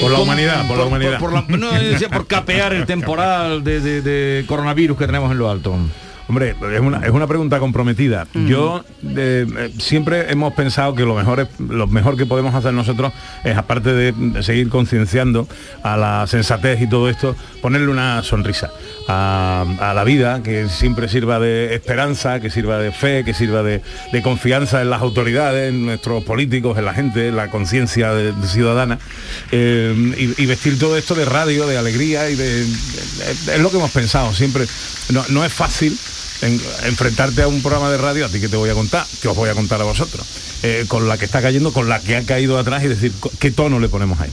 Por 0.00 0.10
la 0.10 0.18
humanidad, 0.20 0.66
por 0.68 0.78
la 0.78 0.84
humanidad. 0.84 1.18
por 1.18 1.32
la- 1.32 1.44
no, 1.48 1.72
decía 1.72 2.08
por 2.08 2.26
capear 2.28 2.72
el 2.72 2.86
temporal 2.86 3.62
de, 3.64 3.80
de- 3.80 4.02
de 4.02 4.46
coronavirus 4.46 4.96
que 4.96 5.06
tenemos 5.06 5.30
en 5.32 5.38
lo 5.38 5.50
alto. 5.50 5.76
Hombre, 6.30 6.54
es 6.72 6.80
una, 6.80 7.04
es 7.04 7.10
una 7.10 7.26
pregunta 7.26 7.58
comprometida. 7.58 8.24
Yo 8.46 8.84
eh, 9.04 9.44
eh, 9.58 9.72
siempre 9.80 10.30
hemos 10.30 10.54
pensado 10.54 10.94
que 10.94 11.02
lo 11.02 11.16
mejor, 11.16 11.40
es- 11.40 11.48
lo 11.58 11.88
mejor 11.88 12.16
que 12.16 12.24
podemos 12.24 12.54
hacer 12.54 12.72
nosotros 12.72 13.12
es, 13.42 13.56
aparte 13.56 13.92
de, 13.92 14.12
de 14.12 14.42
seguir 14.44 14.68
concienciando 14.68 15.48
a 15.82 15.96
la 15.96 16.24
sensatez 16.28 16.80
y 16.82 16.86
todo 16.86 17.08
esto, 17.10 17.34
ponerle 17.60 17.88
una 17.88 18.22
sonrisa 18.22 18.70
a, 19.08 19.64
a 19.80 19.92
la 19.92 20.04
vida, 20.04 20.40
que 20.44 20.68
siempre 20.68 21.08
sirva 21.08 21.40
de 21.40 21.74
esperanza, 21.74 22.38
que 22.38 22.48
sirva 22.48 22.78
de 22.78 22.92
fe, 22.92 23.24
que 23.24 23.34
sirva 23.34 23.64
de, 23.64 23.82
de 24.12 24.22
confianza 24.22 24.82
en 24.82 24.90
las 24.90 25.02
autoridades, 25.02 25.70
en 25.70 25.84
nuestros 25.84 26.22
políticos, 26.22 26.78
en 26.78 26.84
la 26.84 26.94
gente, 26.94 27.26
en 27.26 27.34
la 27.34 27.50
conciencia 27.50 28.12
ciudadana, 28.44 29.00
eh, 29.50 30.14
y, 30.16 30.40
y 30.44 30.46
vestir 30.46 30.78
todo 30.78 30.96
esto 30.96 31.16
de 31.16 31.24
radio, 31.24 31.66
de 31.66 31.76
alegría 31.76 32.30
y 32.30 32.36
de, 32.36 32.64
de- 32.64 32.64
es 33.56 33.58
lo 33.60 33.68
que 33.72 33.78
hemos 33.78 33.90
pensado 33.90 34.32
siempre. 34.32 34.64
No, 35.10 35.24
no 35.30 35.44
es 35.44 35.52
fácil 35.52 35.98
en- 36.42 36.60
enfrentarte 36.84 37.42
a 37.42 37.48
un 37.48 37.62
programa 37.62 37.90
de 37.90 37.98
radio, 37.98 38.26
a 38.26 38.28
ti 38.28 38.40
que 38.40 38.48
te 38.48 38.56
voy 38.56 38.70
a 38.70 38.74
contar, 38.74 39.04
que 39.20 39.28
os 39.28 39.36
voy 39.36 39.48
a 39.50 39.54
contar 39.54 39.80
a 39.80 39.84
vosotros, 39.84 40.26
eh, 40.62 40.84
con 40.88 41.08
la 41.08 41.16
que 41.18 41.24
está 41.24 41.40
cayendo, 41.40 41.72
con 41.72 41.88
la 41.88 42.00
que 42.00 42.16
ha 42.16 42.22
caído 42.22 42.58
atrás 42.58 42.82
y 42.84 42.88
decir 42.88 43.12
qué 43.38 43.50
tono 43.50 43.78
le 43.80 43.88
ponemos 43.88 44.20
ahí. 44.20 44.30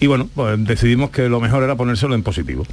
Y 0.00 0.06
bueno, 0.06 0.28
pues 0.34 0.56
decidimos 0.64 1.10
que 1.10 1.28
lo 1.28 1.40
mejor 1.40 1.62
era 1.62 1.74
ponérselo 1.76 2.14
en 2.14 2.22
positivo. 2.22 2.66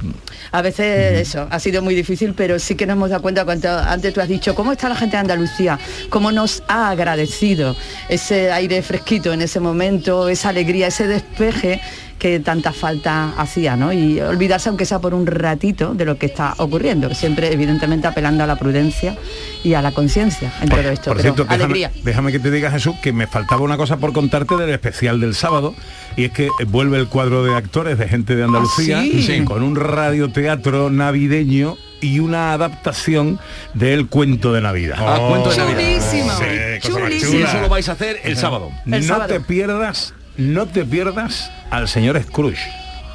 A 0.52 0.62
veces 0.62 1.20
eso 1.28 1.46
ha 1.50 1.58
sido 1.60 1.82
muy 1.82 1.94
difícil, 1.94 2.34
pero 2.34 2.58
sí 2.58 2.74
que 2.74 2.86
nos 2.86 2.94
hemos 2.96 3.10
dado 3.10 3.22
cuenta 3.22 3.44
cuando 3.44 3.68
antes 3.78 4.12
tú 4.12 4.20
has 4.20 4.28
dicho 4.28 4.54
cómo 4.54 4.72
está 4.72 4.88
la 4.88 4.96
gente 4.96 5.16
de 5.16 5.20
Andalucía, 5.20 5.78
cómo 6.10 6.32
nos 6.32 6.62
ha 6.68 6.90
agradecido 6.90 7.76
ese 8.08 8.52
aire 8.52 8.82
fresquito 8.82 9.32
en 9.32 9.42
ese 9.42 9.60
momento, 9.60 10.28
esa 10.28 10.50
alegría, 10.50 10.88
ese 10.88 11.06
despeje 11.06 11.80
que 12.24 12.40
tanta 12.40 12.72
falta 12.72 13.34
hacía, 13.36 13.76
¿no? 13.76 13.92
Y 13.92 14.18
olvidarse 14.18 14.70
aunque 14.70 14.86
sea 14.86 14.98
por 14.98 15.12
un 15.12 15.26
ratito 15.26 15.92
de 15.92 16.06
lo 16.06 16.16
que 16.16 16.24
está 16.24 16.54
ocurriendo, 16.56 17.12
siempre 17.12 17.52
evidentemente 17.52 18.06
apelando 18.06 18.42
a 18.42 18.46
la 18.46 18.56
prudencia 18.56 19.14
y 19.62 19.74
a 19.74 19.82
la 19.82 19.92
conciencia 19.92 20.50
en 20.62 20.70
todo 20.70 20.80
esto. 20.88 21.10
Por 21.10 21.18
pero 21.18 21.22
cierto, 21.22 21.42
déjame, 21.44 21.64
alegría. 21.64 21.90
déjame 22.02 22.32
que 22.32 22.38
te 22.38 22.50
diga 22.50 22.70
Jesús 22.70 22.94
que 23.02 23.12
me 23.12 23.26
faltaba 23.26 23.60
una 23.60 23.76
cosa 23.76 23.98
por 23.98 24.14
contarte 24.14 24.56
del 24.56 24.70
especial 24.70 25.20
del 25.20 25.34
sábado 25.34 25.74
y 26.16 26.24
es 26.24 26.30
que 26.32 26.48
vuelve 26.66 26.96
el 26.96 27.08
cuadro 27.08 27.44
de 27.44 27.54
actores 27.54 27.98
de 27.98 28.08
gente 28.08 28.36
de 28.36 28.44
Andalucía 28.44 29.00
¿Ah, 29.00 29.02
sí? 29.02 29.22
sí, 29.22 29.44
con 29.44 29.62
un 29.62 29.76
radioteatro 29.76 30.88
navideño 30.88 31.76
y 32.00 32.20
una 32.20 32.54
adaptación 32.54 33.38
del 33.74 34.06
cuento 34.08 34.54
de 34.54 34.62
Navidad. 34.62 34.96
Ah, 34.98 35.26
cuento 35.28 35.50
de 35.50 35.58
Navidad. 35.58 35.78
Chulísimo, 35.78 36.32
Sí, 36.38 36.90
más 36.90 37.32
Y 37.34 37.42
eso 37.42 37.60
lo 37.60 37.68
vais 37.68 37.86
a 37.90 37.92
hacer 37.92 38.18
el 38.24 38.38
sábado. 38.38 38.70
no 38.86 39.02
sábado. 39.02 39.28
te 39.28 39.40
pierdas, 39.40 40.14
no 40.36 40.66
te 40.66 40.84
pierdas 40.84 41.50
al 41.70 41.88
señor 41.88 42.20
Scrooge. 42.22 42.60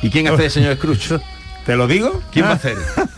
¿Y 0.01 0.10
quién 0.10 0.27
hace 0.27 0.45
el 0.45 0.51
señor 0.51 0.75
Scrooge? 0.77 1.19
¿Te 1.65 1.75
lo 1.75 1.86
digo? 1.88 2.23
¿Quién 2.32 2.45
va 2.45 2.49
a 2.49 2.53
Ah. 2.53 2.55
hacer? 2.55 2.75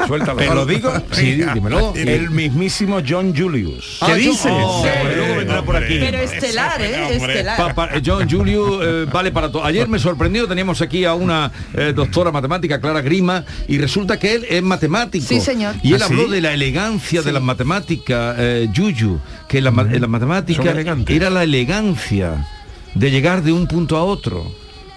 Suéltalo. 0.07 0.37
¿Te 0.39 0.47
lo 0.47 0.65
digo? 0.65 0.91
Sí, 1.11 1.41
dímelo. 1.53 1.93
El 1.95 2.31
mismísimo 2.31 2.99
John 3.07 3.33
Julius. 3.37 3.99
Ah, 4.01 4.07
¿Qué 4.07 4.15
dices? 4.15 4.51
Oh, 4.51 4.83
luego 5.15 5.35
vendrá 5.37 5.61
por 5.63 5.75
aquí. 5.77 5.97
Pero 5.99 6.17
estelar, 6.17 6.81
¿eh? 6.81 7.15
Estelar. 7.15 7.55
Pa- 7.57 7.73
pa- 7.73 7.89
John 8.03 8.27
Julio 8.29 9.03
eh, 9.03 9.05
vale 9.05 9.31
para 9.31 9.49
todo. 9.49 9.63
Ayer 9.63 9.87
me 9.87 9.99
sorprendió, 9.99 10.47
teníamos 10.49 10.81
aquí 10.81 11.05
a 11.05 11.13
una 11.13 11.49
eh, 11.73 11.93
doctora 11.95 12.31
matemática, 12.31 12.81
Clara 12.81 13.01
Grima, 13.01 13.45
y 13.69 13.77
resulta 13.77 14.19
que 14.19 14.33
él 14.35 14.45
es 14.49 14.61
matemático. 14.63 15.25
Sí, 15.25 15.39
señor. 15.39 15.75
Y 15.81 15.93
él 15.93 16.01
¿Ah, 16.01 16.07
habló 16.07 16.25
sí? 16.25 16.31
de 16.31 16.41
la 16.41 16.53
elegancia 16.53 17.21
de 17.21 17.31
las 17.31 17.43
matemáticas, 17.43 18.35
eh, 18.37 18.67
Yuyu, 18.73 19.19
que 19.47 19.61
la, 19.61 19.71
ma- 19.71 19.83
en 19.83 19.91
las 19.93 20.01
Son 20.01 20.11
matemáticas 20.11 20.65
elegantes. 20.65 21.15
era 21.15 21.29
la 21.29 21.43
elegancia 21.43 22.45
de 22.93 23.11
llegar 23.11 23.43
de 23.43 23.51
un 23.51 23.67
punto 23.67 23.97
a 23.97 24.03
otro. 24.03 24.51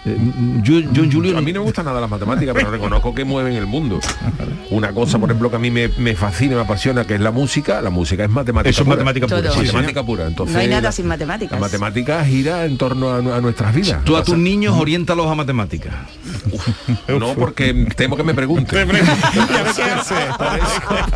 Eh, 0.06 0.16
Ju- 0.62 0.90
John 0.94 1.10
Julio 1.10 1.38
A 1.38 1.40
mí 1.40 1.52
no 1.52 1.60
me 1.60 1.64
gusta 1.66 1.82
nada 1.82 1.98
las 2.00 2.10
matemáticas, 2.10 2.54
pero 2.54 2.70
reconozco 2.70 3.14
que 3.14 3.24
mueven 3.24 3.54
el 3.54 3.66
mundo. 3.66 4.00
Una 4.70 4.92
cosa, 4.92 5.18
por 5.18 5.30
ejemplo, 5.30 5.48
que 5.50 5.56
a 5.56 5.58
mí 5.58 5.70
me, 5.70 5.88
me 5.88 6.14
fascina, 6.14 6.56
me 6.56 6.62
apasiona, 6.62 7.04
que 7.06 7.14
es 7.14 7.20
la 7.20 7.30
música. 7.30 7.80
La 7.80 7.90
música 7.90 8.24
es 8.24 8.30
matemática 8.30 8.70
Eso 8.70 8.82
es 8.82 8.84
pura. 8.84 8.96
matemática 8.96 9.26
pura, 9.26 9.50
sí, 9.52 9.58
matemática 9.60 10.02
pura. 10.04 10.26
Entonces, 10.26 10.54
No 10.54 10.60
hay 10.60 10.68
nada 10.68 10.82
la- 10.82 10.92
sin 10.92 11.06
matemáticas. 11.06 11.52
La 11.58 11.60
matemática 11.66 12.24
gira 12.24 12.64
en 12.66 12.76
torno 12.76 13.10
a, 13.10 13.16
a 13.18 13.40
nuestras 13.40 13.74
vidas. 13.74 14.04
Tú 14.04 14.16
a 14.16 14.24
tus 14.24 14.36
niños 14.36 14.76
oriéntalos 14.78 15.26
a 15.30 15.34
matemáticas. 15.34 15.94
No, 17.08 17.34
porque 17.34 17.72
temo 17.96 18.16
que 18.16 18.24
me 18.24 18.34
pregunten. 18.34 18.86
por, 18.88 18.96
eso, 18.96 19.04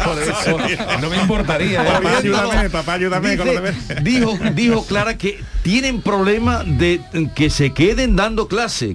por 0.04 0.20
eso 0.20 0.98
no 1.00 1.10
me 1.10 1.16
importaría. 1.16 1.82
¿eh? 1.82 1.86
Papá, 1.92 2.16
ayúdame, 2.18 2.70
papá, 2.70 2.92
ayúdame 2.94 3.36
con 3.36 3.46
lo 3.46 3.52
de 3.54 3.60
ver. 3.60 3.74
Dice- 3.74 4.00
dijo, 4.02 4.38
dijo 4.54 4.86
Clara 4.86 5.16
que 5.18 5.40
tienen 5.62 6.00
problema 6.00 6.64
de 6.64 7.00
que 7.34 7.50
se 7.50 7.72
queden 7.72 8.16
dando 8.16 8.48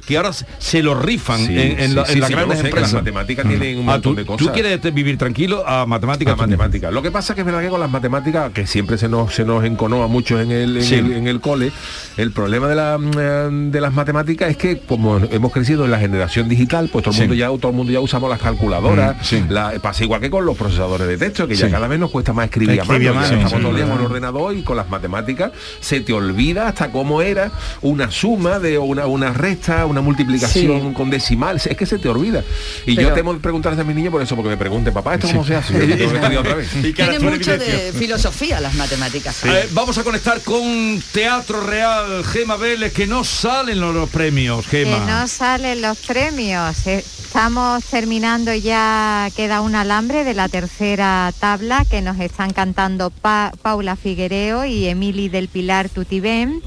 que 0.06 0.18
ahora 0.18 0.32
se- 0.34 0.84
lo 0.84 1.00
rifan 1.00 1.40
Sí, 1.40 1.54
en, 1.60 1.80
en 1.80 1.90
sí, 1.90 1.96
la- 1.96 2.06
sí, 2.06 2.14
en 2.14 2.20
las 2.20 2.28
sí, 2.30 2.34
grandes 2.36 2.60
sé, 2.60 2.66
empresas. 2.66 2.94
Las 2.94 3.02
matemáticas 3.02 3.48
tienen 3.48 3.78
un 3.80 3.90
Ah, 3.90 3.94
montón 3.94 4.14
tú, 4.14 4.16
de 4.18 4.24
tú 4.26 4.28
cosas. 4.38 4.54
quieres 4.54 4.72
este, 4.74 4.92
vivir 4.92 5.18
tranquilo 5.18 5.64
a 5.68 5.86
matemáticas. 5.86 6.32
Las 6.32 6.38
tú 6.38 6.42
no. 6.44 6.58
matemáticas. 6.58 6.94
Lo 6.94 7.02
que 7.02 7.12
pasa 7.12 7.34
que 7.36 7.42
es 7.42 7.46
verdad 7.46 7.62
que 7.62 7.70
con 7.70 7.80
las 7.80 7.90
matemáticas, 7.92 8.52
que 8.52 8.66
siempre 8.68 8.98
se 8.98 9.08
nos 9.10 9.34
se 9.34 9.46
nos 9.46 9.64
enconó 9.64 10.04
a 10.04 10.08
muchos 10.08 10.42
en 10.42 10.52
el, 10.52 10.78
en, 10.78 10.94
el, 10.94 11.12
en 11.14 11.28
el 11.28 11.40
cole, 11.42 11.72
el 12.18 12.32
problema 12.32 12.68
de, 12.68 12.76
la, 12.76 12.98
mm, 12.98 13.72
de 13.72 13.82
las 13.82 13.94
matemáticas 13.94 14.50
es 14.50 14.58
que 14.58 14.80
como 14.80 15.18
hemos 15.18 15.52
crecido 15.52 15.86
en 15.86 15.92
la 15.92 16.00
generación 16.00 16.50
digital, 16.50 16.90
pues 16.92 17.04
todo 17.04 17.14
el 17.14 17.20
mundo 17.22 17.34
ya 17.36 17.48
todo 17.48 17.70
el 17.70 17.76
mundo 17.78 17.92
ya 17.94 18.00
usamos 18.00 18.30
las 18.30 18.40
calculadoras, 18.40 19.16
Mm, 19.32 19.50
la- 19.52 19.72
pasa 19.82 20.04
igual 20.04 20.22
que 20.22 20.30
con 20.30 20.46
los 20.46 20.58
procesadores 20.58 21.08
de 21.08 21.18
texto, 21.18 21.48
que 21.48 21.56
ya 21.56 21.70
cada 21.70 21.88
vez 21.88 22.00
nos 22.00 22.12
cuesta 22.12 22.34
más 22.34 22.46
escribir 22.46 22.82
a 22.82 22.86
mano. 22.86 23.00
Estamos 23.24 23.52
todo 23.54 23.70
el 23.72 23.76
día 23.78 23.86
con 23.88 24.00
el 24.00 24.06
ordenador 24.06 24.56
y 24.56 24.62
con 24.64 24.78
las 24.78 24.90
matemáticas 24.90 25.52
se 25.80 26.02
te 26.02 26.14
olvida 26.14 26.68
hasta 26.68 26.92
cómo 26.92 27.22
era 27.22 27.52
una 27.82 28.12
suma 28.12 28.60
de 28.60 28.78
una, 28.78 29.06
una 29.08 29.34
resta, 29.34 29.73
una 29.86 30.02
multiplicación 30.02 30.90
Sí. 30.90 30.94
con 30.94 31.10
decimal, 31.10 31.58
es 31.64 31.76
que 31.78 31.86
se 31.86 31.98
te 31.98 32.10
olvida. 32.10 32.44
Y 32.86 32.96
Pero- 32.96 33.10
yo 33.10 33.14
temo 33.16 33.38
preguntarles 33.40 33.80
a 33.80 33.84
mi 33.84 33.94
niño 33.94 34.12
por 34.12 34.22
eso, 34.22 34.36
porque 34.36 34.50
me 34.50 34.58
pregunten, 34.58 34.94
papá, 34.94 35.16
¿esto 35.16 35.28
cómo 35.28 35.44
se 35.46 35.56
hace? 35.56 35.74
Que 36.84 36.94
Tiene 36.94 37.20
mucho 37.20 37.58
de 37.58 37.94
filosofía 37.98 38.60
las 38.60 38.74
matemáticas. 38.76 39.44
A 39.46 39.52
ver, 39.54 39.70
vamos 39.72 39.98
a 39.98 40.04
conectar 40.04 40.42
con 40.42 41.02
Teatro 41.12 41.62
Real, 41.62 42.24
Gema 42.26 42.56
Vélez, 42.58 42.94
que 42.94 43.08
no 43.08 43.24
salen 43.24 43.80
los, 43.80 43.94
los 43.94 44.10
premios, 44.10 44.66
Que 44.68 44.86
Gema. 44.86 45.06
no 45.06 45.28
salen 45.28 45.82
los 45.82 45.98
premios. 46.00 46.88
Estamos 46.88 47.84
terminando 47.86 48.54
ya, 48.54 49.30
queda 49.36 49.62
un 49.62 49.76
alambre 49.76 50.24
de 50.24 50.34
la 50.34 50.50
tercera 50.50 51.32
tabla 51.40 51.86
que 51.90 52.02
nos 52.02 52.20
están 52.20 52.54
cantando 52.54 53.10
Pa- 53.10 53.52
Paula 53.62 53.96
Figuereo 53.96 54.66
y 54.66 54.86
Emily 54.88 55.30
del 55.30 55.48
Pilar 55.48 55.90
Tutibén. 55.90 56.62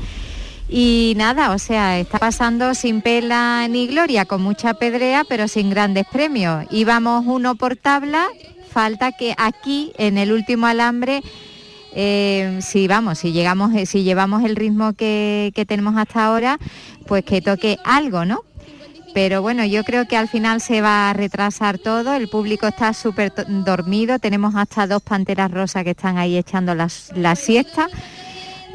Y 0.68 1.14
nada, 1.16 1.52
o 1.52 1.58
sea, 1.58 1.98
está 1.98 2.18
pasando 2.18 2.74
sin 2.74 3.00
pela 3.00 3.66
ni 3.68 3.86
gloria, 3.86 4.24
con 4.24 4.42
mucha 4.42 4.74
pedrea, 4.74 5.22
pero 5.28 5.46
sin 5.46 5.70
grandes 5.70 6.06
premios. 6.10 6.66
Íbamos 6.70 7.24
uno 7.26 7.54
por 7.54 7.76
tabla, 7.76 8.26
falta 8.70 9.12
que 9.12 9.34
aquí, 9.38 9.92
en 9.96 10.18
el 10.18 10.32
último 10.32 10.66
alambre, 10.66 11.22
eh, 11.94 12.58
si 12.62 12.88
vamos, 12.88 13.18
si 13.20 13.32
llegamos, 13.32 13.74
eh, 13.74 13.86
si 13.86 14.02
llevamos 14.02 14.44
el 14.44 14.56
ritmo 14.56 14.92
que, 14.92 15.52
que 15.54 15.64
tenemos 15.64 15.96
hasta 15.96 16.26
ahora, 16.26 16.58
pues 17.06 17.24
que 17.24 17.40
toque 17.40 17.78
algo, 17.84 18.24
¿no? 18.24 18.40
Pero 19.14 19.40
bueno, 19.40 19.64
yo 19.64 19.82
creo 19.82 20.06
que 20.06 20.16
al 20.16 20.28
final 20.28 20.60
se 20.60 20.82
va 20.82 21.08
a 21.08 21.12
retrasar 21.14 21.78
todo, 21.78 22.12
el 22.12 22.28
público 22.28 22.66
está 22.66 22.92
súper 22.92 23.32
dormido, 23.48 24.18
tenemos 24.18 24.54
hasta 24.56 24.86
dos 24.86 25.02
panteras 25.02 25.50
rosas 25.50 25.84
que 25.84 25.90
están 25.90 26.18
ahí 26.18 26.36
echando 26.36 26.74
las- 26.74 27.12
la 27.14 27.34
siesta, 27.34 27.88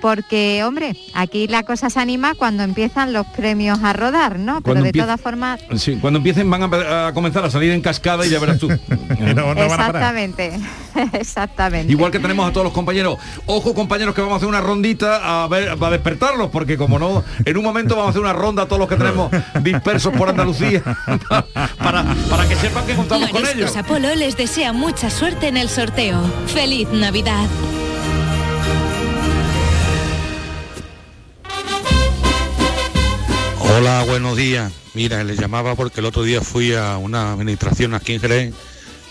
porque 0.02 0.64
hombre, 0.66 0.96
aquí 1.14 1.48
la 1.48 1.64
cosa 1.64 1.90
se 1.90 2.00
anima 2.00 2.36
cuando 2.36 2.64
empiezan 2.64 3.14
los 3.14 3.26
premios 3.28 3.80
a 3.84 3.94
rodar, 3.94 4.40
¿no? 4.40 4.62
Pero 4.62 4.82
Cuando 4.82 4.84
de 4.84 4.92
todas 4.92 5.22
formas, 5.22 5.60
Sí, 5.76 5.98
cuando 6.02 6.18
empiecen 6.18 6.50
van 6.50 6.64
a, 6.64 7.08
a 7.08 7.14
comenzar 7.14 7.46
a 7.46 7.50
salir 7.50 7.72
en 7.72 7.82
cascada 7.82 8.26
y 8.26 8.30
ya 8.30 8.40
verás 8.40 8.60
tú. 8.60 8.70
exactamente, 9.20 10.60
exactamente. 11.14 11.92
Igual 11.92 12.12
que 12.12 12.20
tenemos 12.20 12.50
a 12.50 12.52
todos 12.52 12.66
los 12.66 12.74
compañeros. 12.74 13.18
Ojo 13.46 13.74
compañeros 13.74 14.16
que 14.16 14.22
vamos 14.22 14.36
a 14.36 14.38
hacer 14.38 14.50
una 14.50 14.62
rondita 14.62 15.44
a 15.44 15.48
ver 15.48 15.78
para 15.78 15.92
despertarlos, 15.92 16.50
porque 16.50 16.78
como 16.78 17.00
no, 17.00 17.24
en 17.46 17.58
un 17.58 17.64
momento 17.64 17.96
vamos 17.96 18.08
a 18.08 18.10
hacer 18.12 18.22
una 18.22 18.34
ronda 18.34 18.64
a 18.64 18.66
todos 18.66 18.80
los 18.80 18.90
que 18.90 18.96
tenemos 18.96 19.32
dispersos 19.62 20.14
por 20.14 20.30
Andalucía 20.30 20.82
para, 21.78 22.04
para 22.30 22.48
que 22.48 22.56
sepan 22.56 22.86
que 22.86 22.96
contamos 22.96 23.30
con 23.30 23.46
ellos. 23.46 23.76
Apolo 23.76 24.14
les 24.16 24.36
desea 24.36 24.74
mucha 24.74 25.10
suerte 25.10 25.48
en 25.48 25.58
el 25.58 25.70
sorteo. 25.70 26.22
¡Feliz 26.48 26.88
Navidad! 26.90 27.48
Hola, 33.60 34.04
buenos 34.04 34.38
días. 34.38 34.72
Mira, 34.94 35.24
le 35.24 35.36
llamaba 35.36 35.76
porque 35.76 36.02
el 36.02 36.06
otro 36.06 36.24
día 36.24 36.42
fui 36.42 36.74
a 36.74 36.98
una 36.98 37.34
administración 37.34 37.94
aquí 37.94 38.14
en 38.14 38.20
Jerez, 38.20 38.54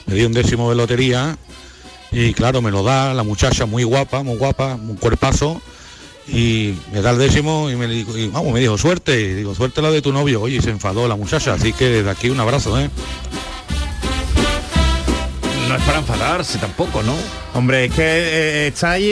me 0.06 0.14
di 0.14 0.24
un 0.24 0.32
décimo 0.32 0.68
de 0.68 0.76
lotería 0.76 1.38
y 2.12 2.34
claro, 2.34 2.60
me 2.60 2.70
lo 2.70 2.82
da 2.82 3.14
la 3.14 3.22
muchacha 3.22 3.66
muy 3.66 3.84
guapa, 3.84 4.22
muy 4.22 4.36
guapa, 4.36 4.74
un 4.74 4.96
cuerpazo 4.96 5.62
y 6.28 6.74
me 6.92 7.00
da 7.00 7.10
el 7.10 7.18
décimo 7.18 7.70
y 7.70 7.76
me, 7.76 7.86
y, 7.92 8.28
vamos, 8.28 8.52
me 8.52 8.60
dijo 8.60 8.76
suerte, 8.76 9.20
y 9.20 9.34
digo 9.34 9.54
suerte 9.54 9.82
la 9.82 9.90
de 9.90 10.02
tu 10.02 10.12
novio, 10.12 10.42
oye, 10.42 10.56
y 10.56 10.60
se 10.60 10.70
enfadó 10.70 11.08
la 11.08 11.16
muchacha, 11.16 11.54
así 11.54 11.72
que 11.72 11.86
desde 11.86 12.10
aquí 12.10 12.28
un 12.30 12.40
abrazo, 12.40 12.78
¿eh? 12.78 12.90
No 15.70 15.76
es 15.76 15.82
para 15.84 15.98
enfadarse 15.98 16.58
tampoco, 16.58 17.00
¿no? 17.04 17.14
Hombre, 17.54 17.84
es 17.84 17.92
que 17.92 18.02
eh, 18.02 18.66
está 18.66 18.90
ahí 18.92 19.08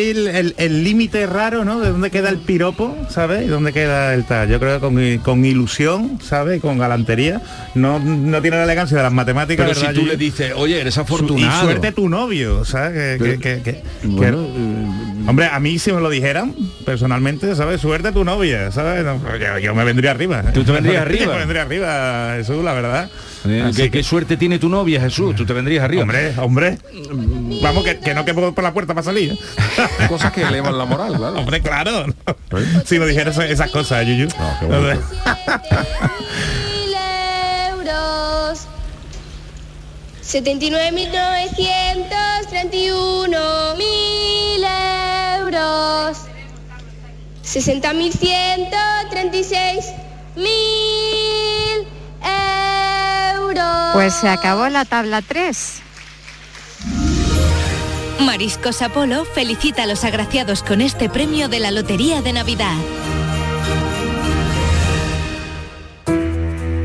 el- 0.56 0.82
límite 0.82 1.24
raro, 1.28 1.64
¿no? 1.64 1.78
De 1.78 1.90
dónde 1.90 2.10
queda 2.10 2.30
el 2.30 2.38
piropo, 2.38 2.96
¿sabes? 3.08 3.44
Y 3.44 3.46
dónde 3.46 3.72
queda 3.72 4.12
el 4.12 4.24
tal. 4.24 4.48
Yo 4.48 4.58
creo 4.58 4.74
que 4.74 4.80
con, 4.80 5.18
con 5.18 5.44
ilusión, 5.44 6.18
¿sabes? 6.20 6.60
Con 6.60 6.76
galantería. 6.76 7.40
No, 7.76 8.00
no 8.00 8.42
tiene 8.42 8.56
la 8.56 8.64
elegancia 8.64 8.96
de 8.96 9.04
las 9.04 9.12
matemáticas, 9.12 9.66
Pero 9.68 9.74
si 9.78 9.82
¿verdad, 9.82 9.94
tú 9.94 10.00
Yuyu? 10.00 10.10
le 10.12 10.16
dices, 10.16 10.52
oye, 10.56 10.80
eres 10.80 10.98
afortunado. 10.98 11.62
Y 11.62 11.64
suerte 11.64 11.92
tu 11.92 12.08
novio, 12.08 12.64
¿sabes? 12.64 13.22
Que- 13.22 13.38
que- 13.38 13.38
que- 13.38 13.62
que- 13.62 13.82
bueno, 14.02 14.38
que- 14.44 15.30
hombre, 15.30 15.46
a 15.46 15.60
mí 15.60 15.78
si 15.78 15.92
me 15.92 16.00
lo 16.00 16.10
dijeran, 16.10 16.56
personalmente, 16.84 17.54
¿sabes? 17.54 17.80
Suerte 17.80 18.10
tu 18.10 18.24
novia, 18.24 18.72
¿sabes? 18.72 19.04
No, 19.04 19.20
yo, 19.38 19.58
yo 19.60 19.74
me 19.76 19.84
vendría 19.84 20.10
arriba. 20.10 20.42
¿Tú 20.52 20.64
te 20.64 20.72
vendrías 20.72 20.96
Yo 21.04 21.08
arriba? 21.08 21.32
me 21.34 21.38
vendría 21.38 21.62
arriba, 21.62 22.32
Jesús, 22.36 22.64
la 22.64 22.72
verdad. 22.72 23.08
Eh, 23.46 23.70
¿Qué, 23.76 23.82
que- 23.84 23.90
qué 23.90 24.02
suerte 24.02 24.36
tiene 24.36 24.58
tu 24.58 24.68
novia, 24.68 25.00
Jesús? 25.00 25.36
Tú 25.36 25.46
te 25.46 25.52
vendrías 25.52 25.84
arriba. 25.84 26.02
Hombre, 26.02 26.34
hombre. 26.38 26.78
Vamos, 27.62 27.84
que, 27.84 27.98
que 28.00 28.14
no 28.14 28.24
quepo 28.24 28.52
por 28.52 28.64
la 28.64 28.72
puerta 28.72 28.94
para 28.94 29.04
salir. 29.04 29.32
¿eh? 29.32 29.38
Cosas 30.08 30.32
que 30.32 30.42
elevan 30.42 30.76
la 30.76 30.84
moral, 30.84 31.14
claro. 31.16 31.38
Hombre, 31.38 31.60
claro. 31.60 32.06
Si 32.84 32.98
me 32.98 33.06
dijeras 33.06 33.36
esas, 33.36 33.50
esas 33.50 33.70
cosas, 33.70 34.04
Yuyu. 34.06 34.28
bonito. 34.62 35.00
79.931 42.38 43.76
mil 43.78 44.64
euros. 45.40 46.18
60.136 47.44 49.84
mil 50.36 51.57
euros. 53.58 53.92
Pues 53.92 54.14
se 54.14 54.28
acabó 54.28 54.68
la 54.68 54.84
tabla 54.84 55.22
3. 55.22 55.82
Mariscos 58.20 58.82
Apolo 58.82 59.24
felicita 59.24 59.84
a 59.84 59.86
los 59.86 60.04
agraciados 60.04 60.62
con 60.62 60.80
este 60.80 61.08
premio 61.08 61.48
de 61.48 61.60
la 61.60 61.70
Lotería 61.70 62.20
de 62.20 62.32
Navidad. 62.32 62.76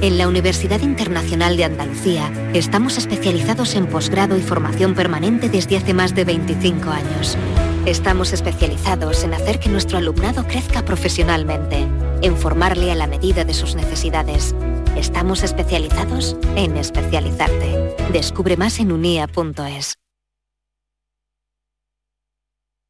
En 0.01 0.17
la 0.17 0.27
Universidad 0.27 0.81
Internacional 0.81 1.55
de 1.55 1.63
Andalucía 1.63 2.29
estamos 2.53 2.97
especializados 2.97 3.73
en 3.75 3.87
posgrado 3.87 4.37
y 4.37 4.41
formación 4.41 4.95
permanente 4.95 5.47
desde 5.47 5.77
hace 5.77 5.93
más 5.93 6.13
de 6.13 6.25
25 6.25 6.89
años. 6.89 7.37
Estamos 7.85 8.33
especializados 8.33 9.23
en 9.23 9.33
hacer 9.33 9.59
que 9.59 9.69
nuestro 9.69 9.97
alumnado 9.97 10.45
crezca 10.45 10.83
profesionalmente, 10.83 11.87
en 12.21 12.37
formarle 12.37 12.91
a 12.91 12.95
la 12.95 13.07
medida 13.07 13.45
de 13.45 13.53
sus 13.53 13.75
necesidades. 13.75 14.53
Estamos 14.97 15.43
especializados 15.43 16.37
en 16.55 16.77
especializarte. 16.77 17.95
Descubre 18.11 18.57
más 18.57 18.79
en 18.79 18.91
unia.es. 18.91 19.95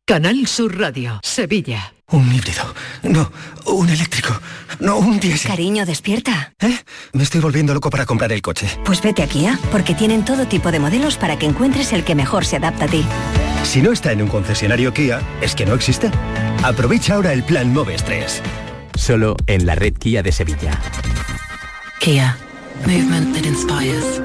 Canal 0.06 0.48
Sur 0.48 0.78
Radio, 0.78 1.22
Sevilla. 1.24 1.94
Un 2.12 2.32
híbrido. 2.34 2.62
No, 3.04 3.32
un 3.66 3.90
eléctrico. 3.90 4.38
No, 4.80 4.98
un 4.98 5.18
diésel. 5.20 5.50
Cariño, 5.50 5.86
despierta. 5.86 6.54
¿Eh? 6.60 6.78
Me 7.14 7.24
estoy 7.24 7.40
volviendo 7.40 7.74
loco 7.74 7.90
para 7.90 8.06
comprar 8.06 8.32
el 8.34 8.42
coche. 8.42 8.68
Pues 8.84 9.02
vete 9.02 9.24
a 9.24 9.28
Kia, 9.28 9.58
porque 9.72 9.96
tienen 9.96 10.26
todo 10.26 10.46
tipo 10.46 10.72
de 10.72 10.80
modelos 10.80 11.16
para 11.18 11.40
que 11.40 11.46
encuentres 11.46 11.94
el 11.94 12.04
que 12.04 12.16
mejor 12.16 12.46
se 12.46 12.58
adapta 12.58 12.86
a 12.86 12.88
ti. 12.90 13.06
Si 13.64 13.82
no 13.82 13.94
está 13.94 14.12
en 14.12 14.22
un 14.22 14.28
concesionario 14.28 14.94
Kia, 14.94 15.22
es 15.42 15.56
que 15.56 15.66
no 15.66 15.74
existe. 15.74 16.12
Aprovecha 16.64 17.16
ahora 17.16 17.32
el 17.32 17.44
plan 17.44 17.74
Moves 17.74 18.04
3. 18.04 18.42
Solo 18.96 19.38
en 19.48 19.66
la 19.66 19.76
red 19.76 19.94
Kia 19.94 20.22
de 20.22 20.34
Sevilla. 20.34 20.80
Kia. 22.04 22.38
Movement 22.86 23.34
that 23.34 23.46
inspires. 23.46 24.22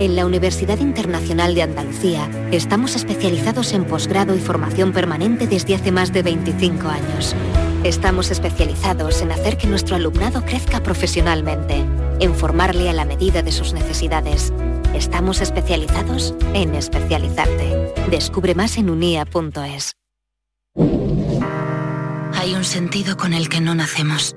En 0.00 0.16
la 0.16 0.24
Universidad 0.24 0.78
Internacional 0.78 1.54
de 1.54 1.60
Andalucía 1.60 2.26
estamos 2.52 2.96
especializados 2.96 3.74
en 3.74 3.84
posgrado 3.84 4.34
y 4.34 4.38
formación 4.38 4.94
permanente 4.94 5.46
desde 5.46 5.74
hace 5.74 5.92
más 5.92 6.10
de 6.10 6.22
25 6.22 6.88
años. 6.88 7.36
Estamos 7.84 8.30
especializados 8.30 9.20
en 9.20 9.30
hacer 9.30 9.58
que 9.58 9.66
nuestro 9.66 9.96
alumnado 9.96 10.42
crezca 10.42 10.82
profesionalmente, 10.82 11.84
en 12.18 12.34
formarle 12.34 12.88
a 12.88 12.94
la 12.94 13.04
medida 13.04 13.42
de 13.42 13.52
sus 13.52 13.74
necesidades. 13.74 14.54
Estamos 14.94 15.42
especializados 15.42 16.34
en 16.54 16.74
especializarte. 16.74 17.92
Descubre 18.10 18.54
más 18.54 18.78
en 18.78 18.88
unia.es. 18.88 19.92
Hay 22.32 22.54
un 22.54 22.64
sentido 22.64 23.18
con 23.18 23.34
el 23.34 23.50
que 23.50 23.60
no 23.60 23.74
nacemos. 23.74 24.34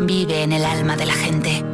Vive 0.00 0.42
en 0.42 0.50
el 0.50 0.64
alma 0.64 0.96
de 0.96 1.06
la 1.06 1.14
gente. 1.14 1.73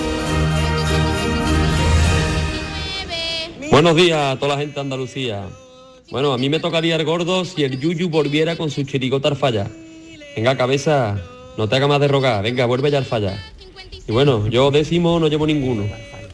Buenos 3.71 3.95
días 3.95 4.35
a 4.35 4.37
toda 4.37 4.55
la 4.55 4.59
gente 4.59 4.75
de 4.75 4.81
Andalucía. 4.81 5.45
Bueno, 6.11 6.33
a 6.33 6.37
mí 6.37 6.49
me 6.49 6.59
tocaría 6.59 6.97
el 6.97 7.05
gordo 7.05 7.45
si 7.45 7.63
el 7.63 7.79
Yuyu 7.79 8.09
volviera 8.09 8.57
con 8.57 8.69
su 8.69 8.83
chirigota 8.83 9.29
al 9.29 9.37
falla. 9.37 9.69
Venga, 10.35 10.57
cabeza, 10.57 11.17
no 11.57 11.69
te 11.69 11.77
haga 11.77 11.87
más 11.87 12.01
de 12.01 12.09
rogar, 12.09 12.43
venga, 12.43 12.65
vuelve 12.65 12.91
ya 12.91 12.97
al 12.97 13.05
falla. 13.05 13.41
Y 14.05 14.11
bueno, 14.11 14.45
yo 14.47 14.71
décimo 14.71 15.21
no 15.21 15.29
llevo 15.29 15.47
ninguno. 15.47 15.85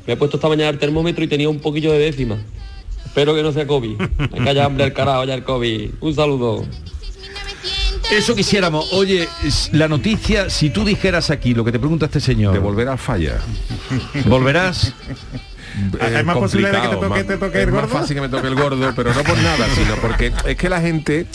Me 0.08 0.14
he 0.14 0.18
puesto 0.18 0.38
esta 0.38 0.50
mañana 0.50 0.70
el 0.70 0.80
termómetro 0.80 1.24
y 1.24 1.28
tenía 1.28 1.48
un 1.48 1.60
poquillo 1.60 1.92
de 1.92 2.00
décima. 2.00 2.38
Espero 3.06 3.36
que 3.36 3.44
no 3.44 3.54
sea 3.54 3.68
COVID. 3.68 4.02
Venga 4.32 4.54
ya, 4.54 4.66
hambre 4.66 4.86
el 4.86 4.94
carajo, 4.94 5.24
ya 5.26 5.36
el 5.36 5.44
COVID. 5.44 5.92
Un 6.02 6.16
saludo. 6.16 6.66
Eso 8.12 8.36
quisiéramos. 8.36 8.92
Oye, 8.94 9.30
la 9.74 9.88
noticia, 9.88 10.50
si 10.50 10.72
tú 10.72 10.84
dijeras 10.84 11.30
aquí 11.30 11.54
lo 11.54 11.64
que 11.64 11.72
te 11.72 11.78
pregunta 11.78 12.08
este 12.08 12.20
señor. 12.20 12.54
De 12.54 12.60
volver 12.60 12.88
al 12.88 12.98
falla. 12.98 13.40
¿Volverás? 14.26 14.96
Es 16.00 16.26
más 16.26 16.38
posible 16.38 16.72
de 16.72 16.82
que 16.82 16.88
te 16.88 16.96
toque- 16.96 17.24
te 17.24 17.38
toque 17.38 17.62
el 17.62 17.68
es 17.70 17.74
más 17.74 17.82
gordo? 17.84 17.98
fácil 18.00 18.16
que 18.16 18.22
me 18.22 18.30
toque 18.30 18.48
el 18.48 18.56
gordo, 18.56 18.94
pero 18.96 19.14
no 19.14 19.24
por 19.24 19.38
nada, 19.44 19.68
sino 19.76 19.96
porque 19.96 20.32
es 20.46 20.56
que 20.58 20.70
la 20.70 20.82
gente, 20.82 21.26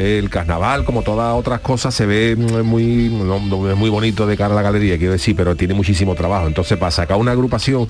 el 0.00 0.30
carnaval, 0.30 0.84
como 0.86 1.02
todas 1.02 1.34
otras 1.34 1.60
cosas, 1.60 1.94
se 1.94 2.06
ve 2.06 2.34
muy, 2.34 3.10
muy 3.10 3.90
bonito 3.90 4.26
de 4.26 4.34
cara 4.34 4.54
a 4.54 4.56
la 4.56 4.62
galería, 4.62 4.96
quiero 4.96 5.12
decir, 5.12 5.36
pero 5.36 5.54
tiene 5.56 5.74
muchísimo 5.74 6.14
trabajo. 6.14 6.46
Entonces, 6.46 6.78
para 6.78 6.90
sacar 6.90 7.18
una 7.18 7.32
agrupación 7.32 7.86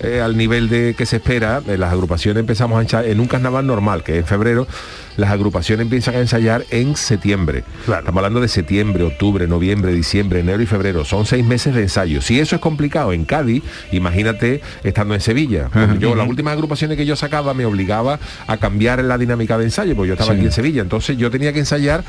eh, 0.00 0.22
al 0.24 0.38
nivel 0.38 0.70
de 0.70 0.94
que 0.96 1.04
se 1.04 1.16
espera, 1.16 1.60
eh, 1.68 1.76
las 1.76 1.92
agrupaciones 1.92 2.40
empezamos 2.40 2.78
a 2.78 2.82
ensayar 2.82 3.10
en 3.10 3.20
un 3.20 3.26
carnaval 3.26 3.66
normal, 3.66 4.02
que 4.02 4.12
es 4.12 4.18
en 4.20 4.26
febrero, 4.26 4.66
las 5.18 5.30
agrupaciones 5.32 5.84
empiezan 5.84 6.14
a 6.14 6.20
ensayar 6.20 6.64
en 6.70 6.96
septiembre. 6.96 7.62
Estamos 7.80 8.16
hablando 8.16 8.40
de 8.40 8.48
septiembre, 8.48 9.04
octubre, 9.04 9.46
noviembre, 9.46 9.92
diciembre, 9.92 10.40
enero 10.40 10.62
y 10.62 10.66
febrero. 10.66 11.04
Son 11.04 11.26
seis 11.26 11.44
meses 11.44 11.74
de 11.74 11.82
ensayo. 11.82 12.22
Si 12.22 12.40
eso 12.40 12.56
es 12.56 12.62
complicado 12.62 13.12
en 13.12 13.26
Cádiz, 13.26 13.62
imagínate 13.92 14.62
estando 14.82 15.12
en 15.14 15.20
Sevilla. 15.20 15.68
Yo, 15.98 16.14
las 16.14 16.26
últimas 16.26 16.54
agrupaciones 16.54 16.96
que 16.96 17.04
yo 17.04 17.16
sacaba 17.16 17.52
me 17.52 17.66
obligaba 17.66 18.18
a 18.46 18.56
cambiar 18.56 19.04
la 19.04 19.18
dinámica 19.18 19.58
de 19.58 19.64
ensayo, 19.64 19.94
porque 19.94 20.08
yo 20.08 20.14
estaba 20.14 20.30
Sí. 20.32 20.38
aquí 20.38 20.46
en 20.46 20.52
Sevilla. 20.52 20.80
Entonces 20.80 21.18
yo 21.18 21.30
tenía 21.30 21.49
que 21.52 21.60
ensayar 21.60 22.04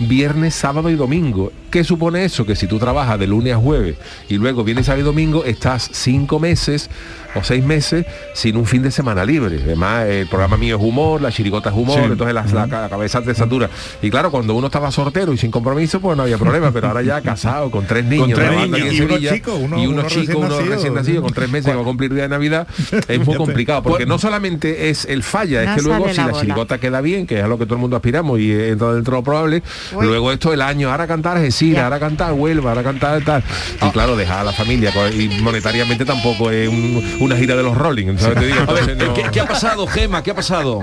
viernes, 0.00 0.54
sábado 0.54 0.90
y 0.90 0.96
domingo. 0.96 1.52
¿Qué 1.70 1.82
supone 1.84 2.24
eso? 2.24 2.46
Que 2.46 2.54
si 2.56 2.66
tú 2.68 2.78
trabajas 2.78 3.18
de 3.18 3.26
lunes 3.26 3.52
a 3.54 3.56
jueves 3.58 3.96
y 4.28 4.34
luego 4.36 4.62
viernes, 4.64 4.86
sábado 4.86 5.02
y 5.02 5.04
domingo, 5.04 5.44
estás 5.44 5.88
cinco 5.92 6.38
meses 6.38 6.88
o 7.34 7.42
seis 7.42 7.64
meses 7.64 8.06
sin 8.32 8.56
un 8.56 8.64
fin 8.64 8.82
de 8.82 8.92
semana 8.92 9.24
libre. 9.24 9.58
Además, 9.64 10.06
el 10.06 10.28
programa 10.28 10.56
mío 10.56 10.76
es 10.76 10.82
humor, 10.82 11.20
la 11.20 11.32
chirigota 11.32 11.70
es 11.70 11.76
humor, 11.76 11.98
Sí. 11.98 12.04
entonces 12.12 12.32
la, 12.32 12.44
la 12.44 12.68
ca- 12.68 12.88
cabeza 12.88 13.22
te 13.22 13.34
satura. 13.34 13.68
Y 14.02 14.10
claro, 14.10 14.30
cuando 14.30 14.54
uno 14.54 14.66
estaba 14.68 14.92
soltero 14.92 15.32
y 15.32 15.38
sin 15.38 15.50
compromiso, 15.50 16.00
pues 16.00 16.16
no 16.16 16.22
había 16.22 16.38
problema, 16.38 16.70
pero 16.70 16.88
ahora 16.88 17.02
ya 17.02 17.20
casado, 17.22 17.72
con 17.72 17.86
tres 17.86 18.04
niños, 18.04 18.28
tres 18.34 18.48
trabajando 18.50 18.76
niños. 18.78 18.88
aquí 18.92 18.96
en 18.96 19.02
Y 19.02 19.04
uno 19.06 19.14
Sevilla, 19.14 19.34
chico, 19.34 19.54
uno- 19.56 19.78
y 19.82 19.86
uno 19.86 20.00
uno 20.00 20.08
chico, 20.08 20.20
recién 20.20 20.36
uno 20.38 20.48
nacido. 20.56 20.74
recién 20.76 20.94
nacido, 20.94 21.22
con 21.22 21.32
tres 21.32 21.50
meses 21.50 21.70
que 21.72 21.76
va 21.76 21.82
a 21.82 21.84
cumplir 21.84 22.14
día 22.14 22.22
de 22.24 22.28
Navidad, 22.28 22.68
es 23.08 23.26
muy 23.26 23.34
complicado, 23.36 23.82
porque 23.82 24.06
no 24.06 24.18
solamente 24.20 24.90
es 24.90 25.04
el 25.06 25.24
falla, 25.24 25.64
es 25.64 25.70
que 25.76 25.82
luego 25.82 26.08
si 26.08 26.16
la 26.18 26.26
la 26.26 26.30
bola. 26.30 26.40
chirigota 26.40 26.78
queda 26.78 27.00
bien, 27.00 27.26
que 27.26 27.38
es 27.38 27.44
a 27.44 27.48
lo 27.48 27.58
que 27.58 27.64
todo 27.64 27.74
el 27.74 27.80
mundo 27.80 27.96
aspiramos, 27.96 28.38
y 28.38 28.52
eh, 28.52 28.76
dentro 28.92 29.12
de 29.12 29.18
lo 29.20 29.24
probable. 29.24 29.62
Luego 29.98 30.30
esto 30.32 30.52
el 30.52 30.60
año, 30.60 30.90
ahora 30.90 31.06
cantar 31.06 31.38
Gesina, 31.40 31.84
ahora 31.84 31.98
cantar 31.98 32.32
Huelva, 32.34 32.70
ahora 32.70 32.82
cantar 32.82 33.22
tal. 33.24 33.42
Y 33.80 33.90
claro, 33.90 34.16
dejar 34.16 34.40
a 34.40 34.44
la 34.44 34.52
familia 34.52 34.92
y 35.12 35.28
monetariamente 35.40 36.04
tampoco 36.04 36.50
es 36.50 36.68
un- 36.68 37.16
una 37.20 37.36
gira 37.36 37.56
de 37.56 37.62
los 37.62 37.76
Rolling. 37.76 38.18
¿sabes? 38.18 38.38
Te 38.40 38.46
digo, 38.46 38.58
A 38.60 38.72
ver, 38.72 38.90
entonces 38.90 39.08
no- 39.08 39.14
¿qué, 39.14 39.22
qué 39.32 39.40
ha 39.40 39.46
pasado, 39.46 39.86
Gema? 39.86 40.22
¿Qué 40.22 40.32
ha 40.32 40.34
pasado? 40.34 40.82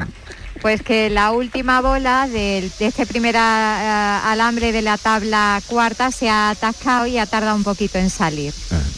Pues 0.62 0.84
que 0.84 1.10
la 1.10 1.32
última 1.32 1.82
bola 1.82 2.28
de, 2.28 2.70
este 2.80 3.06
primer 3.08 3.36
ah, 3.38 4.32
alambre 4.32 4.72
de 4.72 4.84
la 4.84 4.98
tabla 4.98 5.60
cuarta 5.68 6.12
se 6.12 6.30
ha 6.30 6.52
atascado 6.52 7.08
y 7.08 7.18
ha 7.18 7.26
tardado 7.26 7.56
un 7.56 7.64
poquito 7.64 7.98
en 7.98 8.10
salir. 8.12 8.54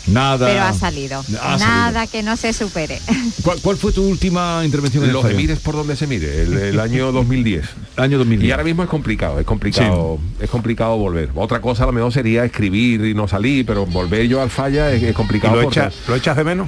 Nada. 0.08 0.48
Pero 0.48 0.62
ha 0.64 0.74
salido. 0.74 1.24
Ha 1.42 1.58
Nada 1.58 2.08
que 2.08 2.24
no 2.24 2.36
se 2.38 2.54
supere. 2.54 3.00
¿Cuál, 3.44 3.60
cuál 3.62 3.78
fue 3.78 3.92
tu 3.92 4.04
última 4.04 4.62
intervención 4.66 5.04
en 5.04 5.10
el 5.10 5.14
Los 5.14 5.34
mires 5.34 5.60
por 5.60 5.76
donde 5.76 5.96
se 5.96 6.08
mire, 6.08 6.44
el, 6.44 6.58
el 6.58 6.80
año 6.80 7.12
2010. 7.12 7.66
Año 7.98 8.18
2010. 8.18 8.50
Y 8.50 8.52
ahora 8.52 8.64
mismo 8.64 8.84
es 8.84 8.90
complicado, 8.90 9.40
es 9.40 9.46
complicado, 9.46 10.20
es 10.40 10.50
complicado 10.50 10.98
volver. 10.98 11.30
Otra 11.36 11.62
cosa 11.62 11.84
a 11.84 11.86
lo 11.88 11.94
mejor 11.94 12.12
sería 12.12 12.44
escribir 12.44 13.06
y 13.06 13.14
no 13.14 13.28
salir, 13.28 13.66
pero 13.66 13.86
volver 13.86 14.28
yo 14.28 14.42
al 14.42 14.50
falla 14.50 14.92
es, 14.92 15.04
es 15.04 15.16
complicado. 15.16 15.62
¿Y 15.62 15.64
lo 15.64 15.92
lo 16.08 16.16
echas 16.16 16.38
de 16.38 16.44
menos? 16.44 16.68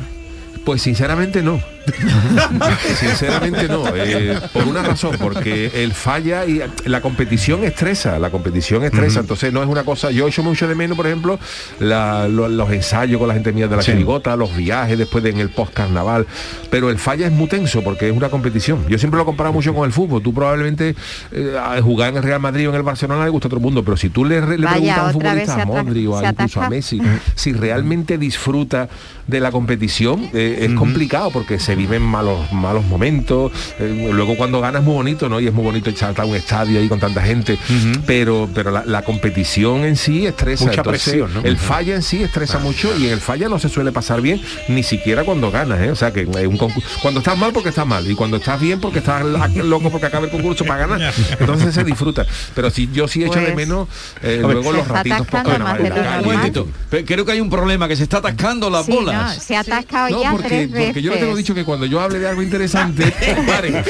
Pues 0.64 0.82
sinceramente 0.82 1.42
no. 1.42 1.60
sinceramente 3.00 3.68
no. 3.68 3.84
eh, 3.96 4.40
por 4.54 4.68
una 4.68 4.82
razón, 4.84 5.16
porque 5.20 5.72
el 5.84 5.94
falla 5.94 6.46
y 6.46 6.62
la 6.86 7.02
competición 7.02 7.64
estresa, 7.64 8.20
la 8.20 8.30
competición 8.30 8.84
estresa. 8.84 9.20
Entonces 9.22 9.52
no 9.54 9.62
es 9.64 9.70
una 9.70 9.84
cosa. 9.84 10.12
Yo 10.12 10.28
echo 10.28 10.44
mucho 10.44 10.68
de 10.68 10.76
menos, 10.76 10.98
por 10.98 11.08
ejemplo, 11.08 11.40
la- 11.80 12.28
lo- 12.28 12.48
los 12.50 12.72
ensayos 12.72 13.20
con 13.20 13.28
la 13.28 13.34
gente 13.34 13.52
mía 13.52 13.68
de 13.68 13.76
la 13.76 13.82
Sí. 13.82 13.92
chirigota, 13.92 14.36
los 14.36 14.56
viajes 14.56 14.98
después 14.98 15.24
de, 15.24 15.30
en 15.32 15.40
el 15.40 15.50
post 15.50 15.74
carnaval. 15.74 16.26
Pero 16.70 16.90
el 16.90 16.98
falla 17.00 17.26
es 17.28 17.32
muy 17.32 17.48
tenso 17.48 17.84
porque 17.84 18.10
es 18.10 18.16
una 18.16 18.30
competición. 18.30 18.86
Yo 18.88 18.98
siempre 18.98 19.18
lo 19.18 19.24
he 19.24 19.26
comparado 19.26 19.54
mucho 19.54 19.74
con 19.74 19.86
el 19.86 19.92
fútbol. 19.92 20.22
Tú 20.22 20.34
probablemente 20.34 20.96
eh, 21.32 21.56
a 21.62 21.82
jugar 21.82 22.10
en 22.10 22.18
el 22.18 22.24
Real 22.24 22.40
Madrid 22.40 22.68
o 22.68 22.72
en 22.72 22.76
el 22.78 22.84
Barcelona 22.84 23.24
le 23.24 23.30
gusta 23.30 23.48
a 23.48 23.50
todo 23.50 23.60
el 23.60 23.64
mundo, 23.64 23.84
pero 23.84 23.98
si 23.98 24.10
tú 24.10 24.26
le, 24.26 24.42
re- 24.42 24.58
le 24.58 24.66
Vaya, 24.66 24.76
preguntas 24.96 24.98
a 24.98 25.06
un 25.06 25.14
futbolista, 25.14 25.62
a 25.62 25.66
Modri 25.66 26.08
o 26.08 26.18
a 26.18 26.30
incluso 26.30 26.62
a. 26.62 26.70
Messi, 26.70 27.02
si 27.36 27.54
realmente 27.54 28.18
disfruta 28.18 28.90
de 29.28 29.40
la 29.40 29.52
competición, 29.52 30.30
eh, 30.34 30.60
es 30.70 30.72
complicado 30.74 31.32
porque 31.32 31.60
se 31.60 31.75
viven 31.76 32.02
malos 32.02 32.52
malos 32.52 32.84
momentos. 32.86 33.52
eh, 33.80 34.10
luego 34.12 34.36
cuando 34.36 34.62
ganas 34.62 34.84
muy 34.84 34.94
bonito, 34.96 35.30
¿no? 35.30 35.40
Y 35.40 35.48
es 35.48 35.54
muy 35.54 35.64
bonito 35.64 35.90
echar 35.90 36.20
a 36.20 36.26
un 36.26 36.36
estadio 36.36 36.80
ahí 36.80 36.88
con 36.88 37.00
tanta 37.00 37.22
gente. 37.22 37.58
Pero, 38.06 38.50
pero 38.54 38.72
la, 38.72 38.84
la 38.86 39.02
competición 39.04 39.84
en 39.86 39.96
sí 39.96 40.26
estresa. 40.26 40.66
Mucha 40.66 40.82
Entonces, 40.82 41.04
presión, 41.04 41.34
¿no? 41.34 41.42
El 41.42 41.58
falla 41.58 41.96
en 41.96 42.02
sí 42.04 42.24
estresa 42.24 42.60
mucho 42.60 42.96
y 42.98 43.08
en 43.08 43.14
el 43.14 43.22
falla 43.22 43.50
no 43.50 43.60
se 43.60 43.70
suele 43.70 43.92
pasar 43.92 44.22
bien, 44.22 44.42
ni 44.68 44.84
siquiera 44.84 45.24
cuando 45.24 45.52
ganas, 45.52 45.82
¿eh? 45.82 45.92
O 45.92 45.96
sea 45.96 46.12
que 46.14 46.22
es 46.22 46.48
un 46.48 46.58
concurso- 46.58 47.00
cuando 47.02 47.20
estás 47.20 47.38
mal 47.38 47.52
porque 47.54 47.70
estás 47.70 47.86
mal 47.88 48.10
y 48.10 48.16
cuando 48.16 48.38
estás 48.38 48.60
bien 48.60 48.80
porque 48.80 49.00
estás 49.00 49.24
la- 49.26 49.48
loco 49.48 49.90
porque 49.90 50.08
acaba 50.08 50.26
el 50.26 50.32
concurso 50.32 50.66
para 50.66 50.88
ganar. 50.88 51.14
Entonces 51.40 51.74
se 51.74 51.84
disfruta. 51.84 52.26
Pero 52.54 52.70
si 52.70 52.90
yo 52.92 53.08
sí 53.08 53.24
echo 53.24 53.40
de 53.40 53.46
Pues- 53.52 53.56
menos 53.56 53.88
eh, 54.22 54.42
A 54.44 54.48
ver, 54.48 54.56
luego 54.58 54.72
los 54.72 54.88
ratitos 54.88 55.28
de 55.28 55.60
la 55.60 57.04
Creo 57.06 57.26
que 57.26 57.32
hay 57.32 57.42
un 57.42 57.50
problema, 57.50 57.88
que 57.88 57.96
se 57.96 58.04
está 58.04 58.18
atascando 58.18 58.70
las 58.70 58.86
Sí, 58.86 58.92
no, 58.92 58.98
bolas. 59.02 59.44
se 59.44 59.56
ha 59.56 59.60
atascado 59.62 60.10
No, 60.10 60.22
ya 60.22 60.32
porque, 60.32 60.48
tres 60.48 60.72
veces. 60.72 60.86
porque 60.88 61.02
yo 61.02 61.12
le 61.12 61.18
tengo 61.18 61.36
dicho 61.36 61.54
que 61.54 61.65
cuando 61.66 61.86
yo 61.86 62.00
hable 62.00 62.20
de 62.20 62.28
algo 62.28 62.42
interesante, 62.42 63.12
paren. 63.48 63.84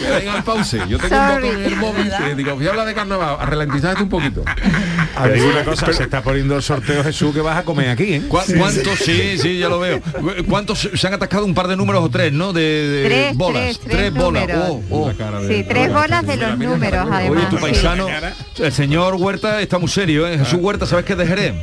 Me 0.00 0.10
den 0.20 0.28
al 0.28 0.44
pause. 0.44 0.78
Yo 0.88 0.98
tengo 0.98 1.14
Sorry. 1.16 1.48
un 1.48 1.54
botón 1.54 1.60
en 1.60 1.64
el 1.72 1.76
móvil 1.76 2.12
que 2.28 2.34
digo, 2.34 2.54
voy 2.54 2.66
a 2.66 2.70
hablar 2.70 2.86
de 2.86 2.94
carnaval, 2.94 3.36
a 3.40 3.46
ralentizarte 3.46 4.02
un 4.02 4.08
poquito. 4.08 4.42
Te 5.22 5.32
digo 5.32 5.48
una 5.48 5.64
cosa, 5.64 5.92
se 5.92 6.04
está 6.04 6.22
poniendo 6.22 6.56
el 6.56 6.62
sorteo 6.62 7.02
Jesús 7.04 7.34
que 7.34 7.40
vas 7.40 7.58
a 7.58 7.64
comer 7.64 7.90
aquí, 7.90 8.14
¿eh? 8.14 8.22
¿Cu- 8.28 8.38
¿Cuántos? 8.56 8.98
Sí, 8.98 9.36
sí, 9.38 9.58
ya 9.58 9.68
lo 9.68 9.78
veo. 9.80 10.00
¿Cuántos 10.48 10.88
se 10.94 11.06
han 11.06 11.14
atascado 11.14 11.44
un 11.44 11.54
par 11.54 11.68
de 11.68 11.76
números 11.76 12.04
o 12.04 12.08
tres, 12.10 12.32
no? 12.32 12.52
De, 12.52 12.62
de 12.62 13.04
Tres, 13.04 13.36
bolas. 13.36 13.62
tres, 13.62 13.80
tres 13.80 14.14
bolas. 14.14 14.48
números. 14.48 14.64
Oh, 14.90 15.08
oh. 15.08 15.12
Sí, 15.48 15.64
tres 15.68 15.92
bolas 15.92 16.26
de 16.26 16.36
los 16.36 16.58
números, 16.58 17.06
Oye, 17.06 17.16
además. 17.16 17.50
tu 17.50 17.56
sí. 17.56 17.62
paisano, 17.62 18.06
el 18.58 18.72
señor 18.72 19.14
Huerta 19.16 19.60
está 19.60 19.78
muy 19.78 19.88
serio, 19.88 20.26
¿eh? 20.26 20.38
Jesús 20.38 20.58
Huerta, 20.60 20.86
¿sabes 20.86 21.04
qué 21.04 21.12
es 21.12 21.18
de 21.18 21.26
Jerez? 21.26 21.54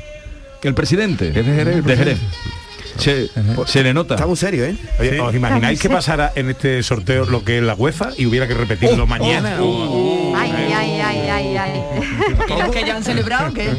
El 0.61 0.73
presidente. 0.73 1.29
¿Es 1.29 1.35
de 1.35 1.43
Jerez 1.43 1.75
el 1.77 1.83
De 1.83 1.97
Jerez. 1.97 2.19
Se, 2.99 3.29
se 3.67 3.83
le 3.83 3.93
nota. 3.93 4.15
Está 4.15 4.27
muy 4.27 4.35
serio, 4.37 4.65
¿eh? 4.65 4.75
Oye, 4.99 5.19
¿os 5.19 5.33
imagináis 5.35 5.79
que 5.79 5.89
pasara 5.89 6.31
en 6.35 6.49
este 6.49 6.83
sorteo 6.83 7.25
lo 7.25 7.43
que 7.43 7.57
es 7.57 7.63
la 7.63 7.75
UEFA 7.75 8.09
y 8.17 8.25
hubiera 8.25 8.47
que 8.47 8.53
repetirlo 8.53 9.03
Oh, 9.03 9.07
mañana? 9.07 9.57
oh, 9.61 10.31
o- 10.31 10.35
Ay, 10.35 10.51
ay, 10.51 10.99
ay, 11.01 11.29
ay, 11.29 11.57
ay. 11.57 11.81
¿Y 12.47 12.59
los 12.61 12.69
que 12.71 12.83
ya 12.85 12.95
han 12.95 13.03
celebrado 13.03 13.53
qué? 13.53 13.69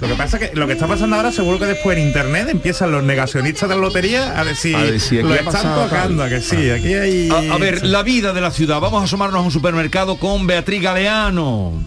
Lo 0.00 0.08
que 0.08 0.14
pasa 0.14 0.36
es 0.36 0.50
que 0.50 0.56
lo 0.56 0.66
que 0.66 0.74
está 0.74 0.86
pasando 0.86 1.16
ahora 1.16 1.32
seguro 1.32 1.58
que 1.58 1.64
después 1.64 1.96
en 1.96 2.06
internet 2.08 2.48
empiezan 2.50 2.92
los 2.92 3.02
negacionistas 3.02 3.66
de 3.68 3.74
la 3.76 3.80
lotería 3.80 4.38
a 4.38 4.54
si, 4.54 4.74
A 4.74 4.78
ver 4.82 4.92
lo 5.24 5.32
están 5.34 5.44
pasado 5.46 5.84
tocando, 5.84 6.22
a 6.22 6.28
que 6.28 6.42
sí, 6.42 6.68
aquí 6.70 6.92
hay... 6.92 7.30
A, 7.30 7.54
a 7.54 7.56
ver, 7.58 7.86
la 7.86 8.02
vida 8.02 8.34
de 8.34 8.42
la 8.42 8.50
ciudad. 8.50 8.78
Vamos 8.80 9.00
a 9.00 9.04
asomarnos 9.06 9.40
a 9.40 9.42
un 9.42 9.50
supermercado 9.50 10.18
con 10.18 10.46
Beatriz 10.46 10.82
Galeano. 10.82 11.82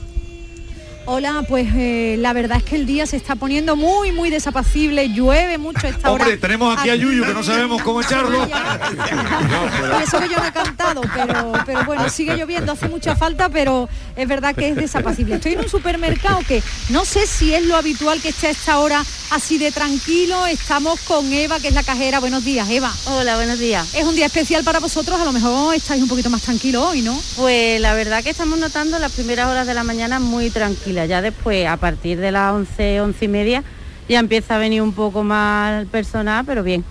Hola, 1.05 1.43
pues 1.49 1.67
eh, 1.75 2.15
la 2.17 2.31
verdad 2.31 2.59
es 2.59 2.63
que 2.63 2.77
el 2.77 2.85
día 2.85 3.05
se 3.05 3.17
está 3.17 3.35
poniendo 3.35 3.75
muy, 3.75 4.13
muy 4.13 4.29
desapacible, 4.29 5.09
llueve 5.09 5.57
mucho 5.57 5.85
esta 5.85 6.09
hora. 6.09 6.23
Hombre, 6.23 6.37
tenemos 6.37 6.77
aquí 6.77 6.89
a 6.89 6.95
Yuyu 6.95 7.25
que 7.25 7.33
no 7.33 7.43
sabemos 7.43 7.81
cómo 7.81 8.01
echarlo. 8.01 8.47
Y 8.47 10.03
eso 10.03 10.19
que 10.21 10.29
yo 10.29 10.37
no 10.37 10.45
he 10.45 10.53
cantado, 10.53 11.01
pero, 11.13 11.51
pero 11.65 11.83
bueno, 11.83 12.09
sigue 12.09 12.37
lloviendo, 12.37 12.71
hace 12.71 12.87
mucha 12.87 13.17
falta, 13.17 13.49
pero 13.49 13.89
es 14.15 14.27
verdad 14.29 14.55
que 14.55 14.69
es 14.69 14.77
desapacible. 14.77 15.35
Estoy 15.35 15.53
en 15.53 15.59
un 15.59 15.69
supermercado 15.69 16.39
que 16.47 16.63
no 16.87 17.03
sé 17.03 17.27
si 17.27 17.53
es 17.53 17.65
lo 17.65 17.75
habitual 17.75 18.21
que 18.21 18.29
esté 18.29 18.47
a 18.47 18.51
esta 18.51 18.79
hora 18.79 19.03
así 19.31 19.57
de 19.57 19.71
tranquilo. 19.73 20.47
Estamos 20.47 21.01
con 21.01 21.33
Eva, 21.33 21.59
que 21.59 21.67
es 21.67 21.73
la 21.73 21.83
cajera. 21.83 22.21
Buenos 22.21 22.45
días, 22.45 22.69
Eva. 22.69 22.93
Hola, 23.07 23.35
buenos 23.35 23.59
días. 23.59 23.93
Es 23.93 24.05
un 24.05 24.15
día 24.15 24.27
especial 24.27 24.63
para 24.63 24.79
vosotros, 24.79 25.19
a 25.19 25.25
lo 25.25 25.33
mejor 25.33 25.75
estáis 25.75 26.01
un 26.01 26.07
poquito 26.07 26.29
más 26.29 26.43
tranquilos 26.43 26.81
hoy, 26.85 27.01
¿no? 27.01 27.19
Pues 27.35 27.81
la 27.81 27.93
verdad 27.93 28.23
que 28.23 28.29
estamos 28.29 28.57
notando 28.57 28.99
las 28.99 29.11
primeras 29.11 29.49
horas 29.49 29.67
de 29.67 29.73
la 29.73 29.83
mañana 29.83 30.19
muy 30.19 30.49
tranquilas. 30.49 30.92
Ya 30.93 31.21
después, 31.21 31.67
a 31.67 31.77
partir 31.77 32.19
de 32.19 32.31
las 32.31 32.53
11, 32.53 33.01
11 33.01 33.25
y 33.25 33.27
media, 33.27 33.63
ya 34.07 34.19
empieza 34.19 34.55
a 34.55 34.57
venir 34.59 34.81
un 34.81 34.93
poco 34.93 35.23
más 35.23 35.85
personal, 35.87 36.45
pero 36.45 36.63
bien. 36.63 36.83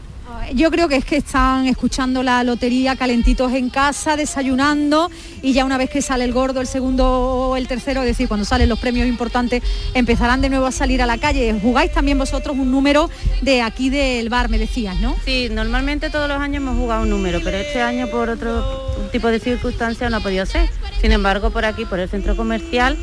Yo 0.55 0.71
creo 0.71 0.89
que 0.89 0.97
es 0.97 1.05
que 1.05 1.17
están 1.17 1.67
escuchando 1.67 2.23
la 2.23 2.43
lotería 2.43 2.97
calentitos 2.97 3.53
en 3.53 3.71
casa, 3.71 4.17
desayunando 4.17 5.11
y 5.41 5.53
ya 5.53 5.65
una 5.65 5.79
vez 5.79 5.89
que 5.89 6.03
sale 6.03 6.25
el 6.25 6.33
gordo, 6.33 6.61
el 6.61 6.67
segundo 6.67 7.07
o 7.09 7.57
el 7.57 7.69
tercero, 7.69 8.01
es 8.03 8.09
decir, 8.09 8.29
cuando 8.29 8.45
salen 8.45 8.69
los 8.69 8.79
premios 8.79 9.07
importantes, 9.07 9.63
empezarán 9.95 10.41
de 10.41 10.51
nuevo 10.51 10.67
a 10.67 10.73
salir 10.73 11.01
a 11.01 11.07
la 11.07 11.19
calle. 11.19 11.59
Jugáis 11.63 11.93
también 11.93 12.19
vosotros 12.19 12.57
un 12.59 12.71
número 12.71 13.09
de 13.41 13.63
aquí 13.63 13.89
del 13.89 14.29
bar, 14.29 14.49
me 14.49 14.59
decías, 14.59 15.01
¿no? 15.01 15.17
Sí, 15.25 15.49
normalmente 15.51 16.11
todos 16.11 16.29
los 16.29 16.39
años 16.39 16.57
hemos 16.63 16.77
jugado 16.77 17.03
un 17.03 17.11
número, 17.11 17.41
pero 17.43 17.57
este 17.57 17.81
año 17.81 18.09
por 18.09 18.29
otro 18.29 19.09
tipo 19.13 19.29
de 19.29 19.39
circunstancias 19.39 20.11
no 20.11 20.19
ha 20.19 20.21
podido 20.21 20.45
ser. 20.45 20.69
Sin 21.01 21.13
embargo, 21.13 21.51
por 21.51 21.65
aquí, 21.65 21.85
por 21.85 22.01
el 22.01 22.09
centro 22.09 22.37
comercial, 22.37 22.99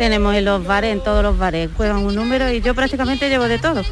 tenemos 0.00 0.34
en 0.34 0.46
los 0.46 0.64
bares, 0.64 0.94
en 0.94 1.04
todos 1.04 1.22
los 1.22 1.36
bares, 1.36 1.68
juegan 1.76 1.98
un 1.98 2.14
número 2.14 2.50
y 2.50 2.62
yo 2.62 2.74
prácticamente 2.74 3.28
llevo 3.28 3.48
de 3.48 3.58
todo. 3.58 3.82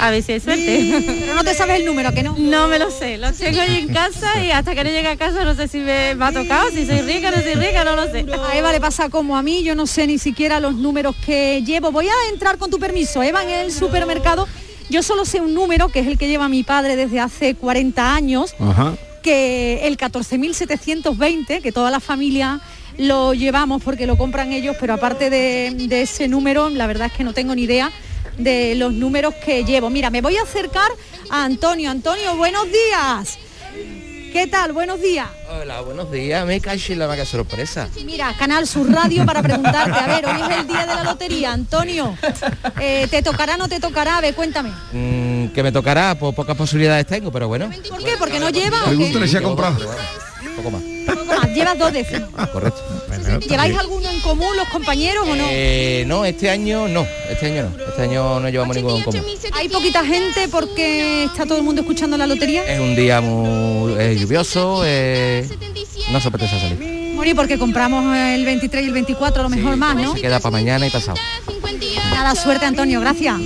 A 0.00 0.10
ver 0.10 0.22
si 0.22 0.32
hay 0.32 0.40
suerte. 0.40 1.04
Pero 1.20 1.34
no 1.34 1.44
te 1.44 1.52
sabes 1.52 1.80
el 1.80 1.84
número, 1.84 2.10
que 2.14 2.22
no? 2.22 2.34
No 2.38 2.68
me 2.68 2.78
lo 2.78 2.90
sé, 2.90 3.18
lo 3.18 3.30
tengo 3.34 3.60
ahí 3.60 3.76
en 3.76 3.92
casa 3.92 4.42
y 4.42 4.50
hasta 4.50 4.74
que 4.74 4.82
no 4.82 4.88
llegue 4.88 5.08
a 5.08 5.18
casa 5.18 5.44
no 5.44 5.54
sé 5.54 5.68
si 5.68 5.80
me, 5.80 6.14
me 6.14 6.24
ha 6.24 6.32
tocado, 6.32 6.70
si 6.70 6.86
soy 6.86 7.02
rica, 7.02 7.30
no 7.30 7.42
soy 7.42 7.52
rica, 7.52 7.84
no 7.84 7.96
lo 7.96 8.04
sé. 8.10 8.24
A 8.50 8.56
Eva 8.56 8.72
le 8.72 8.80
pasa 8.80 9.10
como 9.10 9.36
a 9.36 9.42
mí, 9.42 9.62
yo 9.62 9.74
no 9.74 9.86
sé 9.86 10.06
ni 10.06 10.16
siquiera 10.16 10.58
los 10.58 10.74
números 10.74 11.14
que 11.26 11.62
llevo. 11.62 11.92
Voy 11.92 12.06
a 12.08 12.32
entrar 12.32 12.56
con 12.56 12.70
tu 12.70 12.78
permiso, 12.78 13.22
Eva, 13.22 13.42
en 13.42 13.50
el 13.50 13.70
supermercado. 13.70 14.48
Yo 14.88 15.02
solo 15.02 15.26
sé 15.26 15.42
un 15.42 15.52
número, 15.52 15.88
que 15.88 16.00
es 16.00 16.06
el 16.06 16.16
que 16.16 16.28
lleva 16.28 16.48
mi 16.48 16.62
padre 16.62 16.96
desde 16.96 17.20
hace 17.20 17.54
40 17.54 18.14
años, 18.14 18.54
Ajá. 18.58 18.94
que 19.22 19.86
el 19.86 19.98
14.720, 19.98 21.60
que 21.60 21.72
toda 21.72 21.90
la 21.90 22.00
familia 22.00 22.58
lo 22.98 23.32
llevamos 23.34 23.82
porque 23.82 24.06
lo 24.06 24.16
compran 24.18 24.52
ellos, 24.52 24.76
pero 24.78 24.94
aparte 24.94 25.30
de, 25.30 25.72
de 25.74 26.02
ese 26.02 26.28
número, 26.28 26.68
la 26.68 26.86
verdad 26.86 27.06
es 27.06 27.12
que 27.14 27.24
no 27.24 27.32
tengo 27.32 27.54
ni 27.54 27.62
idea 27.62 27.90
de 28.36 28.74
los 28.76 28.92
números 28.92 29.34
que 29.44 29.64
llevo. 29.64 29.90
Mira, 29.90 30.10
me 30.10 30.20
voy 30.20 30.36
a 30.36 30.42
acercar 30.42 30.90
a 31.30 31.44
Antonio. 31.44 31.90
Antonio, 31.90 32.36
buenos 32.36 32.66
días. 32.66 33.38
¿Qué 34.32 34.46
tal? 34.46 34.72
Buenos 34.72 35.00
días. 35.00 35.26
Hola, 35.50 35.80
buenos 35.80 36.12
días. 36.12 36.44
Me 36.46 36.60
cae 36.60 36.78
la 36.96 37.06
vaca 37.06 37.24
sorpresa. 37.24 37.88
Mira, 38.04 38.34
Canal 38.38 38.66
Sur 38.66 38.90
Radio 38.92 39.24
para 39.24 39.42
preguntarte, 39.42 39.98
a 39.98 40.06
ver, 40.06 40.26
hoy 40.26 40.42
es 40.50 40.58
el 40.58 40.66
día 40.68 40.80
de 40.86 40.94
la 40.94 41.02
lotería, 41.04 41.52
Antonio. 41.52 42.14
eh, 42.78 43.06
¿Te 43.10 43.22
tocará 43.22 43.54
o 43.54 43.58
no 43.58 43.68
te 43.68 43.80
tocará? 43.80 44.18
A 44.18 44.20
ver, 44.20 44.34
cuéntame. 44.34 44.70
Mm, 44.92 45.48
que 45.48 45.62
me 45.62 45.72
tocará, 45.72 46.14
pues 46.18 46.34
pocas 46.34 46.56
posibilidades 46.56 47.06
tengo, 47.06 47.32
pero 47.32 47.48
bueno. 47.48 47.70
¿Por 47.88 48.04
qué? 48.04 48.16
¿Porque 48.18 48.38
no 48.38 48.50
lleva? 48.50 48.84
Pregúntale 48.84 49.26
si 49.26 49.36
ha 49.36 49.42
comprado. 49.42 49.78
Un 50.42 50.56
poco 50.56 50.70
más. 50.72 50.97
Más, 51.28 51.54
Llevas 51.54 51.78
dos 51.78 51.92
décimos. 51.92 52.28
Correcto. 52.52 52.80
¿Lleváis 53.48 53.76
alguno 53.78 54.08
en 54.10 54.20
común 54.20 54.56
los 54.56 54.68
compañeros 54.68 55.26
o 55.28 55.34
no? 55.36 55.44
Eh, 55.50 56.04
no, 56.06 56.24
este 56.24 56.50
año 56.50 56.88
no. 56.88 57.06
Este 57.28 57.46
año 57.46 57.70
no. 57.76 57.84
Este 57.84 58.02
año 58.02 58.40
no 58.40 58.48
llevamos 58.48 58.76
ninguno 58.76 58.96
en 58.96 59.02
común. 59.02 59.22
Hay 59.52 59.68
poquita 59.68 60.04
gente 60.04 60.48
porque 60.48 61.24
está 61.24 61.44
todo 61.44 61.58
el 61.58 61.64
mundo 61.64 61.82
escuchando 61.82 62.16
la 62.16 62.26
lotería. 62.26 62.64
Es 62.64 62.80
un 62.80 62.96
día 62.96 63.20
muy 63.20 63.94
eh, 63.98 64.16
lluvioso. 64.18 64.82
eh, 64.84 65.48
no 66.10 66.20
se 66.20 66.28
apetece 66.28 66.58
salir. 66.58 66.78
Bueno, 67.14 67.30
y 67.30 67.34
porque 67.34 67.58
compramos 67.58 68.16
el 68.16 68.44
23 68.44 68.84
y 68.84 68.86
el 68.86 68.92
24 68.92 69.40
a 69.40 69.42
lo 69.42 69.48
mejor 69.48 69.76
más, 69.76 69.96
¿no? 69.96 70.14
Se 70.14 70.20
queda 70.20 70.40
para 70.40 70.52
mañana 70.52 70.86
y 70.86 70.90
pasado. 70.90 71.18
Nada, 72.12 72.34
suerte 72.34 72.64
Antonio, 72.64 73.00
gracias. 73.00 73.36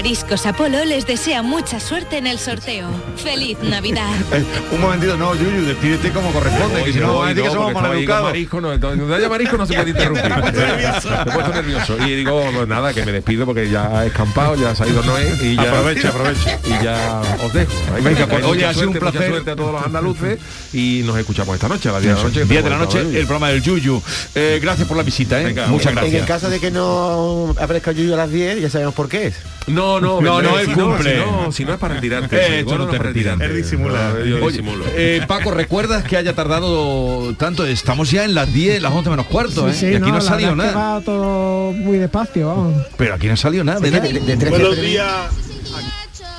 Mariscos 0.00 0.46
Apolo 0.46 0.82
les 0.86 1.06
desea 1.06 1.42
mucha 1.42 1.78
suerte 1.78 2.16
en 2.16 2.26
el 2.26 2.38
sorteo. 2.38 2.88
¡Feliz 3.16 3.58
Navidad! 3.62 4.08
Eh, 4.32 4.44
un 4.70 4.80
momentito, 4.80 5.16
no, 5.16 5.34
Yuyu, 5.34 5.66
despídete 5.66 6.12
como 6.12 6.30
corresponde, 6.32 6.84
que 6.84 6.92
si 6.92 7.00
no, 7.00 7.22
a 7.22 7.28
decir 7.28 7.42
que 7.42 7.50
somos 7.50 7.74
maleducados. 7.74 8.24
Marisco, 8.26 8.60
no, 8.60 8.70
haya 8.70 9.28
marisco 9.28 9.56
no 9.56 9.66
se 9.66 9.74
puede 9.74 9.90
interrumpir. 9.90 10.30
me 10.30 10.40
he 10.40 11.34
puesto 11.34 11.52
nervioso. 11.52 12.06
Y 12.06 12.14
digo, 12.14 12.48
pues 12.54 12.68
nada, 12.68 12.94
que 12.94 13.04
me 13.04 13.10
despido 13.10 13.44
porque 13.44 13.68
ya 13.68 13.98
ha 13.98 14.06
escampado, 14.06 14.54
ya 14.54 14.70
ha 14.70 14.88
ido 14.88 15.02
Noé 15.02 15.36
y 15.42 15.56
ya 15.56 15.62
Aprovecha, 15.62 16.08
aprovecha. 16.10 16.58
Y 16.64 16.84
ya 16.84 17.22
os 17.44 17.52
dejo. 17.52 17.72
Ahí 17.94 18.02
Venga, 18.02 18.26
pues, 18.26 18.44
oye, 18.44 18.64
ha 18.64 18.72
sido 18.72 18.90
un 18.90 18.94
placer. 18.98 19.28
suerte 19.28 19.50
a 19.50 19.56
todos 19.56 19.72
los 19.72 19.84
andaluces 19.84 20.38
y 20.72 21.02
nos 21.04 21.18
escuchamos 21.18 21.54
esta 21.56 21.68
noche 21.68 21.88
a 21.88 21.92
las 21.92 22.02
10 22.02 22.14
de 22.14 22.22
la 22.22 22.28
noche. 22.28 22.44
10 22.44 22.64
de 22.64 22.70
la 22.70 22.78
noche, 22.78 23.00
el 23.00 23.26
programa 23.26 23.48
del 23.48 23.62
Yuyu. 23.62 24.00
Eh, 24.36 24.60
gracias 24.62 24.86
por 24.86 24.96
la 24.96 25.02
visita, 25.02 25.42
¿eh? 25.42 25.54
Muchas 25.66 25.92
En 25.92 25.98
el 25.98 26.04
gracias. 26.04 26.26
caso 26.26 26.48
de 26.48 26.60
que 26.60 26.70
no 26.70 27.54
aparezca 27.60 27.90
Yuyu 27.90 28.14
a 28.14 28.18
las 28.18 28.30
10, 28.30 28.60
ya 28.60 28.70
sabemos 28.70 28.94
por 28.94 29.08
qué 29.08 29.26
es. 29.26 29.34
No, 29.66 29.89
no, 29.98 30.20
No, 30.20 30.42
no, 30.42 30.50
si 30.58 30.70
él 30.70 30.72
cumple. 30.74 31.12
Si 31.14 31.18
no, 31.18 31.52
si 31.52 31.64
no 31.64 31.72
es 31.72 31.78
para 31.78 31.94
retirarte. 31.94 32.36
Eh, 32.36 32.46
si 32.48 32.54
esto 32.60 32.76
no 32.78 32.86
te 32.86 32.98
para 32.98 33.08
retiran. 33.08 33.38
retirarte. 33.40 33.44
Él 33.58 33.62
disimula. 33.64 34.10
No, 34.10 34.24
yo 34.26 34.36
Oye, 34.44 34.50
disimulo. 34.58 34.84
eh, 34.94 35.22
Paco, 35.26 35.50
¿recuerdas 35.50 36.04
que 36.04 36.16
haya 36.18 36.34
tardado 36.34 37.34
tanto? 37.38 37.64
Estamos 37.66 38.10
ya 38.10 38.24
en 38.24 38.34
las 38.34 38.52
10, 38.52 38.82
las 38.82 38.92
11 38.92 39.08
menos 39.10 39.26
cuarto, 39.26 39.66
¿eh? 39.68 39.72
Sí, 39.72 39.86
y 39.86 39.94
aquí 39.94 40.00
no, 40.02 40.08
no, 40.10 40.16
ha 40.18 40.20
salido 40.20 40.50
es 40.50 40.56
nada. 40.56 40.72
va 40.96 41.00
todo 41.00 41.72
muy 41.72 41.96
despacio, 41.98 42.46
vamos. 42.48 42.86
Pero 42.98 43.14
aquí 43.14 43.26
no 43.26 43.32
ha 43.32 43.36
salido 43.38 43.64
nada, 43.64 43.80
de 43.80 43.90
nada. 43.90 44.06
Buenos 44.50 44.80
días, 44.80 45.06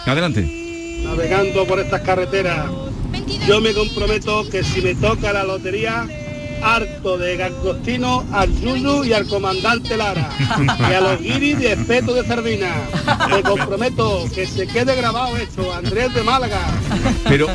Adelante. 0.05 0.99
navegando 1.03 1.65
por 1.65 1.79
estas 1.79 2.01
carreteras. 2.01 2.67
Yo 3.47 3.59
me 3.59 3.73
comprometo 3.73 4.47
que 4.49 4.63
si 4.63 4.81
me 4.81 4.95
toca 4.95 5.33
la 5.33 5.43
lotería, 5.43 6.07
harto 6.63 7.17
de 7.17 7.37
Gangostino, 7.37 8.25
al 8.31 8.53
Yuyu 8.59 9.03
y 9.03 9.13
al 9.13 9.27
comandante 9.27 9.97
Lara. 9.97 10.29
Y 10.79 10.93
a 10.93 11.01
los 11.01 11.19
guiris 11.19 11.59
de 11.59 11.73
espeto 11.73 12.13
de 12.13 12.25
sardina. 12.25 12.73
Me 13.29 13.41
comprometo 13.41 14.25
que 14.33 14.45
se 14.45 14.67
quede 14.67 14.95
grabado 14.95 15.37
esto, 15.37 15.73
Andrés 15.73 16.13
de 16.13 16.23
Málaga. 16.23 16.59
Pero 17.27 17.47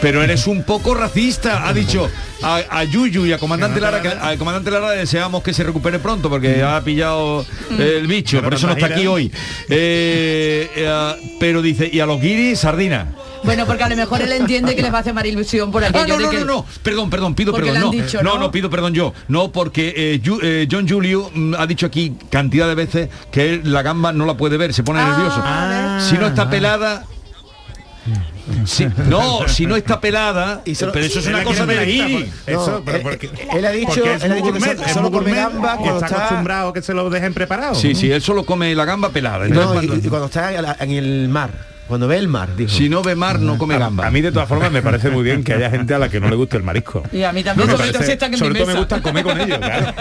pero 0.00 0.22
eres 0.22 0.46
un 0.46 0.62
poco 0.62 0.94
racista, 0.94 1.66
ha 1.66 1.72
dicho 1.72 2.08
a, 2.42 2.62
a 2.70 2.84
Yuyu 2.84 3.26
y 3.26 3.32
a 3.32 3.38
Comandante 3.38 3.80
Lara, 3.80 4.02
que 4.02 4.08
al 4.08 4.36
Comandante 4.36 4.70
Lara 4.70 4.90
deseamos 4.90 5.42
que 5.42 5.54
se 5.54 5.64
recupere 5.64 5.98
pronto 5.98 6.28
porque 6.28 6.62
ha 6.62 6.80
pillado 6.84 7.44
el 7.70 8.06
bicho, 8.06 8.42
por 8.42 8.54
eso 8.54 8.66
no 8.66 8.74
está 8.74 8.86
aquí 8.86 9.06
hoy. 9.06 9.32
Eh, 9.68 10.70
eh, 10.76 11.36
pero 11.40 11.62
dice, 11.62 11.88
y 11.90 12.00
a 12.00 12.06
los 12.06 12.20
guiris, 12.20 12.60
sardina. 12.60 13.14
Bueno, 13.46 13.64
porque 13.66 13.84
a 13.84 13.88
lo 13.88 13.96
mejor 13.96 14.20
él 14.20 14.32
entiende 14.32 14.76
que 14.76 14.82
les 14.82 14.92
va 14.92 14.98
a 14.98 15.00
hacer 15.00 15.14
más 15.14 15.24
ilusión 15.24 15.70
por 15.72 15.82
aquello 15.82 16.04
Ah, 16.04 16.06
no, 16.08 16.16
de 16.18 16.24
no, 16.24 16.30
que... 16.30 16.38
no, 16.40 16.44
no, 16.44 16.66
perdón, 16.82 17.08
perdón, 17.10 17.34
pido 17.34 17.52
Porque 17.52 17.70
perdón. 17.72 17.90
le 17.92 17.98
No, 17.98 18.04
dicho, 18.04 18.22
no, 18.22 18.34
¿no? 18.34 18.40
no, 18.40 18.50
pido 18.50 18.68
perdón 18.68 18.92
yo. 18.92 19.14
No, 19.28 19.50
porque 19.52 19.94
eh, 19.96 20.20
eh, 20.42 20.68
John 20.70 20.86
Julio 20.88 21.30
mm, 21.32 21.54
ha 21.58 21.66
dicho 21.66 21.86
aquí 21.86 22.16
cantidad 22.30 22.68
de 22.68 22.74
veces 22.74 23.08
que 23.30 23.54
él 23.54 23.72
la 23.72 23.80
gamba 23.82 24.12
no 24.12 24.26
la 24.26 24.36
puede 24.36 24.56
ver, 24.58 24.74
se 24.74 24.82
pone 24.82 25.02
nervioso. 25.02 25.42
Si 26.00 26.18
no 26.18 26.26
está 26.26 26.50
pelada... 26.50 27.04
si- 28.64 28.86
no, 29.08 29.46
si 29.48 29.66
no 29.66 29.74
está 29.76 30.00
pelada, 30.00 30.62
solo- 30.74 30.92
pero 30.92 31.04
eso 31.06 31.18
es 31.18 31.26
una 31.26 31.42
cosa 31.42 31.66
de 31.66 31.84
guiri. 31.84 32.30
No, 32.48 32.78
él- 32.86 33.30
él 33.56 33.64
ha 33.64 33.70
dicho, 33.72 33.86
Porque 33.94 34.14
es 34.14 34.22
él 34.24 34.30
ha 34.32 34.34
muy 34.34 34.42
dicho 34.42 34.52
que 34.52 34.58
gourmet, 34.74 34.88
solo 34.92 35.10
come 35.10 35.32
gamba 35.34 35.72
que 35.72 35.78
cuando 35.82 35.94
está 35.96 36.06
está... 36.06 36.18
acostumbrado 36.26 36.68
a 36.68 36.72
que 36.74 36.82
se 36.82 36.94
lo 36.94 37.10
dejen 37.10 37.34
preparado. 37.34 37.74
Sí, 37.74 37.94
sí, 37.94 38.10
él 38.10 38.22
solo 38.22 38.44
come 38.44 38.74
la 38.74 38.84
gamba 38.84 39.08
pelada. 39.10 39.48
No, 39.48 39.62
y, 39.82 39.86
cuando- 39.88 40.06
y 40.06 40.08
cuando 40.08 40.26
está 40.26 40.52
en 40.84 40.90
el 40.92 41.28
mar, 41.28 41.50
cuando 41.86 42.08
ve 42.08 42.18
el 42.18 42.28
mar, 42.28 42.54
dijo. 42.56 42.70
si 42.70 42.88
no 42.88 43.02
ve 43.02 43.14
mar, 43.14 43.38
no 43.40 43.56
come 43.58 43.78
gamba. 43.78 44.06
a 44.06 44.10
mí 44.10 44.20
de 44.20 44.32
todas 44.32 44.48
formas 44.48 44.70
me 44.72 44.82
parece 44.82 45.10
muy 45.10 45.22
bien 45.22 45.44
que 45.44 45.52
haya 45.54 45.70
gente 45.70 45.94
a 45.94 45.98
la 45.98 46.08
que 46.08 46.20
no 46.20 46.28
le 46.28 46.36
guste 46.36 46.56
el 46.56 46.62
marisco. 46.62 47.02
Y 47.12 47.22
a 47.22 47.32
mí 47.32 47.42
también, 47.44 47.68
Me 47.68 47.72
sobre 47.76 47.88
todo 47.88 47.98
parece- 47.98 48.12
están 48.14 48.32
en 48.32 48.38
sobre 48.38 48.52
mi 48.54 48.58
todo 48.58 48.66
me 48.66 48.72
mesa. 48.74 48.78
gusta 48.80 49.02
comer 49.02 49.24
con 49.24 49.40
ellos, 49.40 49.58
claro. 49.62 49.94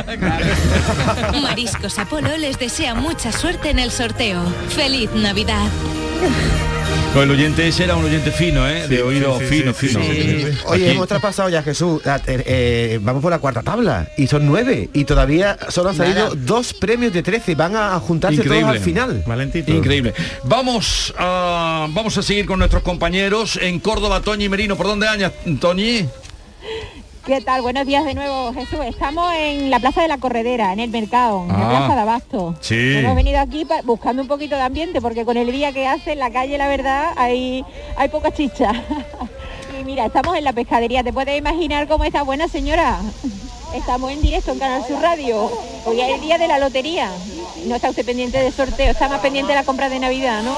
Mariscos 1.42 2.00
Apolo 2.00 2.36
les 2.38 2.58
desea 2.60 2.96
mucha 2.96 3.32
suerte 3.32 3.70
en 3.70 3.80
el 3.80 3.92
sorteo. 3.92 4.42
¡Feliz 4.70 5.10
Navidad! 5.14 5.68
Pues 7.16 7.30
el 7.30 7.32
oyente 7.32 7.66
ese 7.66 7.86
era 7.86 7.96
un 7.96 8.04
oyente 8.04 8.30
fino, 8.30 8.68
¿eh? 8.68 8.90
de 8.90 9.02
oído 9.02 9.40
sí, 9.40 9.46
sí, 9.48 9.56
fino, 9.56 9.74
sí, 9.74 9.88
fino. 9.88 10.02
sí. 10.04 10.58
Oye, 10.66 10.92
hemos 10.92 11.08
traspasado 11.08 11.48
ya 11.48 11.64
Jesús. 11.64 12.02
Eh, 12.06 12.20
eh, 12.28 13.00
vamos 13.02 13.22
por 13.22 13.32
la 13.32 13.40
cuarta 13.40 13.64
tabla 13.64 14.10
y 14.18 14.28
son 14.28 14.46
nueve 14.46 14.90
y 14.92 15.06
todavía 15.06 15.58
solo 15.70 15.92
han 15.92 15.96
salido 15.96 16.26
Nada. 16.26 16.36
dos 16.36 16.74
premios 16.74 17.14
de 17.14 17.24
13. 17.24 17.56
Van 17.56 17.74
a 17.78 17.98
juntarse 18.02 18.44
todos 18.44 18.64
al 18.66 18.80
final. 18.82 19.24
Increíble. 19.78 20.14
Vamos 20.44 21.14
a, 21.18 21.88
vamos 21.90 22.18
a 22.18 22.22
seguir 22.22 22.46
con 22.46 22.60
nuestros 22.60 22.84
compañeros 22.84 23.58
en 23.62 23.80
Córdoba, 23.80 24.20
Toñi 24.20 24.50
Merino. 24.50 24.76
¿Por 24.76 24.88
dónde 24.88 25.08
añas, 25.08 25.32
Toñi? 25.62 26.10
¿Qué 27.26 27.42
tal? 27.42 27.62
Buenos 27.64 27.88
días 27.88 28.06
de 28.06 28.14
nuevo, 28.14 28.54
Jesús. 28.54 28.80
Estamos 28.86 29.34
en 29.36 29.72
la 29.72 29.80
Plaza 29.80 30.04
de 30.04 30.08
la 30.08 30.20
Corredera, 30.20 30.74
en 30.74 30.80
el 30.80 30.92
mercado, 30.92 31.42
en 31.42 31.48
la 31.48 31.66
Ah. 31.66 31.70
Plaza 31.70 31.96
de 31.96 32.02
Abasto. 32.02 32.56
Sí. 32.62 32.98
Hemos 32.98 33.16
venido 33.16 33.40
aquí 33.40 33.66
buscando 33.84 34.22
un 34.22 34.28
poquito 34.28 34.56
de 34.56 34.62
ambiente 34.62 35.02
porque 35.02 35.26
con 35.26 35.36
el 35.36 35.52
día 35.52 35.72
que 35.72 35.88
hace 35.88 36.12
en 36.12 36.20
la 36.20 36.30
calle, 36.30 36.56
la 36.60 36.68
verdad, 36.68 37.14
hay, 37.16 37.66
hay 37.98 38.10
poca 38.10 38.32
chicha. 38.32 38.72
y 39.80 39.84
mira, 39.84 40.06
estamos 40.06 40.38
en 40.38 40.44
la 40.44 40.54
pescadería. 40.54 41.04
¿Te 41.04 41.12
puedes 41.14 41.36
imaginar 41.36 41.88
cómo 41.88 42.04
está 42.04 42.22
buena 42.22 42.48
señora? 42.48 43.00
Estamos 43.76 44.10
en 44.10 44.22
directo 44.22 44.54
en 44.54 44.60
Canal 44.60 44.88
Sur 44.88 45.02
Radio. 45.02 45.52
Hoy 45.86 46.00
es 46.00 46.16
el 46.16 46.22
día 46.22 46.38
de 46.38 46.48
la 46.48 46.58
lotería. 46.58 47.12
No 47.66 47.76
está 47.76 47.90
usted 47.90 48.06
pendiente 48.06 48.38
del 48.38 48.54
sorteo, 48.54 48.90
está 48.90 49.10
más 49.10 49.20
pendiente 49.20 49.52
de 49.52 49.60
la 49.60 49.66
compra 49.66 49.90
de 49.90 50.00
Navidad, 50.00 50.44
¿no? 50.44 50.56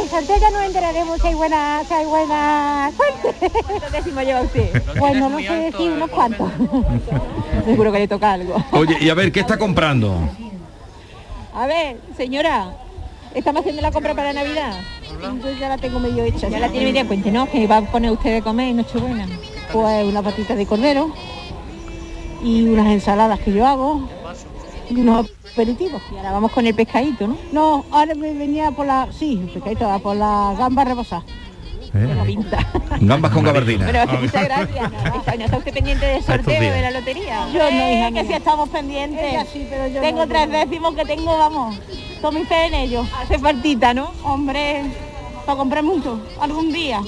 El 0.00 0.08
sorteo 0.08 0.36
ya 0.38 0.50
nos 0.50 0.62
enteraremos 0.62 1.20
si 1.20 1.26
hay 1.26 1.34
buena, 1.34 1.82
si 1.86 1.94
hay 1.94 2.06
buena 2.06 2.92
suerte. 2.96 3.50
¿Cuántos 3.66 3.92
décimos 3.92 4.24
lleva 4.24 4.42
usted? 4.42 4.82
Pues 4.98 5.16
no 5.16 5.28
lo 5.28 5.38
sé 5.38 5.52
decir 5.52 5.90
unos 5.90 6.10
cuantos. 6.10 6.48
Seguro 7.64 7.90
que 7.90 7.98
le 7.98 8.08
toca 8.08 8.32
algo. 8.34 8.54
Oye, 8.70 8.96
y 9.00 9.10
a 9.10 9.14
ver, 9.14 9.32
¿qué 9.32 9.40
está 9.40 9.58
comprando? 9.58 10.16
A 11.52 11.66
ver, 11.66 12.00
señora, 12.16 12.72
¿estamos 13.34 13.60
haciendo 13.60 13.82
la 13.82 13.90
compra 13.90 14.14
para 14.14 14.32
Navidad? 14.32 14.74
Yo 15.42 15.50
ya 15.58 15.68
la 15.68 15.76
tengo 15.76 15.98
medio 15.98 16.22
hecha. 16.22 16.48
Ya 16.48 16.60
la 16.60 16.68
tiene 16.68 16.86
media 16.86 17.04
cuenta, 17.04 17.30
¿no? 17.30 17.50
Que 17.50 17.66
va 17.66 17.78
a 17.78 17.82
poner 17.82 18.12
usted 18.12 18.32
de 18.34 18.42
comer 18.42 18.68
en 18.68 18.76
Nochebuena. 18.76 19.26
Pues 19.72 20.06
una 20.06 20.22
patita 20.22 20.54
de 20.54 20.66
cordero 20.66 21.12
y 22.42 22.62
unas 22.68 22.88
ensaladas 22.88 23.38
que 23.40 23.52
yo 23.52 23.66
hago 23.66 24.08
y 24.88 25.00
unos 25.00 25.30
aperitivos. 25.52 26.02
Y 26.12 26.16
ahora 26.16 26.32
vamos 26.32 26.52
con 26.52 26.66
el 26.66 26.74
pescadito, 26.74 27.26
¿no? 27.26 27.36
No, 27.52 27.84
ahora 27.90 28.14
me 28.14 28.32
venía 28.32 28.70
por 28.70 28.86
la... 28.86 29.08
Sí, 29.12 29.40
el 29.42 29.50
pescadito 29.50 29.86
va 29.86 29.98
por 29.98 30.16
la 30.16 30.54
gamba. 30.58 30.84
Buena 31.92 32.24
pinta. 32.24 32.58
Gambas 33.00 33.32
con 33.32 33.42
gabardina. 33.42 33.86
Pero 33.86 34.06
muchas 34.20 34.44
gracias. 34.44 34.92
Está, 35.16 35.36
¿No 35.36 35.44
está 35.44 35.56
usted 35.56 35.74
pendiente 35.74 36.06
del 36.06 36.22
sorteo 36.22 36.60
de 36.60 36.82
la 36.82 36.90
lotería? 36.92 37.48
Yo 37.52 37.58
no, 37.58 37.68
hija 37.70 38.08
Eh, 38.08 38.12
que 38.14 38.24
si 38.26 38.32
estamos 38.32 38.68
pendientes. 38.68 39.22
Ella 39.22 39.44
sí, 39.52 39.66
pero 39.68 39.88
yo 39.88 40.00
tengo 40.00 40.20
no, 40.20 40.28
tres 40.28 40.48
no. 40.48 40.58
décimos 40.58 40.94
que 40.94 41.04
tengo, 41.04 41.36
vamos, 41.36 41.76
con 42.22 42.34
mi 42.34 42.44
fe 42.44 42.66
en 42.66 42.74
ellos. 42.74 43.08
Hace 43.20 43.38
faltita, 43.38 43.92
¿no? 43.92 44.12
Hombre, 44.22 44.82
para 45.44 45.58
comprar 45.58 45.82
mucho, 45.82 46.20
algún 46.40 46.72
día. 46.72 47.00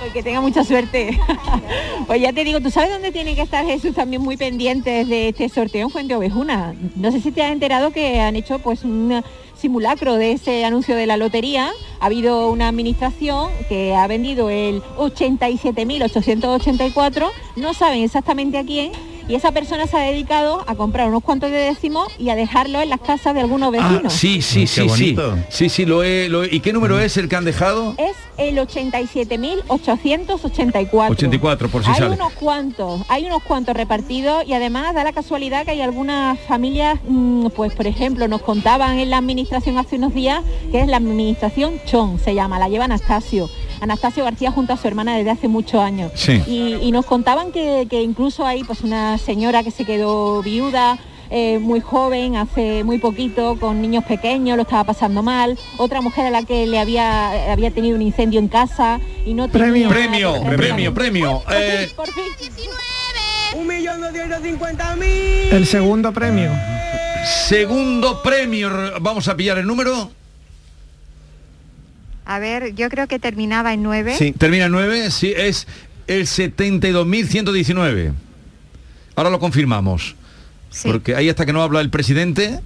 Pues 0.00 0.12
que 0.14 0.22
tenga 0.22 0.40
mucha 0.40 0.64
suerte. 0.64 1.20
pues 2.06 2.22
ya 2.22 2.32
te 2.32 2.42
digo, 2.42 2.58
¿tú 2.60 2.70
sabes 2.70 2.90
dónde 2.90 3.12
tiene 3.12 3.34
que 3.34 3.42
estar 3.42 3.66
Jesús 3.66 3.94
también 3.94 4.22
muy 4.22 4.38
pendientes 4.38 5.06
de 5.06 5.28
este 5.28 5.50
sorteo 5.50 5.82
en 5.82 5.90
Fuente 5.90 6.16
Ovejuna? 6.16 6.74
No 6.96 7.12
sé 7.12 7.20
si 7.20 7.30
te 7.30 7.42
has 7.42 7.52
enterado 7.52 7.90
que 7.90 8.18
han 8.18 8.34
hecho 8.34 8.60
pues 8.60 8.82
un 8.82 9.22
simulacro 9.54 10.14
de 10.14 10.32
ese 10.32 10.64
anuncio 10.64 10.96
de 10.96 11.06
la 11.06 11.18
lotería. 11.18 11.70
Ha 12.00 12.06
habido 12.06 12.50
una 12.50 12.68
administración 12.68 13.50
que 13.68 13.94
ha 13.94 14.06
vendido 14.06 14.48
el 14.48 14.80
87.884, 14.96 17.30
no 17.56 17.74
saben 17.74 18.02
exactamente 18.02 18.56
a 18.56 18.64
quién, 18.64 18.92
y 19.30 19.36
esa 19.36 19.52
persona 19.52 19.86
se 19.86 19.96
ha 19.96 20.00
dedicado 20.00 20.64
a 20.66 20.74
comprar 20.74 21.06
unos 21.08 21.22
cuantos 21.22 21.50
de 21.52 21.56
décimos 21.56 22.08
y 22.18 22.30
a 22.30 22.34
dejarlo 22.34 22.80
en 22.80 22.88
las 22.90 23.00
casas 23.00 23.32
de 23.34 23.40
algunos 23.40 23.72
Ah, 23.78 23.88
vecinos. 23.88 24.12
sí, 24.12 24.42
sí, 24.42 24.66
sí, 24.66 24.88
sí. 24.88 25.16
Sí, 25.48 25.68
sí, 25.68 25.86
lo 25.86 26.02
he, 26.02 26.28
lo 26.28 26.42
he- 26.44 26.52
¿Y 26.54 26.60
qué 26.60 26.72
número 26.72 26.98
es 26.98 27.16
el 27.16 27.28
que 27.28 27.36
han 27.36 27.44
dejado? 27.44 27.94
Es 27.96 28.16
el 28.36 28.58
87.884. 28.58 31.10
84, 31.12 31.68
por 31.68 31.84
si 31.84 31.90
hay 31.90 31.96
sale. 31.96 32.14
unos 32.14 32.32
cuantos, 32.32 33.02
hay 33.08 33.26
unos 33.26 33.42
cuantos 33.42 33.76
repartidos 33.76 34.44
y 34.46 34.54
además 34.54 34.94
da 34.94 35.04
la 35.04 35.12
casualidad 35.12 35.64
que 35.64 35.72
hay 35.72 35.80
algunas 35.80 36.38
familias, 36.40 36.98
mm, 37.06 37.48
pues 37.54 37.72
por 37.74 37.86
ejemplo, 37.86 38.26
nos 38.28 38.42
contaban 38.42 38.98
en 38.98 39.10
la 39.10 39.18
administración 39.18 39.78
hace 39.78 39.96
unos 39.96 40.14
días 40.14 40.42
que 40.72 40.80
es 40.80 40.88
la 40.88 40.96
administración 40.96 41.74
Chon, 41.86 42.18
se 42.18 42.34
llama, 42.34 42.58
la 42.58 42.68
lleva 42.68 42.84
Anastasio. 42.86 43.48
Anastasio 43.80 44.24
García 44.24 44.50
junto 44.50 44.72
a 44.72 44.76
su 44.76 44.86
hermana 44.88 45.16
desde 45.16 45.30
hace 45.30 45.48
muchos 45.48 45.80
años. 45.80 46.12
Sí. 46.14 46.42
Y, 46.46 46.74
y 46.82 46.92
nos 46.92 47.06
contaban 47.06 47.52
que, 47.52 47.86
que 47.88 48.02
incluso 48.02 48.46
hay 48.46 48.64
pues 48.64 48.82
una 48.82 49.18
señora 49.18 49.62
que 49.62 49.70
se 49.70 49.84
quedó 49.84 50.42
viuda. 50.42 50.98
eh, 51.30 51.58
muy 51.60 51.80
joven, 51.80 52.36
hace 52.36 52.84
muy 52.84 52.98
poquito, 52.98 53.56
con 53.58 53.80
niños 53.80 54.04
pequeños, 54.04 54.56
lo 54.56 54.62
estaba 54.62 54.84
pasando 54.84 55.22
mal. 55.22 55.58
Otra 55.78 56.00
mujer 56.00 56.26
a 56.26 56.30
la 56.30 56.42
que 56.42 56.66
le 56.66 56.78
había, 56.78 57.52
había 57.52 57.70
tenido 57.70 57.96
un 57.96 58.02
incendio 58.02 58.40
en 58.40 58.48
casa 58.48 59.00
y 59.24 59.34
no 59.34 59.48
tenía... 59.48 59.88
Premio, 59.88 60.42
premio, 60.56 60.92
premio. 60.92 61.42
Eh, 61.50 61.88
Por 61.94 62.08
fin. 62.08 62.24
Un 63.54 63.66
millón 63.66 64.00
doscientos 64.00 64.42
cincuenta 64.42 64.96
mil. 64.96 65.08
El 65.52 65.66
segundo 65.66 66.12
premio. 66.12 66.50
segundo 67.48 68.22
premio. 68.22 68.70
Vamos 69.00 69.28
a 69.28 69.36
pillar 69.36 69.58
el 69.58 69.66
número. 69.66 70.10
A 72.30 72.38
ver, 72.38 72.76
yo 72.76 72.88
creo 72.90 73.08
que 73.08 73.18
terminaba 73.18 73.72
en 73.72 73.82
9. 73.82 74.14
Sí. 74.16 74.30
Termina 74.30 74.66
en 74.66 74.70
9, 74.70 75.10
sí, 75.10 75.34
es 75.36 75.66
el 76.06 76.26
72.119. 76.26 78.12
Ahora 79.16 79.30
lo 79.30 79.40
confirmamos. 79.40 80.14
Sí. 80.70 80.88
Porque 80.88 81.16
ahí 81.16 81.28
hasta 81.28 81.44
que 81.44 81.52
no 81.52 81.60
habla 81.60 81.80
el 81.80 81.90
presidente, 81.90 82.60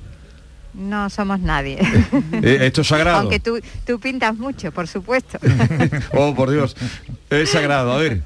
no 0.75 1.09
somos 1.09 1.41
nadie. 1.41 1.79
Eh, 2.43 2.59
esto 2.67 2.83
es 2.83 2.89
sagrado. 2.89 3.21
Aunque 3.21 3.41
tú, 3.41 3.59
tú 3.87 3.99
pintas 3.99 4.37
mucho, 4.37 4.71
por 4.71 4.87
supuesto. 4.87 5.39
Oh, 6.13 6.35
por 6.35 6.51
Dios. 6.51 6.77
Es 7.31 7.49
sagrado. 7.49 7.91
A 7.93 7.97
ver. 7.97 8.21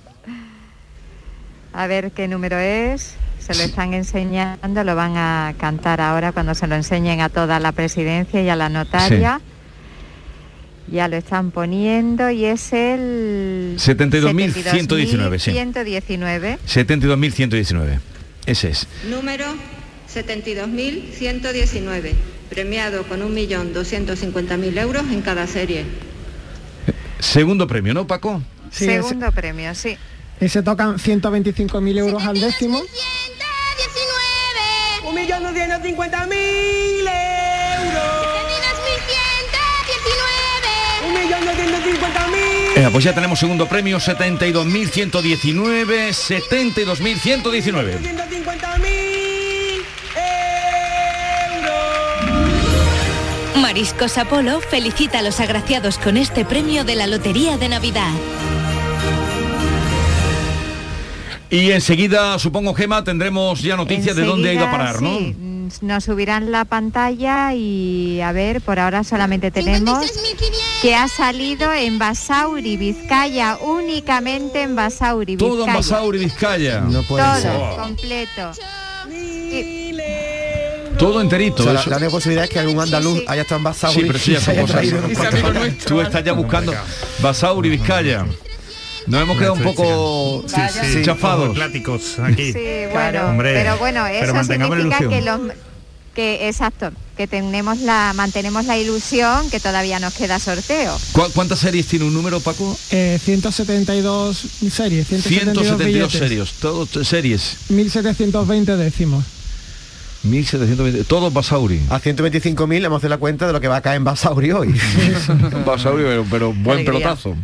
A 1.73 1.87
ver 1.87 2.11
qué 2.11 2.27
número 2.27 2.59
es. 2.59 3.15
Se 3.39 3.55
lo 3.55 3.63
están 3.63 3.95
enseñando, 3.95 4.83
lo 4.83 4.97
van 4.97 5.17
a 5.17 5.55
cantar 5.57 6.01
ahora 6.01 6.33
cuando 6.33 6.57
se 6.57 6.67
lo 6.67 6.75
enseñen 6.75 7.21
a 7.21 7.29
toda 7.29 7.61
la 7.61 7.71
presidencia 7.71 8.43
y 8.43 8.49
a 8.49 8.57
la 8.57 8.69
notaria. 8.69 9.41
Ya 10.91 11.07
lo 11.09 11.17
están 11.17 11.51
poniendo 11.51 12.31
y 12.31 12.47
es 12.47 12.73
el 12.73 13.77
72.119, 13.79 15.39
sí. 15.39 15.51
119. 15.53 16.59
72.119. 16.67 17.99
Ese 18.47 18.71
es. 18.71 18.87
Número 19.11 19.45
72.119, 20.13 22.13
premiado 22.49 23.03
con 23.05 23.21
1.250.000 23.21 24.79
euros 24.79 25.03
en 25.11 25.21
cada 25.21 25.47
serie. 25.47 25.85
Segundo 27.19 27.67
premio, 27.67 27.93
¿no, 27.93 28.07
Paco? 28.07 28.43
Sí, 28.71 28.87
Segundo 28.87 29.31
premio, 29.33 29.75
sí. 29.75 29.99
Y 30.41 30.49
se 30.49 30.63
tocan 30.63 30.97
125.000 30.97 31.99
euros 31.99 32.23
al 32.23 32.41
décimo. 32.41 32.81
1.250.000 35.05 37.38
1.250.000. 41.93 42.75
Venga, 42.75 42.91
pues 42.91 43.05
ya 43.05 43.15
tenemos 43.15 43.39
segundo 43.39 43.67
premio, 43.67 43.99
72.119, 43.99 46.11
72.119. 46.11 48.01
150.000 48.01 49.19
Mariscos 53.61 54.19
Apolo 54.19 54.61
felicita 54.61 55.19
a 55.19 55.23
los 55.23 55.41
agraciados 55.41 55.99
con 55.99 56.17
este 56.17 56.45
premio 56.45 56.85
de 56.85 56.95
la 56.95 57.07
Lotería 57.07 57.59
de 57.59 57.69
Navidad. 57.69 58.13
Y 61.51 61.73
enseguida, 61.73 62.39
supongo, 62.39 62.75
Gema, 62.75 63.05
tendremos 63.05 63.63
ya 63.63 63.77
noticias 63.77 64.17
de 64.17 64.25
dónde 64.25 64.51
ha 64.51 64.55
ido 64.55 64.67
a 64.67 64.71
parar, 64.71 65.03
¿no? 65.03 65.19
sí, 65.19 65.35
nos 65.83 66.05
subirán 66.05 66.51
la 66.51 66.65
pantalla 66.65 67.55
y 67.55 68.21
a 68.21 68.33
ver, 68.33 68.61
por 68.61 68.79
ahora 68.79 69.05
solamente 69.05 69.51
tenemos 69.51 70.07
que 70.83 70.95
ha 70.95 71.09
salido 71.09 71.73
en 71.73 71.99
Basauri, 71.99 72.77
Vizcaya, 72.77 73.59
únicamente 73.61 74.63
en 74.63 74.77
Basauri, 74.77 75.37
Vizcaya. 75.37 75.51
Todo 75.51 75.67
en 75.67 75.75
Basauri, 75.75 76.19
Vizcaya. 76.19 76.81
No 76.81 77.03
Todo, 77.03 77.77
completo. 77.77 78.53
Todo 80.99 81.21
enterito. 81.21 81.63
O 81.63 81.65
sea, 81.65 81.75
la, 81.75 81.85
la 81.87 81.97
única 81.97 82.11
posibilidad 82.11 82.45
es 82.45 82.51
que 82.51 82.59
algún 82.59 82.81
andaluz 82.81 83.23
haya 83.29 83.43
estado 83.43 83.59
en 83.59 83.65
Basauri 83.65 84.01
Sí, 84.01 84.07
pero 84.07 84.19
ya. 84.19 85.85
Tú 85.87 86.01
estás 86.01 86.25
ya 86.25 86.33
buscando 86.33 86.75
Basauri, 87.21 87.71
Vizcaya. 87.71 88.27
Nos 89.09 89.23
hemos 89.23 89.39
quedado 89.39 89.55
un 89.55 89.63
poco 89.63 90.45
Sí, 90.47 90.61
sí, 90.93 91.03
chafados. 91.03 91.51
Atláticos 91.51 92.19
aquí. 92.19 92.53
Sí, 92.53 92.61
bueno, 92.93 93.29
Hombre, 93.29 93.55
pero 93.55 93.77
bueno, 93.79 94.05
pero 94.09 94.41
eso 94.41 94.45
significa 94.53 94.99
que 95.09 95.21
los 95.23 95.41
que 96.15 96.49
exacto, 96.49 96.91
que 97.17 97.29
tenemos 97.29 97.79
la 97.79 98.13
mantenemos 98.15 98.65
la 98.65 98.77
ilusión 98.77 99.49
que 99.51 99.61
todavía 99.61 100.01
nos 100.01 100.15
queda 100.15 100.41
sorteo. 100.41 100.99
¿Cu- 101.13 101.31
¿Cuántas 101.33 101.61
series 101.61 101.87
tiene 101.87 102.07
un 102.07 102.13
número, 102.15 102.41
Paco? 102.41 102.77
Eh, 102.91 103.21
172 103.25 104.37
series, 104.73 105.07
172, 105.07 105.65
172 105.65 105.79
billetes, 105.87 106.13
series, 106.19 106.53
todos 106.55 106.89
series. 107.07 107.57
1720 107.69 108.77
décimos. 108.77 109.25
1720, 110.25 111.05
todos 111.05 111.33
Basauri. 111.33 111.81
A 111.91 112.01
125.000 112.01 112.85
hemos 112.85 113.01
hecho 113.01 113.09
la 113.09 113.19
cuenta 113.19 113.47
de 113.47 113.53
lo 113.53 113.61
que 113.61 113.69
va 113.69 113.77
a 113.77 113.81
caer 113.81 113.99
en 113.99 114.05
Basauri 114.05 114.51
hoy. 114.51 114.75
Basauri, 115.65 116.03
pero, 116.03 116.27
pero 116.29 116.53
buen 116.53 116.79
Alegría. 116.81 116.99
pelotazo. 117.15 117.37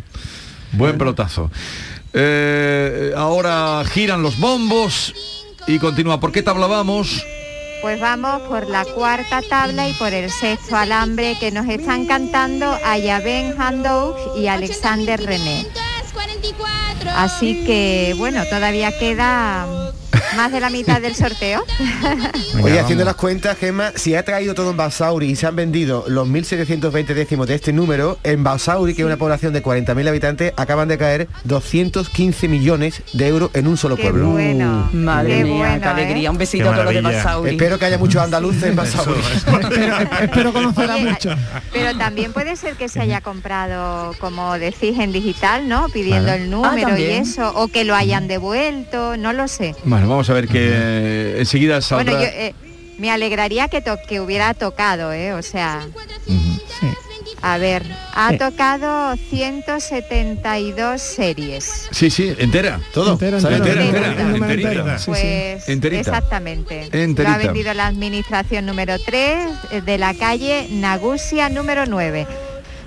Buen 0.75 0.97
pelotazo. 0.97 1.49
Eh, 2.13 3.13
ahora 3.15 3.83
giran 3.85 4.21
los 4.21 4.39
bombos 4.39 5.13
y 5.67 5.79
continúa. 5.79 6.19
¿Por 6.19 6.31
qué 6.31 6.41
tabla 6.41 6.67
vamos? 6.67 7.25
Pues 7.81 7.99
vamos 7.99 8.41
por 8.43 8.67
la 8.69 8.85
cuarta 8.85 9.41
tabla 9.41 9.87
y 9.87 9.93
por 9.93 10.13
el 10.13 10.31
sexto 10.31 10.75
alambre 10.75 11.37
que 11.39 11.51
nos 11.51 11.67
están 11.67 12.05
cantando 12.05 12.77
Ayaben 12.83 13.59
Handouk 13.59 14.37
y 14.37 14.47
Alexander 14.47 15.21
René. 15.21 15.67
Así 17.15 17.63
que 17.65 18.15
bueno, 18.17 18.43
todavía 18.49 18.97
queda 18.97 19.93
más 20.35 20.51
de 20.51 20.59
la 20.59 20.69
mitad 20.69 21.01
del 21.01 21.15
sorteo. 21.15 21.63
Oye, 22.63 22.79
haciendo 22.79 23.03
las 23.05 23.15
cuentas, 23.15 23.57
Gemma, 23.57 23.91
si 23.95 24.15
ha 24.15 24.23
traído 24.23 24.53
todo 24.53 24.71
en 24.71 24.77
Basauri 24.77 25.27
y 25.29 25.35
se 25.35 25.47
han 25.47 25.55
vendido 25.55 26.05
los 26.07 26.27
1.720 26.27 27.05
décimos 27.13 27.47
de 27.47 27.55
este 27.55 27.73
número, 27.73 28.17
en 28.23 28.43
Basauri, 28.43 28.93
que 28.93 29.01
es 29.01 29.05
una 29.05 29.17
población 29.17 29.53
de 29.53 29.63
40.000 29.63 30.07
habitantes, 30.07 30.53
acaban 30.57 30.87
de 30.87 30.97
caer 30.97 31.27
215 31.43 32.47
millones 32.47 33.01
de 33.13 33.27
euros 33.27 33.51
en 33.53 33.67
un 33.67 33.77
solo 33.77 33.95
Qué 33.95 34.03
pueblo. 34.03 34.29
bueno. 34.31 34.89
Madre 34.93 35.37
Qué 35.37 35.43
mía, 35.43 35.57
bueno, 35.57 35.81
qué 35.81 35.87
alegría. 35.87 36.27
¿eh? 36.27 36.31
Un 36.31 36.37
besito 36.37 36.69
a 36.69 36.73
todos 36.73 36.85
los 36.85 36.93
de 36.93 37.01
Basauri. 37.01 37.51
Espero 37.51 37.79
que 37.79 37.85
haya 37.85 37.97
muchos 37.97 38.21
andaluces 38.21 38.63
en 38.63 38.75
Basauri. 38.75 39.19
Espero 40.21 40.53
conocer 40.53 40.91
a 40.91 40.97
muchos. 40.97 41.35
Pero 41.71 41.97
también 41.97 42.33
puede 42.33 42.55
ser 42.55 42.75
que 42.75 42.89
se 42.89 42.99
haya 43.01 43.21
comprado, 43.21 44.13
como 44.19 44.57
decís, 44.57 44.97
en 44.99 45.11
digital, 45.11 45.67
¿no? 45.67 45.87
Pidiendo 45.89 46.27
Vale. 46.31 46.43
el 46.43 46.49
número 46.49 46.77
y 46.77 46.81
también. 46.81 47.23
eso, 47.23 47.51
o 47.55 47.67
que 47.67 47.83
lo 47.83 47.95
hayan 47.95 48.27
devuelto, 48.27 49.17
no 49.17 49.33
lo 49.33 49.47
sé. 49.47 49.75
Bueno, 49.95 50.09
vamos 50.09 50.29
a 50.29 50.33
ver 50.33 50.49
que 50.49 50.59
eh, 50.73 51.35
enseguida 51.39 51.79
saldrá. 51.79 52.15
Bueno, 52.17 52.21
yo 52.29 52.37
eh, 52.37 52.53
me 52.97 53.11
alegraría 53.11 53.69
que, 53.69 53.79
to- 53.79 53.97
que 54.09 54.19
hubiera 54.19 54.53
tocado, 54.53 55.13
¿eh? 55.13 55.31
O 55.31 55.41
sea, 55.41 55.87
a 57.41 57.57
ver, 57.57 57.83
ha 58.13 58.33
Eh. 58.33 58.37
tocado 58.37 59.15
172 59.29 61.01
series. 61.01 61.87
Sí, 61.91 62.09
sí, 62.09 62.35
entera. 62.39 62.81
Todo. 62.93 63.13
Entera, 63.13 63.37
entera, 63.37 63.83
enterita. 64.35 64.97
sí. 64.99 65.05
Pues 65.11 65.69
Enterita. 65.69 66.01
exactamente. 66.01 66.89
Lo 66.91 67.29
ha 67.29 67.37
vendido 67.37 67.73
la 67.73 67.87
administración 67.87 68.65
número 68.65 68.97
3 68.99 69.47
de 69.85 69.97
la 69.97 70.13
calle 70.13 70.67
Nagusia 70.71 71.47
número 71.47 71.85
9. 71.85 72.27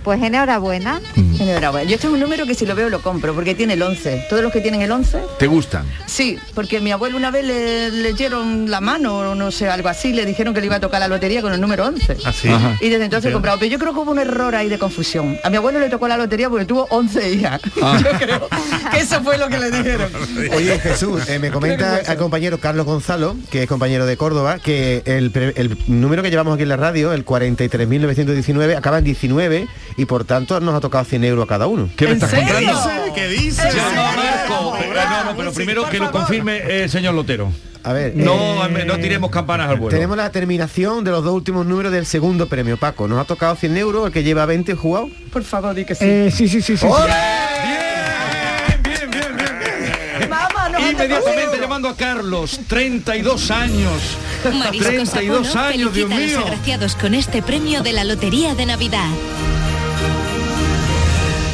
Pues 0.02 0.22
enhorabuena. 0.22 1.00
Enhorabuena. 1.16 1.88
Yo 1.88 1.96
este 1.96 2.06
es 2.06 2.12
un 2.12 2.20
número 2.20 2.46
que 2.46 2.54
si 2.54 2.64
lo 2.66 2.74
veo 2.74 2.88
lo 2.88 3.02
compro, 3.02 3.34
porque 3.34 3.54
tiene 3.54 3.74
el 3.74 3.82
11. 3.82 4.26
Todos 4.30 4.42
los 4.42 4.52
que 4.52 4.60
tienen 4.60 4.80
el 4.82 4.90
11, 4.90 5.18
¿Te 5.38 5.46
gustan? 5.46 5.84
sí, 6.06 6.38
porque 6.54 6.80
mi 6.80 6.90
abuelo 6.92 7.16
una 7.16 7.30
vez 7.30 7.44
le 7.44 7.90
leyeron 7.90 8.70
la 8.70 8.80
mano 8.80 9.18
o 9.18 9.34
no 9.34 9.50
sé, 9.50 9.68
algo 9.68 9.88
así, 9.88 10.12
le 10.12 10.24
dijeron 10.24 10.54
que 10.54 10.60
le 10.60 10.66
iba 10.66 10.76
a 10.76 10.80
tocar 10.80 11.00
la 11.00 11.08
lotería 11.08 11.42
con 11.42 11.52
el 11.52 11.60
número 11.60 11.84
11. 11.86 12.16
Así. 12.24 12.48
Ajá. 12.48 12.76
Y 12.80 12.88
desde 12.88 13.04
entonces 13.04 13.30
he 13.30 13.32
comprado, 13.32 13.58
pero 13.58 13.70
yo 13.70 13.78
creo 13.78 13.92
que 13.92 13.98
hubo 14.00 14.10
un 14.12 14.18
error 14.18 14.54
ahí 14.54 14.68
de 14.68 14.78
confusión. 14.78 15.36
A 15.44 15.50
mi 15.50 15.56
abuelo 15.56 15.78
le 15.80 15.88
tocó 15.88 16.08
la 16.08 16.16
lotería 16.16 16.48
porque 16.48 16.64
tuvo 16.64 16.86
11 16.90 17.32
hijas. 17.32 17.60
Ah. 17.80 17.96
Yo 18.02 18.18
creo 18.18 18.48
que 18.90 18.98
eso 18.98 19.22
fue 19.22 19.38
lo 19.38 19.48
que 19.48 19.58
le 19.58 19.70
dijeron. 19.70 20.10
Oye, 20.56 20.78
Jesús, 20.80 21.28
eh, 21.28 21.38
me 21.38 21.50
comenta 21.50 22.00
al 22.06 22.16
compañero 22.16 22.58
Carlos 22.58 22.86
Gonzalo, 22.86 23.36
que 23.50 23.62
es 23.62 23.68
compañero 23.68 24.04
de 24.04 24.16
Córdoba, 24.16 24.58
que 24.58 25.02
el, 25.06 25.32
el 25.56 25.78
número 25.86 26.22
que 26.22 26.30
llevamos 26.30 26.54
aquí 26.54 26.64
en 26.64 26.70
la 26.70 26.76
radio, 26.76 27.12
el 27.12 27.24
43.919, 27.24 28.76
acaba 28.76 28.98
en 28.98 29.04
19 29.04 29.68
y 29.98 30.04
por 30.06 30.24
tanto 30.24 30.58
nos 30.60 30.74
ha 30.74 30.80
tocado 30.80 31.04
100 31.04 31.24
euros 31.24 31.44
a 31.44 31.46
cada 31.48 31.66
uno. 31.66 31.90
¿Qué 31.96 32.06
me 32.06 32.12
¿En 32.12 32.16
estás 32.16 32.30
serio? 32.30 32.54
contando? 32.54 33.14
¿Qué 33.14 33.28
dice? 33.28 33.68
Llama 33.70 34.08
a 34.12 34.16
Marco. 34.16 34.76
Eh, 34.78 34.90
no, 34.94 35.24
no, 35.24 35.36
pero 35.36 35.52
primero 35.52 35.88
que 35.90 35.98
lo 35.98 36.10
confirme 36.10 36.82
el 36.84 36.88
señor 36.88 37.12
Lotero. 37.14 37.52
A 37.84 37.92
ver, 37.92 38.14
No, 38.16 38.64
eh, 38.66 38.84
no 38.86 38.98
tiremos 38.98 39.30
campanas 39.30 39.68
al 39.70 39.76
vuelo. 39.76 39.90
tenemos 39.96 40.16
la 40.16 40.30
terminación 40.30 41.04
de 41.04 41.10
los 41.10 41.22
dos 41.24 41.32
últimos 41.34 41.64
números 41.66 41.92
del 41.92 42.06
segundo 42.06 42.46
premio, 42.48 42.76
Paco. 42.76 43.06
Nos 43.08 43.18
ha 43.20 43.24
tocado 43.24 43.54
100 43.56 43.76
euros, 43.76 44.06
el 44.06 44.12
que 44.12 44.22
lleva 44.22 44.46
20 44.46 44.74
jugado. 44.74 45.08
Por 45.32 45.42
favor, 45.44 45.74
di 45.74 45.84
que 45.84 45.94
sí. 45.94 46.04
Eh, 46.04 46.30
sí, 46.34 46.48
sí, 46.48 46.60
sí, 46.60 46.76
sí. 46.76 46.86
sí. 46.86 46.86
Bien, 47.62 48.82
bien, 48.82 49.10
bien, 49.10 49.36
bien. 50.18 50.28
Mamá, 50.30 50.68
no 50.70 50.80
me 50.80 50.90
Inmediatamente 50.90 51.58
llamando 51.60 51.88
a 51.88 51.96
Carlos, 51.96 52.60
32 52.68 53.50
años. 53.50 54.18
Mariscos 54.52 55.10
32 55.10 55.48
Apolo 55.48 55.60
años, 55.68 55.92
Dios 55.94 56.08
felicita 56.08 56.14
a 56.14 56.18
mío. 56.18 56.38
los 56.40 56.46
agraciados 56.50 56.94
con 56.96 57.14
este 57.14 57.42
premio 57.42 57.82
de 57.82 57.92
la 57.92 58.04
Lotería 58.04 58.54
de 58.54 58.66
Navidad. 58.66 59.08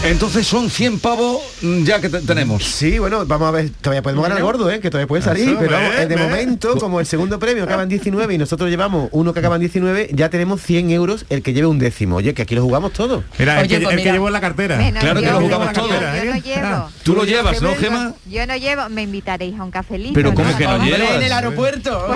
Entonces 0.05 0.47
son 0.47 0.69
100 0.69 0.99
pavos 0.99 1.41
mm, 1.63 1.85
ya 1.85 1.99
que 1.99 2.11
te- 2.11 2.21
tenemos. 2.21 2.63
Sí, 2.63 2.99
bueno, 2.99 3.25
vamos 3.25 3.49
a 3.49 3.51
ver, 3.53 3.71
todavía 3.81 4.03
podemos 4.03 4.23
ganar 4.23 4.43
gordo, 4.43 4.71
¿eh? 4.71 4.79
que 4.79 4.91
todavía 4.91 5.07
puede 5.09 5.23
salir, 5.23 5.49
Eso, 5.49 5.59
pero 5.59 5.73
vamos, 5.73 5.91
ve, 5.97 6.03
eh, 6.03 6.07
de 6.07 6.17
ve. 6.17 6.23
momento, 6.23 6.77
como 6.77 7.01
el 7.01 7.07
segundo 7.07 7.39
premio 7.39 7.65
acaba 7.65 7.85
en 7.85 7.89
19 7.89 8.35
y 8.35 8.37
nosotros 8.39 8.69
llevamos 8.69 9.09
uno 9.13 9.33
que 9.33 9.39
acaba 9.39 9.55
en 9.55 9.61
19, 9.61 10.11
ya 10.13 10.29
tenemos 10.29 10.61
100 10.61 10.91
euros 10.91 11.25
el 11.31 11.43
que 11.43 11.55
lleve 11.55 11.69
un 11.69 11.79
décimo. 11.79 12.17
Oye, 12.17 12.35
que 12.35 12.43
aquí 12.43 12.55
lo 12.55 12.63
jugamos 12.63 12.93
todo. 12.93 13.25
Mira, 13.39 13.63
el 13.63 13.69
que, 13.69 13.81
pues 13.81 13.97
el 13.97 14.03
que 14.03 14.11
en 14.11 14.33
la 14.33 14.41
cartera. 14.43 14.77
Menos 14.77 15.03
Claro 15.03 15.21
que 15.21 15.31
lo 15.31 15.41
jugamos 15.41 15.73
todo. 15.73 15.89
Yo 15.89 16.25
no 16.25 16.37
llevo. 16.37 16.91
Tú 17.03 17.15
lo 17.15 17.25
llevas, 17.25 17.63
¿no, 17.63 17.75
Gema? 17.75 18.15
Yo 18.31 18.47
no 18.47 18.57
llevo, 18.57 18.89
me 18.91 19.03
invitaréis 19.03 19.59
a 19.59 19.65
un 19.65 19.71
cafelito. 19.71 20.13
Pero 20.13 20.35
¿cómo 20.35 20.55
que 20.57 20.65
no 20.65 20.85
llevas? 20.85 21.15
en 21.17 21.23
el 21.23 21.33
aeropuerto. 21.33 22.15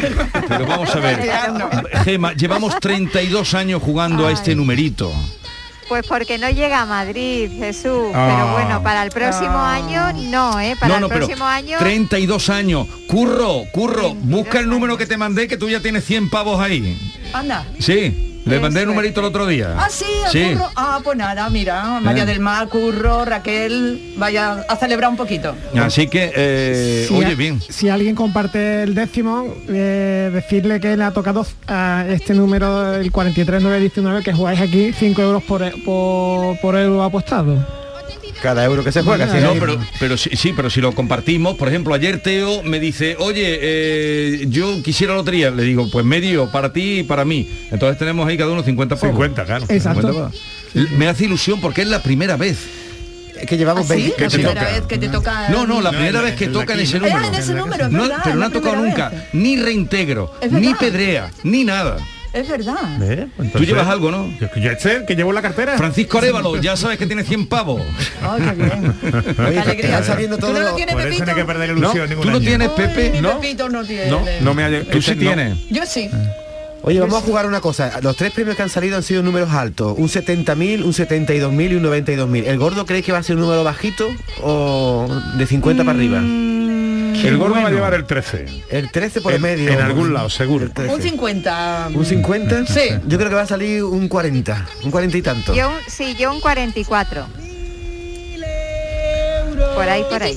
Pero 0.48 0.66
vamos 0.66 0.94
a 0.94 1.00
ver. 1.00 1.30
Gema, 2.04 2.34
llevamos 2.34 2.78
32 2.80 3.54
años 3.54 3.82
jugando 3.82 4.26
a 4.26 4.32
este 4.32 4.54
numerito. 4.54 5.10
Pues 5.88 6.06
porque 6.06 6.38
no 6.38 6.50
llega 6.50 6.82
a 6.82 6.86
Madrid, 6.86 7.50
Jesús. 7.58 8.12
Ah. 8.14 8.28
Pero 8.30 8.52
bueno, 8.52 8.82
para 8.82 9.02
el 9.02 9.10
próximo 9.10 9.58
año 9.58 10.12
no, 10.30 10.60
¿eh? 10.60 10.76
Para 10.78 10.94
no, 10.94 11.00
no, 11.00 11.06
el 11.06 11.12
pero 11.12 11.26
próximo 11.26 11.46
año 11.46 11.78
32 11.78 12.50
años. 12.50 12.86
Curro, 13.06 13.64
curro, 13.72 14.14
busca 14.14 14.58
el 14.58 14.68
número 14.68 14.98
que 14.98 15.06
te 15.06 15.16
mandé 15.16 15.48
que 15.48 15.56
tú 15.56 15.68
ya 15.68 15.80
tienes 15.80 16.04
100 16.04 16.30
pavos 16.30 16.60
ahí. 16.60 16.98
Anda. 17.32 17.66
Sí. 17.78 18.37
Le 18.48 18.60
mandé 18.60 18.80
el 18.82 18.86
numerito 18.88 19.20
el 19.20 19.26
otro 19.26 19.46
día. 19.46 19.74
Ah, 19.78 19.88
sí, 19.90 20.04
a 20.26 20.30
Sí. 20.30 20.50
Curro. 20.52 20.68
Ah, 20.76 21.00
pues 21.02 21.16
nada, 21.16 21.48
mira, 21.50 22.00
María 22.00 22.22
Eh. 22.22 22.26
del 22.26 22.40
Mar, 22.40 22.68
Curro, 22.68 23.24
Raquel, 23.24 24.14
vaya 24.16 24.64
a 24.68 24.76
celebrar 24.76 25.10
un 25.10 25.16
poquito. 25.16 25.54
Así 25.80 26.08
que, 26.08 26.32
eh, 26.34 27.04
Si 27.08 27.14
oye, 27.14 27.26
a- 27.32 27.34
bien. 27.34 27.60
Si 27.68 27.88
alguien 27.88 28.14
comparte 28.14 28.82
el 28.82 28.94
décimo, 28.94 29.44
eh, 29.68 30.30
decirle 30.32 30.80
que 30.80 30.96
le 30.96 31.04
ha 31.04 31.10
tocado 31.12 31.46
a 31.66 32.04
este 32.08 32.34
número, 32.34 32.94
el 32.94 33.10
43919, 33.12 34.22
que 34.22 34.32
jugáis 34.32 34.60
aquí, 34.60 34.92
5 34.92 35.22
euros 35.22 35.42
por, 35.44 35.62
por, 35.84 36.58
por 36.60 36.76
euro 36.76 37.02
apostado. 37.02 37.66
Cada 38.42 38.64
euro 38.64 38.84
que 38.84 38.92
se 38.92 39.02
juega. 39.02 39.26
No, 39.26 39.54
pero, 39.54 39.78
pero 39.98 40.16
sí, 40.16 40.30
sí, 40.34 40.52
pero 40.54 40.70
si 40.70 40.80
lo 40.80 40.92
compartimos, 40.92 41.56
por 41.56 41.68
ejemplo, 41.68 41.92
ayer 41.94 42.20
Teo 42.20 42.62
me 42.62 42.78
dice, 42.78 43.16
oye, 43.18 43.58
eh, 43.60 44.46
yo 44.48 44.82
quisiera 44.82 45.14
lotería. 45.14 45.50
Le 45.50 45.62
digo, 45.64 45.90
pues 45.90 46.04
medio 46.04 46.50
para 46.50 46.72
ti 46.72 47.00
y 47.00 47.02
para 47.02 47.24
mí. 47.24 47.48
Entonces 47.70 47.98
tenemos 47.98 48.28
ahí 48.28 48.36
cada 48.38 48.50
uno 48.52 48.62
50 48.62 48.96
pavos. 48.96 49.10
50, 49.14 49.44
claro. 49.44 49.64
Exacto. 49.68 50.00
50 50.02 50.18
pavos. 50.18 50.40
L- 50.74 50.88
Me 50.96 51.08
hace 51.08 51.24
ilusión 51.24 51.60
porque 51.60 51.82
es 51.82 51.88
la 51.88 52.02
primera 52.02 52.36
vez. 52.36 52.58
que 53.48 53.56
llevamos 53.56 53.88
¿Ah, 53.90 53.94
sí? 53.94 54.00
20 54.16 54.22
La 54.22 54.28
primera 54.30 54.64
vez 54.64 54.82
que 54.82 54.98
te 54.98 55.08
toca... 55.08 55.48
No, 55.50 55.66
no, 55.66 55.80
la 55.80 55.90
primera 55.90 56.20
vez 56.20 56.34
que 56.34 56.48
toca 56.48 56.74
en 56.74 56.80
ese 56.80 56.96
Ah, 56.96 57.00
número. 57.00 57.38
ese 57.38 57.54
número, 57.54 57.86
es 57.86 57.92
No, 57.92 58.02
verdad, 58.02 58.20
pero 58.24 58.34
no 58.34 58.40
la 58.40 58.46
ha 58.46 58.50
tocado 58.50 58.76
nunca 58.76 59.08
vez. 59.10 59.22
ni 59.32 59.56
reintegro, 59.56 60.32
ni 60.50 60.74
pedrea, 60.74 61.30
ni 61.44 61.62
nada. 61.64 61.98
Es 62.32 62.48
verdad. 62.48 62.76
Tú 63.52 63.64
llevas 63.64 63.86
algo, 63.88 64.10
¿no? 64.10 64.28
Yo 64.38 64.70
este, 64.70 65.04
que 65.06 65.16
llevo 65.16 65.30
en 65.30 65.36
la 65.36 65.42
cartera. 65.42 65.76
Francisco 65.78 66.18
Arevalo, 66.18 66.56
ya 66.60 66.76
sabes 66.76 66.98
que 66.98 67.06
tiene 67.06 67.24
100 67.24 67.46
pavos. 67.46 67.80
Ay, 68.22 68.42
qué 68.42 68.52
bien. 68.64 68.94
Oye, 69.48 69.58
alegría. 69.60 69.84
están 69.90 70.04
saliendo 70.04 70.36
¿Tú 70.36 70.42
todos 70.46 70.58
no 70.58 70.64
lo 70.70 70.74
tienes, 70.74 70.94
Por 70.94 71.02
eso 71.02 71.08
Pepito? 71.10 71.24
no 71.24 71.30
hay 71.32 71.36
que 71.38 71.44
perder 71.44 71.70
No, 71.70 71.78
ilusión 71.78 72.08
ningún 72.10 72.24
tú 72.24 72.30
no 72.30 72.36
año. 72.36 72.46
tienes, 72.46 72.68
Pepe. 72.70 73.10
Ay, 73.14 73.20
No. 73.22 73.40
Pepito 73.40 73.68
no 73.68 73.84
tiene. 73.84 74.10
No, 74.10 74.22
no 74.42 74.54
me 74.54 74.64
ha 74.64 74.68
Tú 74.84 75.00
sí 75.02 75.10
este 75.10 75.14
no. 75.14 75.20
tienes. 75.20 75.58
Yo 75.70 75.86
sí. 75.86 76.10
Oye, 76.82 77.00
vamos 77.00 77.18
a 77.22 77.26
jugar 77.26 77.46
una 77.46 77.60
cosa. 77.60 77.98
Los 78.02 78.16
tres 78.16 78.30
premios 78.32 78.56
que 78.56 78.62
han 78.62 78.70
salido 78.70 78.96
han 78.96 79.02
sido 79.02 79.22
números 79.22 79.50
altos. 79.50 79.94
Un 79.98 80.08
70.000, 80.08 80.84
un 80.84 80.92
72.000 80.92 81.72
y 81.72 81.74
un 81.74 81.82
92.000. 81.82 82.44
¿El 82.46 82.58
gordo 82.58 82.86
creéis 82.86 83.04
que 83.04 83.12
va 83.12 83.18
a 83.18 83.22
ser 83.22 83.34
un 83.36 83.42
número 83.42 83.64
bajito 83.64 84.06
o 84.42 85.08
de 85.36 85.46
50 85.46 85.84
para 85.84 85.98
arriba? 85.98 86.20
El 87.24 87.36
gordo 87.38 87.54
va 87.54 87.66
a 87.68 87.70
llevar 87.70 87.94
el 87.94 88.04
13. 88.04 88.46
El 88.70 88.90
13 88.90 89.20
por 89.20 89.32
En- 89.32 89.42
medio. 89.42 89.70
en 89.70 89.80
algún 89.80 90.12
lado, 90.14 90.28
seguro. 90.30 90.64
El 90.64 90.72
13. 90.72 90.94
Un 90.94 91.02
50. 91.02 91.88
¿Un 91.94 92.04
50? 92.04 92.66
Sí. 92.66 92.80
Yo 93.06 93.18
creo 93.18 93.28
que 93.30 93.34
va 93.34 93.42
a 93.42 93.46
salir 93.46 93.82
un 93.84 94.08
40. 94.08 94.66
Un 94.84 94.90
40 94.90 95.16
y 95.18 95.22
tanto. 95.22 95.54
Yo, 95.54 95.70
sí, 95.88 96.14
yo 96.18 96.32
un 96.32 96.40
44. 96.40 97.26
Por 99.74 99.88
ahí, 99.88 100.04
por 100.10 100.22
ahí. 100.22 100.36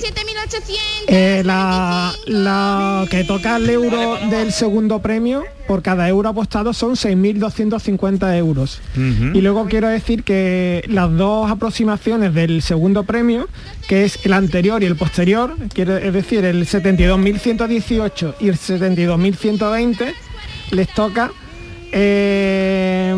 Eh, 1.08 1.42
la, 1.44 2.12
la 2.26 3.06
que 3.10 3.24
toca 3.24 3.56
el 3.56 3.68
euro 3.70 4.18
del 4.30 4.52
segundo 4.52 5.00
premio, 5.00 5.44
por 5.66 5.82
cada 5.82 6.08
euro 6.08 6.28
apostado 6.28 6.72
son 6.72 6.94
6.250 6.94 8.36
euros. 8.36 8.80
Y 8.96 9.40
luego 9.40 9.66
quiero 9.66 9.88
decir 9.88 10.22
que 10.22 10.84
las 10.88 11.14
dos 11.16 11.50
aproximaciones 11.50 12.34
del 12.34 12.62
segundo 12.62 13.04
premio, 13.04 13.48
que 13.88 14.04
es 14.04 14.24
el 14.24 14.32
anterior 14.32 14.82
y 14.82 14.86
el 14.86 14.96
posterior, 14.96 15.56
quiero, 15.72 15.96
es 15.96 16.12
decir, 16.12 16.44
el 16.44 16.66
72.118 16.66 18.34
y 18.40 18.48
el 18.48 18.56
72.120, 18.56 20.12
les 20.70 20.88
toca 20.94 21.30
eh, 21.92 23.14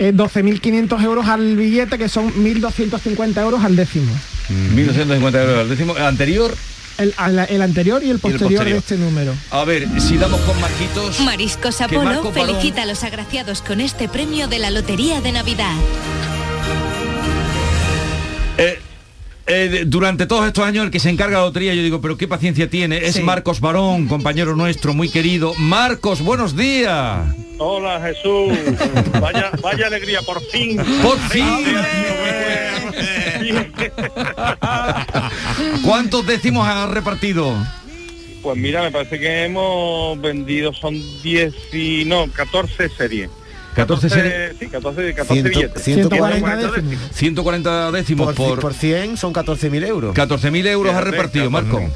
eh, 0.00 0.12
12.500 0.12 1.02
euros 1.04 1.26
al 1.28 1.54
billete, 1.56 1.96
que 1.98 2.08
son 2.08 2.32
1.250 2.34 3.40
euros 3.42 3.62
al 3.64 3.76
décimo. 3.76 4.12
1250 4.74 5.40
euros 5.42 5.58
al 5.60 5.68
décimo. 5.68 5.96
El 5.96 6.02
anterior, 6.02 6.52
El, 6.98 7.14
al- 7.16 7.46
el 7.48 7.62
anterior 7.62 8.02
y 8.02 8.10
el 8.10 8.18
posterior, 8.18 8.50
posterior. 8.50 8.72
de 8.72 8.78
este 8.78 8.96
número. 8.96 9.32
a 9.52 9.64
ver, 9.64 9.86
si 10.00 10.16
damos 10.18 10.40
con 10.40 10.60
Marquitos. 10.60 11.20
Mariscos 11.20 11.80
Apolo 11.80 12.32
felicita 12.32 12.82
a 12.82 12.86
los 12.86 13.04
agraciados 13.04 13.62
con 13.62 13.80
este 13.80 14.08
premio 14.08 14.48
de 14.48 14.58
la 14.58 14.70
Lotería 14.70 15.20
de 15.20 15.30
Navidad. 15.32 15.74
Eh, 18.58 18.80
eh, 19.50 19.84
durante 19.86 20.26
todos 20.26 20.46
estos 20.46 20.64
años 20.64 20.84
el 20.84 20.90
que 20.90 21.00
se 21.00 21.10
encarga 21.10 21.36
de 21.36 21.42
la 21.42 21.46
lotería, 21.48 21.74
yo 21.74 21.82
digo, 21.82 22.00
pero 22.00 22.16
qué 22.16 22.28
paciencia 22.28 22.70
tiene, 22.70 22.98
es 22.98 23.16
Sí. 23.16 23.22
Marcos 23.22 23.60
Barón, 23.60 24.06
compañero 24.06 24.54
nuestro, 24.56 24.94
muy 24.94 25.08
querido. 25.08 25.52
Marcos, 25.58 26.22
buenos 26.22 26.56
días. 26.56 27.34
Hola 27.58 28.00
Jesús, 28.00 28.56
vaya, 29.20 29.50
vaya 29.62 29.86
alegría, 29.88 30.22
por 30.22 30.40
fin. 30.46 30.78
Por 31.02 31.18
fin. 31.18 31.44
¿Cuántos 35.84 36.26
décimos 36.26 36.66
has 36.66 36.88
repartido? 36.90 37.54
Pues 38.42 38.56
mira, 38.56 38.82
me 38.82 38.90
parece 38.90 39.18
que 39.18 39.44
hemos 39.44 40.20
vendido, 40.20 40.72
son 40.72 40.94
10 41.22 41.54
y 41.74 42.04
no, 42.06 42.26
14 42.32 42.88
series. 42.88 43.30
14 43.74 44.10
series. 44.10 44.56
Sí, 44.58 44.66
14, 44.68 45.14
14 45.14 45.34
Ciento- 45.42 45.58
billetes. 45.58 45.82
140 45.82 46.56
décimos. 46.56 46.74
décimos. 46.74 47.10
140 47.16 47.92
décimos 47.92 48.26
Por, 48.34 48.48
por, 48.48 48.60
por 48.60 48.74
100 48.74 49.16
son 49.16 49.32
14.000 49.32 49.84
euros. 49.86 50.14
14.000 50.14 50.66
euros 50.66 50.92
Fíjate, 50.92 51.10
repartido, 51.10 51.50
14.000. 51.50 51.50
Marco. 51.50 51.90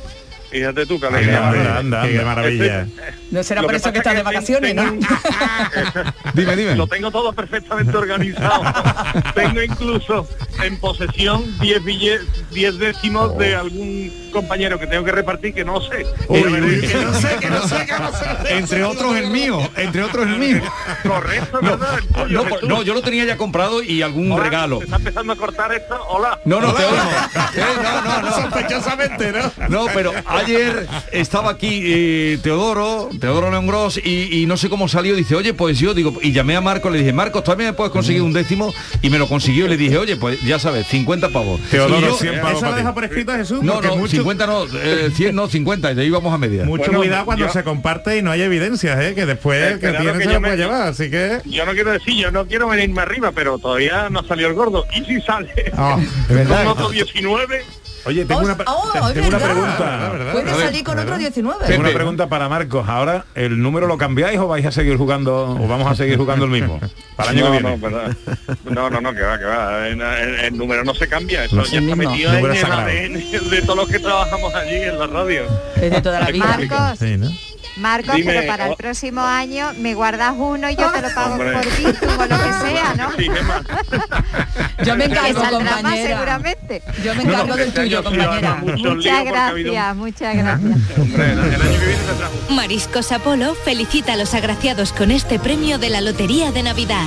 Fíjate 0.54 0.86
tú, 0.86 1.00
que 1.00 1.06
Anda, 1.06 1.18
alegría. 1.18 1.48
anda, 1.48 1.78
anda, 1.78 2.02
Qué 2.08 2.24
maravilla. 2.24 2.86
No 3.34 3.42
será 3.42 3.62
por 3.62 3.74
eso 3.74 3.90
que 3.92 3.98
estás 3.98 4.14
de 4.14 4.22
vacaciones, 4.22 4.76
¿no? 4.76 4.84
tengo- 4.84 5.00
Dime, 6.34 6.54
dime. 6.54 6.76
Lo 6.76 6.86
tengo 6.86 7.10
todo 7.10 7.32
perfectamente 7.32 7.96
organizado. 7.96 8.62
tengo 9.34 9.60
incluso 9.60 10.28
en 10.62 10.78
posesión 10.78 11.42
10 11.58 11.82
billetes, 11.84 12.50
10 12.52 12.78
décimos 12.78 13.36
de 13.36 13.56
algún 13.56 14.12
compañero 14.32 14.78
que 14.78 14.86
tengo 14.86 15.02
que 15.04 15.10
repartir 15.10 15.52
que 15.52 15.64
no 15.64 15.80
sé. 15.80 16.06
Uy, 16.28 16.44
uy, 16.44 16.80
que 16.82 16.94
no 16.94 17.12
sé, 17.14 17.36
que 17.40 17.50
no 17.50 17.66
sé, 17.66 17.86
que 17.86 17.92
no 17.98 18.12
sé. 18.12 18.56
Entre 18.56 18.84
otros 18.84 19.16
el 19.16 19.30
mío, 19.30 19.58
entre 19.76 20.04
otros 20.04 20.28
el 20.28 20.38
mío. 20.38 20.62
Correcto, 21.02 21.58
No, 21.60 21.70
¿verdad? 21.76 21.98
El 21.98 22.06
tuyo, 22.06 22.44
no, 22.68 22.82
yo 22.84 22.94
lo 22.94 23.02
tenía 23.02 23.24
ya 23.24 23.36
comprado 23.36 23.82
y 23.82 24.02
algún 24.02 24.30
Hola, 24.30 24.44
regalo. 24.44 24.78
¿Se 24.78 24.84
está 24.84 24.96
empezando 24.96 25.32
a 25.32 25.36
cortar 25.36 25.72
esto? 25.72 25.98
Hola. 26.08 26.38
No, 26.44 26.60
no, 26.60 26.72
te 26.72 26.84
oigo. 26.84 26.96
Eh, 27.56 27.64
no, 27.82 28.00
no, 28.02 28.22
no. 28.22 28.32
Sospechosamente, 28.42 29.32
¿no? 29.32 29.52
No, 29.68 29.86
pero 29.92 30.12
ayer 30.44 30.86
estaba 31.12 31.50
aquí 31.50 31.80
eh, 31.84 32.38
Teodoro, 32.42 33.08
Teodoro 33.20 33.50
León 33.50 33.66
Gross, 33.66 33.98
y, 34.02 34.42
y 34.42 34.46
no 34.46 34.56
sé 34.56 34.68
cómo 34.68 34.88
salió, 34.88 35.14
dice, 35.14 35.34
oye, 35.34 35.54
pues 35.54 35.78
yo 35.78 35.94
digo, 35.94 36.14
y 36.22 36.32
llamé 36.32 36.56
a 36.56 36.60
Marco, 36.60 36.90
le 36.90 36.98
dije, 36.98 37.12
Marcos, 37.12 37.44
también 37.44 37.70
me 37.70 37.74
puedes 37.74 37.92
conseguir 37.92 38.22
un 38.22 38.32
décimo, 38.32 38.72
y 39.02 39.10
me 39.10 39.18
lo 39.18 39.26
consiguió, 39.28 39.66
y 39.66 39.68
le 39.70 39.76
dije, 39.76 39.98
oye, 39.98 40.16
pues 40.16 40.40
ya 40.42 40.58
sabes, 40.58 40.86
50 40.88 41.28
pavos. 41.30 41.60
Teodoro, 41.70 42.00
yo- 42.00 42.14
siempre 42.16 42.40
pavos 42.42 42.52
¿Eso 42.52 42.60
para 42.60 42.70
lo 42.70 42.76
ti. 42.76 42.82
deja 42.82 42.94
por 42.94 43.04
escrito, 43.04 43.32
Jesús? 43.32 43.62
No, 43.62 43.80
no, 43.80 43.96
mucho- 43.96 44.16
50 44.16 44.46
no, 44.46 44.64
eh, 44.82 45.10
100 45.14 45.34
no, 45.34 45.48
50, 45.48 45.92
y 45.92 45.94
de 45.94 46.02
ahí 46.02 46.10
vamos 46.10 46.32
a 46.32 46.38
media. 46.38 46.64
Mucho 46.64 46.84
Bueno, 46.84 46.98
cuidado 47.00 47.24
cuando 47.24 47.46
yo- 47.46 47.52
se 47.52 47.62
comparte 47.64 48.18
y 48.18 48.22
no 48.22 48.30
hay 48.30 48.42
evidencias, 48.42 49.00
¿eh? 49.02 49.14
que 49.14 49.26
después 49.26 49.60
Eh, 49.62 49.68
el 49.74 49.80
que 49.80 49.90
tiene 49.90 50.12
que 50.12 50.18
se 50.18 50.24
yo 50.26 50.32
lo 50.34 50.40
me- 50.40 50.48
puede 50.48 50.56
llevar, 50.58 50.88
así 50.88 51.10
que... 51.10 51.40
Yo 51.44 51.64
no 51.66 51.72
quiero 51.72 51.92
decir, 51.92 52.14
yo 52.14 52.30
no 52.30 52.46
quiero 52.46 52.68
venirme 52.68 53.00
arriba, 53.02 53.32
pero 53.34 53.58
todavía 53.58 54.08
no 54.10 54.22
salió 54.26 54.46
el 54.48 54.54
gordo. 54.54 54.84
¿Y 54.94 55.04
si 55.04 55.20
sale? 55.20 55.52
Ah, 55.76 55.98
es 56.28 56.34
verdad. 56.34 56.58
Con 56.64 56.72
otro 56.72 56.90
19. 56.90 57.62
Oye, 58.06 58.24
tengo 58.24 58.40
Oh, 58.40 58.44
una, 58.44 58.56
oh, 58.66 59.08
es 59.08 59.14
tengo 59.14 59.28
una 59.28 59.38
pregunta. 59.38 60.12
Puede 60.32 60.50
salir 60.60 60.84
con 60.84 60.98
otro 60.98 61.16
19. 61.18 61.66
Tengo 61.66 61.80
una 61.80 61.90
pregunta 61.92 62.26
para 62.28 62.48
Marcos. 62.48 62.88
Ahora, 62.88 63.24
¿el 63.34 63.60
número 63.62 63.86
lo 63.86 63.96
cambiáis 63.96 64.38
o 64.38 64.46
vais 64.46 64.66
a 64.66 64.70
seguir 64.72 64.96
jugando 64.96 65.50
o 65.58 65.66
vamos 65.68 65.90
a 65.90 65.94
seguir 65.94 66.16
jugando 66.18 66.44
el 66.44 66.50
mismo? 66.50 66.80
Para 67.16 67.30
el 67.30 67.38
año 67.38 67.46
no, 67.46 67.52
que 67.52 67.58
viene. 67.62 67.76
no, 67.76 67.82
verdad. 67.90 68.16
no, 68.64 68.90
no, 68.90 69.00
no, 69.00 69.14
que 69.14 69.20
va, 69.22 69.38
que 69.38 69.44
va. 69.44 69.88
El, 69.88 70.00
el- 70.00 70.40
el 70.40 70.56
número 70.58 70.84
no 70.84 70.94
se 70.94 71.08
cambia. 71.08 71.44
Eso 71.44 71.56
No, 71.56 71.62
ya 71.64 71.78
está 71.78 71.96
mismo. 71.96 72.10
metido 72.10 72.32
en 72.34 72.44
el. 72.44 72.64
ADN 72.64 73.50
de 73.50 73.62
todos 73.62 73.76
los 73.76 73.88
que 73.88 73.98
trabajamos 73.98 74.54
allí 74.54 74.74
en 74.76 74.98
la 74.98 75.06
radio. 75.06 75.44
Desde 75.76 76.00
toda 76.02 76.20
la 76.20 76.30
vida. 76.30 76.44
Marcos, 76.46 76.98
Sí, 76.98 77.16
¿no? 77.16 77.28
Marcos, 77.76 78.14
Dime, 78.14 78.32
pero 78.32 78.46
para 78.46 78.66
el 78.66 78.72
oh. 78.72 78.76
próximo 78.76 79.20
año 79.22 79.72
me 79.78 79.94
guardas 79.94 80.32
uno 80.36 80.70
y 80.70 80.76
yo 80.76 80.90
te 80.92 81.02
lo 81.02 81.12
pago 81.14 81.34
Hombre. 81.34 81.52
por 81.52 81.64
Bizum 81.64 82.18
o 82.18 82.26
lo 82.26 82.28
que 82.28 82.68
sea, 82.68 82.94
¿no? 82.96 83.10
Sí. 83.18 83.28
Yo 84.84 84.96
me 84.96 85.04
encargo, 85.06 85.40
saldrá 85.40 85.60
más 85.60 85.74
compañera. 85.76 86.08
seguramente. 86.08 86.82
Yo 87.04 87.14
me 87.14 87.22
encargo 87.22 87.56
del 87.56 87.68
este 87.68 87.80
tuyo, 87.82 88.04
compañera. 88.04 88.54
Muchas 88.62 89.12
ha 89.12 89.22
gracias, 89.24 89.96
muchas 89.96 90.36
gracias. 90.36 90.72
Hombre, 90.98 91.32
el, 91.32 91.38
el 91.38 91.44
año 91.62 91.62
que 91.80 91.86
viene 91.86 92.02
tendrá 92.06 92.28
un- 92.48 92.56
Mariscos 92.56 93.12
Apolo 93.12 93.54
felicita 93.54 94.12
a 94.14 94.16
los 94.16 94.34
agraciados 94.34 94.92
con 94.92 95.10
este 95.10 95.38
premio 95.38 95.78
de 95.78 95.90
la 95.90 96.00
Lotería 96.00 96.52
de 96.52 96.62
Navidad. 96.62 97.04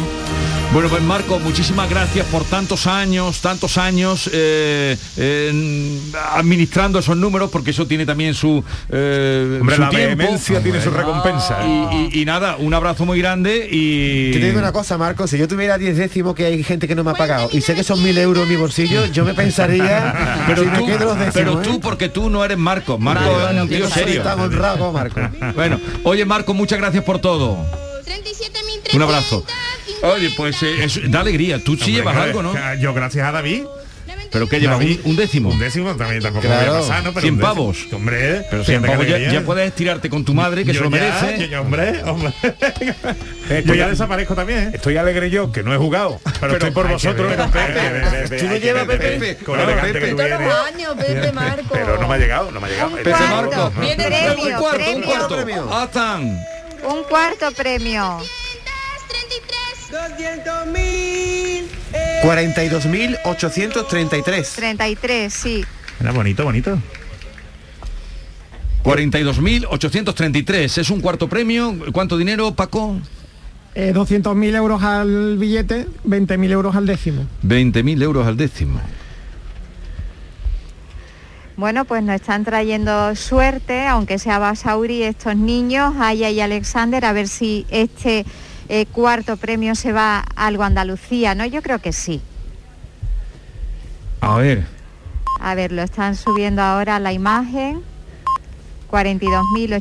Bueno, 0.78 0.92
pues 0.92 1.02
Marco, 1.02 1.40
muchísimas 1.40 1.90
gracias 1.90 2.28
por 2.28 2.44
tantos 2.44 2.86
años, 2.86 3.42
tantos 3.42 3.80
años 3.80 4.30
eh, 4.32 4.96
eh, 5.18 6.00
administrando 6.36 7.00
esos 7.00 7.18
números, 7.18 7.50
porque 7.50 7.72
eso 7.72 7.88
tiene 7.88 8.06
también 8.06 8.36
su, 8.36 8.64
eh, 8.92 9.58
Hombre, 9.60 9.76
su 9.76 9.82
la 9.82 9.90
tiempo. 9.90 10.18
vehemencia 10.18 10.62
tiene 10.62 10.80
su 10.80 10.92
recompensa. 10.92 11.66
Y, 11.66 11.96
y- 12.14 12.22
y 12.22 12.26
nada, 12.26 12.58
un 12.60 12.76
abrazo 12.76 13.08
muy 13.08 13.18
grande 13.18 13.68
y... 13.72 14.34
Te 14.34 14.38
digo 14.40 14.60
una 14.60 14.72
cosa, 14.72 15.00
Marco, 15.00 15.26
si 15.26 15.40
yo 15.40 15.48
tuviera 15.48 15.80
10 15.80 15.98
décimos 15.98 16.36
que 16.36 16.46
hay 16.46 16.64
gente 16.64 16.88
que 16.88 16.94
no 16.94 17.04
me 17.04 17.10
ha 17.10 17.16
pagado 17.16 17.50
y 17.52 17.62
sé 17.62 17.74
que 17.74 17.84
son 17.84 18.04
mil 18.04 18.16
euros 18.16 18.44
en 18.44 18.50
mi 18.50 18.56
bolsillo, 18.56 19.08
yo 19.08 19.26
me 19.26 19.34
pensaría 19.34 20.44
pero 20.46 20.62
si 20.64 20.70
me 20.70 20.78
tú, 20.78 20.86
quedo 20.86 21.06
los 21.06 21.18
décimos, 21.18 21.34
pero 21.34 21.60
¿eh? 21.60 21.64
tú, 21.64 21.80
porque 21.82 22.08
tú 22.10 22.30
no 22.30 22.46
eres 22.46 22.60
Marco. 22.60 23.00
Marco 23.00 23.24
Marco 23.32 23.50
es 23.50 23.62
un 23.64 23.68
tío 23.68 23.90
serio. 23.90 24.22
tan 24.22 24.40
honrado 24.40 24.78
como 24.78 24.92
Marco. 24.94 25.20
Bueno, 25.56 25.80
oye 26.04 26.24
Marco, 26.24 26.54
muchas 26.54 26.78
gracias 26.78 27.04
por 27.04 27.18
todo. 27.18 27.66
Un 28.94 29.02
abrazo. 29.02 29.44
Oye, 30.04 30.32
pues 30.38 30.62
eh, 30.64 30.84
es- 30.84 31.10
da 31.12 31.22
alegría. 31.22 31.64
Tú 31.64 31.76
sí 31.76 31.82
Hombre, 31.84 31.94
llevas 31.96 32.18
algo, 32.18 32.44
¿no? 32.44 32.54
Yo 32.76 32.94
gracias 32.94 33.28
a 33.28 33.32
David. 33.32 33.64
¿Pero 34.30 34.50
qué 34.50 34.60
lleva? 34.60 34.76
¿Un, 34.76 35.00
un 35.06 35.16
décimo? 35.16 35.50
Un 35.50 35.60
décimo 35.60 35.96
también 35.96 36.22
tampoco 36.22 36.46
Claro. 36.48 36.74
voy 36.74 36.78
a 36.78 36.82
pasar, 36.82 37.04
¿no? 37.04 37.14
Pero 37.14 37.22
100 37.22 37.34
un 37.34 37.40
décimo. 37.40 37.54
pavos. 37.56 37.78
Hombre, 37.94 38.20
Pero 38.50 38.64
fíjate 38.64 38.66
100 38.66 38.82
qué 38.82 38.88
pavos 38.90 39.08
ya, 39.08 39.16
alegría. 39.16 39.40
ya 39.40 39.46
puedes 39.46 39.74
tirarte 39.74 40.10
con 40.10 40.26
tu 40.26 40.34
madre, 40.34 40.66
que 40.66 40.74
Yo 40.74 40.80
se 40.80 40.90
lo 40.90 40.90
ya, 40.96 40.98
merece. 41.22 41.40
yo 41.40 41.46
ya, 41.48 41.62
hombre, 41.62 42.04
hombre. 42.04 42.34
yo 43.50 43.56
Estoy- 43.56 43.78
ya 43.78 43.88
desaparezco 43.88 44.36
también, 44.36 44.60
¿eh? 44.60 44.72
Estoy 44.74 44.98
alegre 44.98 45.30
yo, 45.30 45.52
que 45.52 45.64
no 45.64 45.74
he 45.74 45.78
jugado, 45.78 46.20
pero, 46.42 46.54
estoy 46.54 46.72
por 46.72 46.90
vosotros. 46.90 47.16
Tú 47.16 47.24
no 47.24 47.30
llevas 47.30 47.52
Pepe. 47.52 47.74
Pepe, 47.74 49.38
Claro, 49.46 49.82
Pepe. 49.82 50.00
que 50.00 50.08
tú 50.10 50.16
Todos 50.18 50.30
los 50.30 50.40
vienes. 50.40 50.56
años, 50.74 50.96
Pepe 50.98 51.32
Marco. 51.32 51.70
Pero 51.72 52.02
no 52.02 52.08
me 52.08 52.14
ha 52.14 52.18
llegado, 52.18 52.52
no 52.52 52.60
me 52.60 52.68
ha 52.68 52.70
llegado. 52.70 52.90
Un 52.90 52.96
Pepe 52.98 53.10
cuarto. 53.12 53.58
Marco. 53.58 53.82
Viene 53.82 54.04
Premio, 54.06 54.34
un 54.36 54.62
cuarto, 54.62 54.78
un 54.78 55.02
premio. 55.36 55.66
cuarto. 55.68 56.18
Un 56.84 57.04
cuarto 57.10 57.52
premio. 57.54 58.20
200 59.92 60.66
mil 60.68 61.68
42.833. 62.24 64.56
33, 64.56 65.34
sí. 65.34 65.66
Era 66.00 66.12
bonito, 66.12 66.44
bonito. 66.44 66.80
42.833. 68.84 70.78
Es 70.78 70.90
un 70.90 71.02
cuarto 71.02 71.30
premio. 71.30 71.76
¿Cuánto 71.92 72.18
dinero, 72.18 72.54
Paco? 72.54 73.00
Eh, 73.76 73.94
200.000 73.94 74.56
euros 74.56 74.82
al 74.82 75.38
billete, 75.38 75.86
20.000 76.06 76.52
euros 76.52 76.76
al 76.76 76.88
décimo. 76.88 77.28
20.000 77.44 78.02
euros 78.02 78.26
al 78.26 78.36
décimo. 78.36 78.82
Bueno, 81.58 81.86
pues 81.86 82.02
nos 82.04 82.16
están 82.16 82.44
trayendo 82.44 83.16
suerte, 83.16 83.86
aunque 83.88 84.18
sea 84.20 84.40
Basauri, 84.40 85.04
estos 85.04 85.36
niños, 85.36 85.96
Aya 86.00 86.30
y 86.30 86.40
Alexander, 86.40 87.04
a 87.06 87.14
ver 87.14 87.28
si 87.28 87.66
este 87.70 88.26
eh, 88.70 88.86
cuarto 88.86 89.38
premio 89.38 89.76
se 89.76 89.92
va 89.94 90.20
a 90.20 90.48
algo 90.48 90.64
Andalucía, 90.64 91.36
¿no? 91.36 91.46
Yo 91.46 91.62
creo 91.62 91.80
que 91.80 91.94
sí. 91.94 92.22
A 94.22 94.38
ver. 94.38 94.66
A 95.40 95.56
ver, 95.56 95.72
lo 95.72 95.84
están 95.84 96.16
subiendo 96.16 96.62
ahora 96.62 97.00
la 97.00 97.14
imagen. 97.14 97.82
42.000 98.90 99.74